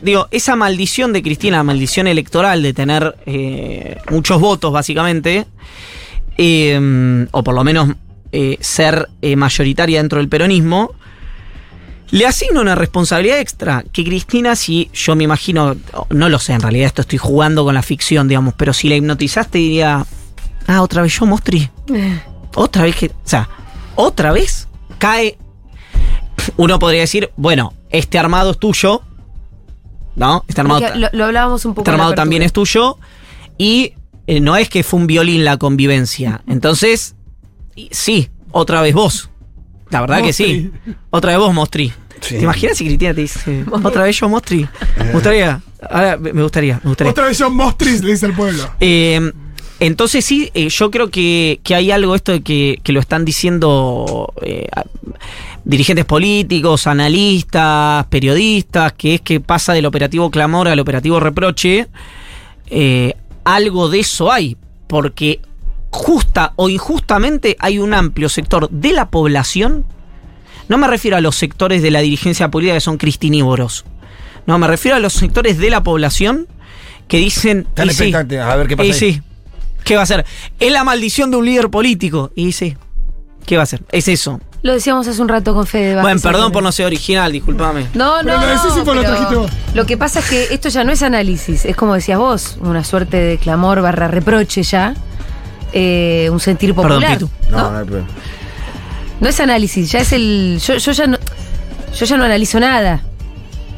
digo, 0.00 0.26
esa 0.32 0.56
maldición 0.56 1.12
de 1.12 1.22
Cristina, 1.22 1.58
la 1.58 1.62
maldición 1.62 2.08
electoral 2.08 2.60
de 2.60 2.72
tener 2.72 3.16
eh, 3.26 3.98
muchos 4.10 4.40
votos, 4.40 4.72
básicamente, 4.72 5.46
eh, 6.36 7.26
o 7.30 7.44
por 7.44 7.54
lo 7.54 7.62
menos 7.62 7.90
eh, 8.32 8.56
ser 8.60 9.10
eh, 9.20 9.36
mayoritaria 9.36 9.98
dentro 9.98 10.18
del 10.18 10.28
peronismo, 10.28 10.94
le 12.12 12.26
asigna 12.26 12.60
una 12.60 12.74
responsabilidad 12.74 13.40
extra 13.40 13.84
que 13.90 14.04
Cristina, 14.04 14.54
si 14.54 14.90
yo 14.92 15.16
me 15.16 15.24
imagino, 15.24 15.74
no 16.10 16.28
lo 16.28 16.38
sé, 16.38 16.52
en 16.52 16.60
realidad 16.60 16.86
esto 16.86 17.00
estoy 17.00 17.18
jugando 17.18 17.64
con 17.64 17.74
la 17.74 17.82
ficción, 17.82 18.28
digamos, 18.28 18.52
pero 18.54 18.74
si 18.74 18.90
la 18.90 18.96
hipnotizaste 18.96 19.56
diría, 19.56 20.04
ah, 20.66 20.82
otra 20.82 21.00
vez 21.00 21.18
yo, 21.18 21.24
Mostri. 21.24 21.70
Otra 22.54 22.82
vez 22.82 22.96
que, 22.96 23.06
o 23.06 23.12
sea, 23.24 23.48
otra 23.94 24.30
vez 24.30 24.68
cae. 24.98 25.38
Uno 26.58 26.78
podría 26.78 27.00
decir, 27.00 27.30
bueno, 27.36 27.72
este 27.88 28.18
armado 28.18 28.50
es 28.50 28.58
tuyo, 28.58 29.00
¿no? 30.14 30.44
Este 30.48 30.60
armado, 30.60 30.84
lo, 30.94 31.08
lo 31.12 31.24
hablábamos 31.24 31.64
un 31.64 31.72
poco. 31.72 31.80
este 31.80 31.92
armado 31.92 32.12
también 32.12 32.42
es 32.42 32.52
tuyo 32.52 32.98
y 33.56 33.94
eh, 34.26 34.40
no 34.40 34.58
es 34.58 34.68
que 34.68 34.82
fue 34.82 35.00
un 35.00 35.06
violín 35.06 35.46
la 35.46 35.56
convivencia. 35.56 36.42
Entonces, 36.46 37.16
sí, 37.90 38.28
otra 38.50 38.82
vez 38.82 38.92
vos. 38.92 39.30
La 39.92 40.00
verdad 40.00 40.22
que 40.22 40.32
sí. 40.32 40.70
Otra 41.10 41.32
vez 41.32 41.38
vos, 41.38 41.52
Mostri. 41.52 41.92
Sí. 42.22 42.36
¿Te 42.36 42.42
imaginas 42.44 42.78
si 42.78 42.86
Cristina 42.86 43.12
te 43.12 43.20
dice, 43.20 43.64
otra 43.70 44.04
vez 44.04 44.18
yo, 44.18 44.28
Mostri? 44.28 44.66
Me 44.98 45.12
gustaría, 45.12 45.60
ahora 45.90 46.16
me 46.16 46.42
gustaría, 46.42 46.80
me 46.82 46.88
gustaría. 46.90 47.10
Otra 47.10 47.26
vez 47.26 47.36
son 47.36 47.54
Mostris, 47.54 48.02
le 48.02 48.12
dice 48.12 48.26
al 48.26 48.32
pueblo. 48.34 48.62
Eh, 48.80 49.32
entonces 49.80 50.24
sí, 50.24 50.50
eh, 50.54 50.68
yo 50.68 50.90
creo 50.92 51.10
que, 51.10 51.60
que 51.64 51.74
hay 51.74 51.90
algo 51.90 52.14
esto 52.14 52.30
de 52.32 52.40
que, 52.42 52.78
que 52.84 52.92
lo 52.92 53.00
están 53.00 53.24
diciendo 53.24 54.32
eh, 54.40 54.68
a- 54.74 54.84
dirigentes 55.64 56.04
políticos, 56.04 56.86
analistas, 56.86 58.06
periodistas, 58.06 58.92
que 58.92 59.16
es 59.16 59.20
que 59.20 59.40
pasa 59.40 59.72
del 59.72 59.86
operativo 59.86 60.30
clamor 60.30 60.68
al 60.68 60.78
operativo 60.80 61.18
reproche. 61.20 61.88
Eh, 62.68 63.14
algo 63.44 63.88
de 63.88 64.00
eso 64.00 64.30
hay, 64.30 64.56
porque 64.86 65.40
justa 65.90 66.52
o 66.56 66.68
injustamente 66.68 67.56
hay 67.58 67.78
un 67.78 67.92
amplio 67.94 68.28
sector 68.28 68.70
de 68.70 68.92
la 68.92 69.08
población, 69.10 69.84
no 70.72 70.78
me 70.78 70.86
refiero 70.86 71.18
a 71.18 71.20
los 71.20 71.36
sectores 71.36 71.82
de 71.82 71.90
la 71.90 72.00
dirigencia 72.00 72.50
política 72.50 72.74
que 72.74 72.80
son 72.80 72.96
cristinívoros, 72.96 73.84
no, 74.46 74.58
me 74.58 74.66
refiero 74.66 74.96
a 74.96 75.00
los 75.00 75.12
sectores 75.12 75.58
de 75.58 75.70
la 75.70 75.82
población 75.82 76.48
que 77.08 77.18
dicen... 77.18 77.66
Están 77.68 77.88
"Y 77.88 77.90
sí, 77.90 78.02
expectantes 78.04 78.40
a 78.40 78.56
ver 78.56 78.66
qué 78.68 78.76
pasa 78.76 78.88
y 78.88 78.92
ahí". 78.92 78.98
sí, 78.98 79.22
¿qué 79.84 79.96
va 79.96 80.02
a 80.02 80.06
ser? 80.06 80.24
Es 80.58 80.72
la 80.72 80.82
maldición 80.82 81.30
de 81.30 81.36
un 81.36 81.44
líder 81.44 81.68
político. 81.68 82.32
Y 82.34 82.52
sí, 82.52 82.76
¿qué 83.46 83.56
va 83.56 83.64
a 83.64 83.66
ser? 83.66 83.82
Es 83.92 84.08
eso. 84.08 84.40
Lo 84.62 84.72
decíamos 84.72 85.06
hace 85.08 85.20
un 85.20 85.28
rato 85.28 85.54
con 85.54 85.66
Fede. 85.66 86.00
Bueno, 86.00 86.20
perdón 86.20 86.52
por 86.52 86.62
no 86.62 86.72
ser 86.72 86.86
original, 86.86 87.32
discúlpame. 87.32 87.88
No, 87.94 88.14
Pero 88.22 88.40
no, 88.40 88.62
pues 88.62 88.76
lo 88.76 88.84
pero 88.84 89.00
trajiste 89.02 89.34
vos. 89.34 89.50
Lo 89.74 89.84
que 89.86 89.96
pasa 89.96 90.20
es 90.20 90.30
que 90.30 90.54
esto 90.54 90.68
ya 90.68 90.84
no 90.84 90.92
es 90.92 91.02
análisis, 91.02 91.64
es 91.64 91.76
como 91.76 91.94
decías 91.94 92.18
vos, 92.18 92.56
una 92.60 92.82
suerte 92.84 93.16
de 93.16 93.38
clamor 93.38 93.82
barra 93.82 94.08
reproche 94.08 94.62
ya, 94.62 94.94
eh, 95.72 96.28
un 96.32 96.40
sentir 96.40 96.74
Perdón, 96.74 96.90
popular. 97.00 97.18
Pitu. 97.18 97.30
¿no? 97.50 97.58
No, 97.58 97.70
no 97.72 97.78
hay 97.78 97.84
problema. 97.84 98.08
No 99.22 99.28
es 99.28 99.38
análisis, 99.38 99.92
ya 99.92 100.00
es 100.00 100.12
el. 100.12 100.60
Yo, 100.60 100.76
yo 100.78 100.90
ya 100.90 101.06
no. 101.06 101.16
Yo 101.94 102.06
ya 102.06 102.16
no 102.16 102.24
analizo 102.24 102.58
nada. 102.58 103.02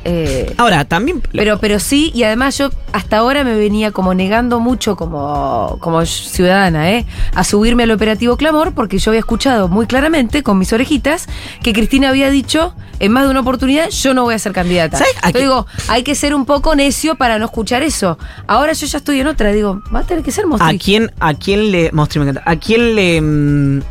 Eh, 0.07 0.55
Ahora, 0.59 0.85
también... 0.85 1.23
pero, 1.33 1.59
pero 1.59 1.81
sí, 1.81 2.13
y 2.15 2.25
además 2.25 2.59
yo 2.59 2.71
hasta 2.93 3.17
ahora 3.17 3.43
me 3.43 3.57
venía 3.57 3.91
como 3.91 4.13
negando 4.13 4.61
mucho 4.61 4.97
como, 4.97 5.79
como 5.81 6.05
ciudadana, 6.05 6.91
¿eh? 6.93 7.07
A 7.35 7.43
subirme 7.43 7.85
al 7.85 7.91
operativo 7.91 8.37
Clamor, 8.37 8.75
porque 8.75 8.99
yo 8.99 9.11
había 9.11 9.21
escuchado 9.21 9.69
muy 9.69 9.87
claramente, 9.87 10.43
con 10.43 10.59
mis 10.59 10.73
orejitas, 10.75 11.27
que 11.63 11.73
Cristina 11.73 12.11
había 12.11 12.31
dicho 12.31 12.75
en 13.01 13.13
más 13.13 13.25
de 13.25 13.31
una 13.31 13.41
oportunidad, 13.41 13.89
yo 13.91 14.13
no 14.13 14.25
voy 14.25 14.35
a 14.35 14.39
ser 14.39 14.53
candidata. 14.53 14.99
¿Sabes 14.99 15.15
Yo 15.33 15.41
digo, 15.41 15.67
hay 15.89 16.03
que 16.03 16.15
ser 16.15 16.35
un 16.35 16.45
poco 16.45 16.75
necio 16.75 17.17
para 17.17 17.39
no 17.39 17.47
escuchar 17.47 17.83
eso. 17.83 18.19
Ahora 18.47 18.75
yo 18.75 18.87
ya 18.87 18.99
estoy 18.99 19.21
en 19.21 19.27
otra, 19.27 19.53
digo, 19.53 19.83
va 19.95 20.01
a 20.01 20.05
tener 20.05 20.23
que 20.23 20.33
ser 20.33 20.45
¿A 20.61 20.73
quién, 20.75 21.13
¿A 21.19 21.35
quién 21.35 21.71
le. 21.71 21.91
Mostri, 21.93 22.21
me 22.21 22.31
encanta. 22.31 22.51
¿A 22.51 22.57
quién 22.57 22.95
le. 22.95 23.21
mm, 23.21 23.83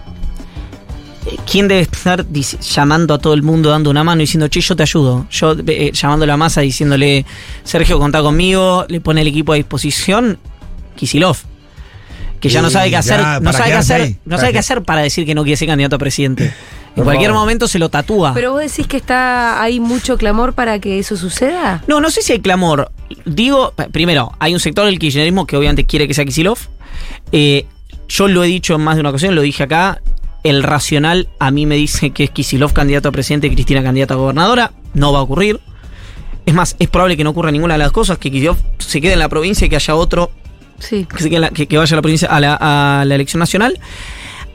¿Quién 1.50 1.68
debe 1.68 1.82
estar 1.82 2.26
llamando 2.28 3.14
a 3.14 3.18
todo 3.18 3.34
el 3.34 3.44
mundo, 3.44 3.70
dando 3.70 3.90
una 3.90 4.04
mano 4.04 4.22
y 4.22 4.26
diciendo, 4.26 4.48
che, 4.50 4.62
yo 4.62 4.76
te 4.76 4.84
ayudo? 4.84 5.26
Yo 5.32 5.56
eh, 5.68 5.92
llamando 5.94 6.24
a 6.24 6.28
la 6.28 6.38
masa 6.38 6.62
diciéndole, 6.62 7.26
Sergio, 7.64 7.98
contá 8.00 8.22
conmigo, 8.22 8.86
le 8.90 9.00
pone 9.00 9.22
el 9.22 9.28
equipo 9.28 9.54
a 9.54 9.56
disposición, 9.56 10.38
Kisilov. 10.96 11.38
Que 12.40 12.50
ya 12.50 12.62
no 12.62 12.70
sabe 12.70 12.86
qué 12.88 12.92
ya, 12.92 13.00
hacer, 13.00 13.20
no 13.20 13.40
para 13.42 13.52
sabe 13.54 13.70
qué 13.70 13.76
hacer, 13.76 14.02
ahí. 14.02 14.18
no 14.26 14.32
¿Para 14.32 14.38
sabe 14.42 14.52
qué 14.54 14.60
hacer 14.60 14.82
para 14.84 15.02
decir 15.02 15.26
que 15.26 15.34
no 15.34 15.44
quiere 15.44 15.56
ser 15.56 15.68
candidato 15.70 15.96
a 15.96 16.00
presidente. 16.00 16.54
En 16.96 16.98
Por 16.98 17.06
cualquier 17.06 17.32
favor. 17.32 17.42
momento 17.42 17.68
se 17.68 17.80
lo 17.80 17.90
tatúa. 17.90 18.36
Pero 18.36 18.52
vos 18.52 18.62
decís 18.62 18.86
que 18.86 18.98
está 18.98 19.60
hay 19.64 19.80
mucho 19.80 20.16
clamor 20.16 20.54
para 20.54 20.78
que 20.78 21.00
eso 21.00 21.18
suceda. 21.18 21.84
No, 21.88 22.00
no 22.00 22.12
sé 22.12 22.22
si 22.22 22.34
hay 22.34 22.40
clamor. 22.40 22.92
Digo, 23.26 23.74
primero, 23.92 24.34
hay 24.38 24.54
un 24.54 24.60
sector 24.60 24.86
del 24.86 25.00
kirchnerismo 25.00 25.48
que 25.48 25.58
obviamente 25.58 25.86
quiere 25.86 26.08
que 26.08 26.14
sea 26.14 26.24
Kisilov. 26.24 26.60
Eh, 27.32 27.66
yo 28.08 28.28
lo 28.28 28.44
he 28.44 28.48
dicho 28.48 28.76
en 28.76 28.82
más 28.82 28.94
de 28.94 29.00
una 29.00 29.10
ocasión, 29.10 29.34
lo 29.34 29.42
dije 29.42 29.64
acá. 29.64 30.02
El 30.44 30.62
racional 30.64 31.30
a 31.40 31.52
mí 31.52 31.66
me 31.66 31.76
dice 31.76 32.12
que 32.12 32.26
es 32.26 32.30
Kisilov 32.30 32.74
candidato 32.74 33.08
a 33.10 33.12
presidente 33.12 33.48
y 33.48 33.52
Cristina 33.52 33.82
candidata 33.82 34.14
a 34.14 34.18
gobernadora. 34.18 34.72
No 34.94 35.14
va 35.14 35.20
a 35.20 35.22
ocurrir. 35.22 35.60
Es 36.46 36.54
más, 36.54 36.76
es 36.80 36.90
probable 36.90 37.16
que 37.16 37.24
no 37.24 37.30
ocurra 37.30 37.52
ninguna 37.52 37.76
de 37.76 37.78
las 37.80 37.92
cosas, 37.94 38.18
que 38.18 38.30
Kisilov 38.30 38.58
se 38.80 39.00
quede 39.00 39.14
en 39.14 39.20
la 39.20 39.30
provincia 39.30 39.66
y 39.66 39.70
que 39.70 39.78
haya 39.78 39.96
otro 39.96 40.32
Sí. 40.80 41.06
que, 41.06 41.18
se 41.24 41.30
quede 41.30 41.36
en 41.38 41.42
la- 41.44 41.50
que- 41.52 41.68
que 41.68 41.78
vaya 41.78 41.94
a 41.94 41.98
la 41.98 42.02
provincia 42.02 42.28
a 42.28 42.40
la, 42.42 42.58
a 43.00 43.06
la 43.06 43.16
elección 43.16 43.40
nacional. 43.40 43.80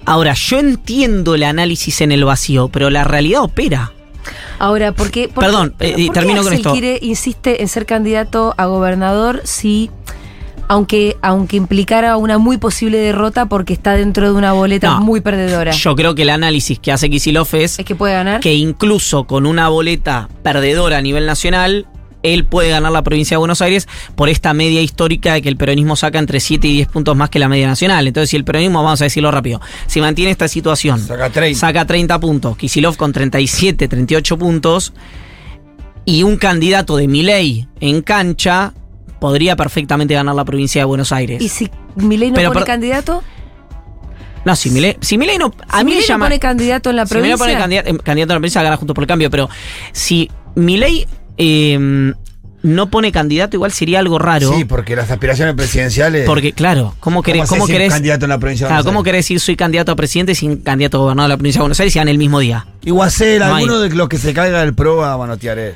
Ahora, 0.05 0.35
yo 0.35 0.59
entiendo 0.59 1.35
el 1.35 1.43
análisis 1.43 2.01
en 2.03 2.13
el 2.13 2.25
vacío, 2.25 2.69
pero 2.69 2.91
la 2.91 3.05
realidad 3.05 3.43
opera. 3.43 3.93
Ahora, 4.59 4.93
¿por 4.93 5.11
qué? 5.11 5.29
por 5.29 5.45
Perdón, 5.45 5.75
qué- 5.79 5.89
eh, 5.91 5.95
qué 5.97 6.11
termino 6.11 6.43
con 6.43 6.53
esto. 6.53 6.73
quiere, 6.73 6.99
insiste 7.01 7.63
en 7.63 7.69
ser 7.69 7.87
candidato 7.87 8.55
a 8.59 8.67
gobernador 8.67 9.41
si, 9.45 9.91
aunque, 10.69 11.17
aunque 11.23 11.57
implicara 11.57 12.17
una 12.17 12.39
muy 12.39 12.59
posible 12.59 12.99
derrota 12.99 13.47
porque 13.47 13.73
está 13.73 13.95
dentro 13.95 14.27
de 14.31 14.33
una 14.39 14.53
boleta 14.53 14.91
No, 14.91 15.01
muy 15.01 15.21
perdedora? 15.21 15.73
Yo 15.73 15.97
creo 15.97 16.15
que 16.15 16.23
el 16.23 16.31
análisis 16.31 16.79
que 16.79 16.93
hace 16.93 17.09
Kisilov 17.11 17.49
es 17.55 17.79
¿Es 17.79 17.85
que 17.85 17.95
puede 17.95 18.13
ganar? 18.15 18.41
que 18.41 18.55
incluso 18.55 19.25
con 19.25 19.47
una 19.47 19.69
boleta 19.69 20.29
perdedora 20.43 20.99
a 20.99 21.03
nivel 21.03 21.27
nacional, 21.27 21.87
él 22.25 22.45
puede 22.45 22.71
ganar 22.71 22.91
la 22.93 23.03
provincia 23.03 23.37
de 23.37 23.39
Buenos 23.39 23.63
Aires 23.63 23.87
por 24.17 24.29
esta 24.29 24.53
media 24.53 24.83
histórica 24.83 25.35
de 25.35 25.43
que 25.43 25.49
el 25.49 25.57
peronismo 25.57 25.95
saca 25.97 26.19
entre 26.19 26.41
7 26.41 26.67
y 26.67 26.73
10 26.75 26.89
puntos 26.89 27.17
más 27.17 27.31
que 27.31 27.39
la 27.39 27.49
media 27.49 27.69
nacional. 27.69 28.07
Entonces, 28.09 28.31
si 28.31 28.37
el 28.37 28.45
peronismo, 28.45 28.83
vamos 28.83 29.01
a 29.01 29.05
decirlo 29.05 29.31
rápido, 29.31 29.61
si 29.87 30.01
mantiene 30.01 30.33
esta 30.33 30.49
situación, 30.49 30.99
Saca 31.01 31.31
30. 31.31 31.59
saca 31.61 31.85
30 31.87 32.19
puntos, 32.19 32.57
Kisilov 32.57 32.97
con 32.97 33.13
37, 33.13 33.87
38 33.87 34.37
puntos, 34.37 34.93
y 36.05 36.23
un 36.25 36.37
candidato 36.39 36.97
de 36.97 37.07
Milei 37.07 37.69
en 37.81 38.03
cancha, 38.03 38.73
podría 39.21 39.57
perfectamente 39.57 40.15
ganar 40.15 40.35
la 40.35 40.45
provincia 40.45 40.81
de 40.81 40.85
Buenos 40.85 41.13
Aires. 41.13 41.41
¿Y 41.43 41.49
si 41.49 41.71
Milei 41.97 42.31
no 42.31 42.37
Pero 42.37 42.53
pone 42.53 42.65
candidato? 42.65 43.23
no, 44.45 44.57
si 44.57 44.71
Milei, 44.71 44.97
si 45.01 45.19
Milei 45.19 45.37
no... 45.39 45.53
A 45.69 45.79
si 45.81 45.85
mí 45.85 45.91
me 45.91 45.97
Milei 45.97 46.01
no 46.01 46.07
llama... 46.09 46.27
pone 46.27 46.39
candidato 46.39 46.91
en 46.91 46.97
la 46.97 47.07
Si 47.07 47.15
Milei 47.15 47.31
provincia. 47.37 47.45
pone 47.47 47.59
candidato, 47.59 47.89
eh, 47.91 47.99
candidato 48.03 48.33
a 48.33 48.37
la 48.37 48.41
provincia, 48.41 48.63
gana 48.63 48.77
junto 48.77 48.95
por 48.95 49.05
el 49.05 49.09
cambio. 49.09 49.31
Pero 49.31 49.49
si 49.93 50.31
Milei 50.55 51.07
eh, 51.37 52.13
no 52.63 52.91
pone 52.91 53.13
candidato, 53.13 53.57
igual 53.57 53.71
sería 53.73 54.01
algo 54.01 54.19
raro. 54.19 54.53
Sí, 54.53 54.65
porque 54.65 54.97
las 54.97 55.11
aspiraciones 55.11 55.55
presidenciales. 55.55 56.27
porque, 56.27 56.53
claro, 56.53 56.95
¿cómo 57.01 57.23
querés, 57.23 57.49
cómo 57.49 57.67
sin 57.67 57.75
querés, 57.77 57.93
candidato 57.93 58.25
en 58.25 58.31
la 58.31 58.39
provincia 58.39 58.67
de 58.67 58.71
claro, 58.73 58.85
¿cómo 58.85 59.03
querés 59.05 59.21
decir 59.25 59.39
soy 59.41 59.55
candidato 59.57 59.93
a 59.93 59.97
presidente 59.97 60.35
sin 60.35 60.57
candidato 60.59 60.97
a 60.99 61.01
gobernador 61.03 61.29
de 61.29 61.35
la 61.35 61.37
provincia 61.39 61.61
de 61.61 61.63
Buenos 61.63 61.79
Aires 61.81 61.95
y 61.95 61.99
en 62.01 62.09
el 62.09 62.19
mismo 62.19 62.41
día? 62.41 62.67
Iguacel, 62.85 63.39
No 63.41 63.45
hay. 63.47 63.51
alguno 63.65 63.79
de 63.81 63.91
los 63.91 64.09
que 64.09 64.19
se 64.19 64.33
caiga 64.35 64.61
del 64.61 64.75
pro 64.75 65.05
a 65.05 65.17
manotear 65.19 65.59
él. 65.59 65.75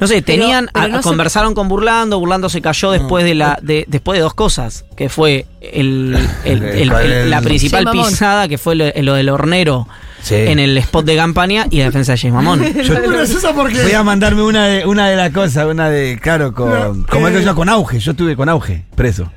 No 0.00 0.06
sé, 0.06 0.22
Pero- 0.22 0.24
tenían, 0.42 0.68
pero 0.72 0.84
a- 0.84 0.88
no 0.88 0.96
se- 0.98 1.02
conversaron 1.04 1.54
con 1.54 1.68
Burlando, 1.68 2.18
Burlando 2.18 2.48
se 2.48 2.60
cayó 2.60 2.90
después 2.90 3.24
de 3.24 3.34
la, 3.34 3.58
de, 3.62 3.84
después 3.88 4.16
de 4.18 4.22
dos 4.22 4.34
cosas, 4.34 4.84
que 4.96 5.08
fue 5.08 5.46
el, 5.60 6.16
el- 6.44 6.62
el- 6.64 6.92
el- 6.92 7.30
la 7.30 7.40
principal 7.40 7.84
Mamón. 7.84 8.08
pisada, 8.08 8.48
que 8.48 8.58
fue 8.58 8.74
lo, 8.74 8.86
lo 9.02 9.14
del 9.14 9.28
hornero 9.28 9.86
Sí. 10.26 10.34
en 10.34 10.58
el 10.58 10.76
spot 10.78 11.06
de 11.06 11.14
campaña 11.14 11.68
y 11.70 11.78
la 11.78 11.84
defensa 11.84 12.12
de 12.12 12.18
James 12.18 12.34
Mamón. 12.34 12.64
Es 12.64 12.90
muy 12.90 13.12
graciosa 13.12 13.54
porque. 13.54 13.80
Voy 13.80 13.92
a 13.92 14.02
mandarme 14.02 14.42
una 14.42 14.66
de, 14.66 14.84
una 14.84 15.08
de 15.08 15.14
las 15.14 15.30
cosas, 15.30 15.66
una 15.66 15.88
de, 15.88 16.18
claro, 16.20 16.52
con. 16.52 16.68
No, 17.02 17.06
como 17.06 17.28
eh, 17.28 17.30
es 17.30 17.38
que 17.38 17.44
yo 17.44 17.54
con 17.54 17.68
auge, 17.68 18.00
yo 18.00 18.10
estuve 18.10 18.34
con 18.34 18.48
auge, 18.48 18.84
preso. 18.96 19.30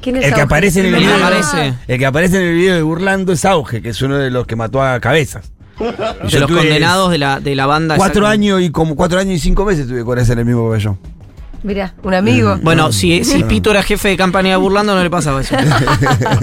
¿Quién 0.00 0.16
es 0.16 0.24
El 0.24 0.30
que 0.30 0.40
Auge? 0.40 0.42
aparece 0.42 0.80
en 0.80 0.86
el 0.86 0.94
video. 0.96 1.14
aparece. 1.16 1.74
El 1.86 1.98
que 1.98 2.06
aparece 2.06 2.36
en 2.36 2.42
el 2.48 2.54
video 2.54 2.74
de 2.74 2.82
Burlando 2.82 3.32
es 3.32 3.44
Auge, 3.44 3.80
que 3.80 3.90
es 3.90 4.02
uno 4.02 4.16
de 4.16 4.30
los 4.30 4.44
que 4.46 4.56
mató 4.56 4.82
a 4.82 4.98
cabezas. 4.98 5.52
Y 5.78 5.84
de 5.84 6.28
yo 6.28 6.40
los 6.40 6.50
condenados 6.50 7.12
de 7.12 7.18
la, 7.18 7.38
de 7.38 7.54
la 7.54 7.66
banda. 7.66 7.96
Cuatro 7.96 8.26
años 8.26 8.60
y 8.60 8.70
como 8.70 8.96
cuatro 8.96 9.20
años 9.20 9.34
y 9.34 9.38
cinco 9.38 9.64
meses 9.64 9.86
tuve 9.86 10.04
con 10.04 10.18
ese 10.18 10.32
en 10.32 10.40
el 10.40 10.44
mismo 10.44 10.66
pabellón. 10.66 10.98
Mirá, 11.62 11.92
un 12.04 12.14
amigo. 12.14 12.56
Bueno, 12.62 12.92
si, 12.92 13.24
si 13.24 13.42
Pito 13.42 13.70
era 13.72 13.82
jefe 13.82 14.08
de 14.08 14.16
campaña 14.16 14.50
de 14.50 14.56
Burlando, 14.56 14.94
no 14.94 15.02
le 15.02 15.10
pasaba 15.10 15.40
eso. 15.40 15.56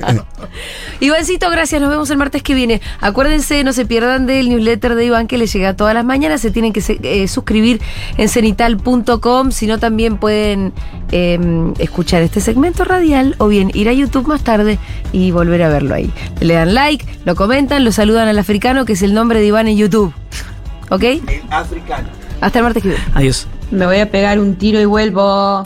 Ivancito, 0.99 1.49
gracias. 1.49 1.81
Nos 1.81 1.89
vemos 1.89 2.09
el 2.09 2.17
martes 2.17 2.43
que 2.43 2.53
viene. 2.53 2.81
Acuérdense, 2.99 3.63
no 3.63 3.71
se 3.71 3.85
pierdan 3.85 4.25
del 4.25 4.49
newsletter 4.49 4.95
de 4.95 5.05
Iván 5.05 5.27
que 5.27 5.37
les 5.37 5.53
llega 5.53 5.73
todas 5.75 5.93
las 5.93 6.03
mañanas. 6.03 6.41
Se 6.41 6.51
tienen 6.51 6.73
que 6.73 6.83
eh, 7.03 7.27
suscribir 7.29 7.81
en 8.17 8.27
cenital.com. 8.27 9.51
Si 9.51 9.67
no, 9.67 9.79
también 9.79 10.17
pueden 10.17 10.73
eh, 11.11 11.39
escuchar 11.79 12.21
este 12.21 12.41
segmento 12.41 12.83
radial 12.83 13.35
o 13.37 13.47
bien 13.47 13.71
ir 13.73 13.87
a 13.87 13.93
YouTube 13.93 14.27
más 14.27 14.43
tarde 14.43 14.79
y 15.13 15.31
volver 15.31 15.63
a 15.63 15.69
verlo 15.69 15.95
ahí. 15.95 16.11
Le 16.41 16.55
dan 16.55 16.73
like, 16.73 17.05
lo 17.23 17.35
comentan, 17.35 17.85
lo 17.85 17.93
saludan 17.93 18.27
al 18.27 18.37
africano, 18.37 18.83
que 18.83 18.93
es 18.93 19.01
el 19.01 19.13
nombre 19.13 19.39
de 19.39 19.45
Iván 19.45 19.67
en 19.67 19.77
YouTube. 19.77 20.13
¿Ok? 20.89 21.03
Africano. 21.49 22.09
Hasta 22.41 22.59
el 22.59 22.63
martes 22.63 22.83
que 22.83 22.89
viene. 22.89 23.03
Adiós. 23.13 23.47
Me 23.75 23.85
voy 23.85 23.99
a 23.99 24.09
pegar 24.09 24.39
un 24.39 24.55
tiro 24.55 24.79
y 24.79 24.85
vuelvo. 24.85 25.63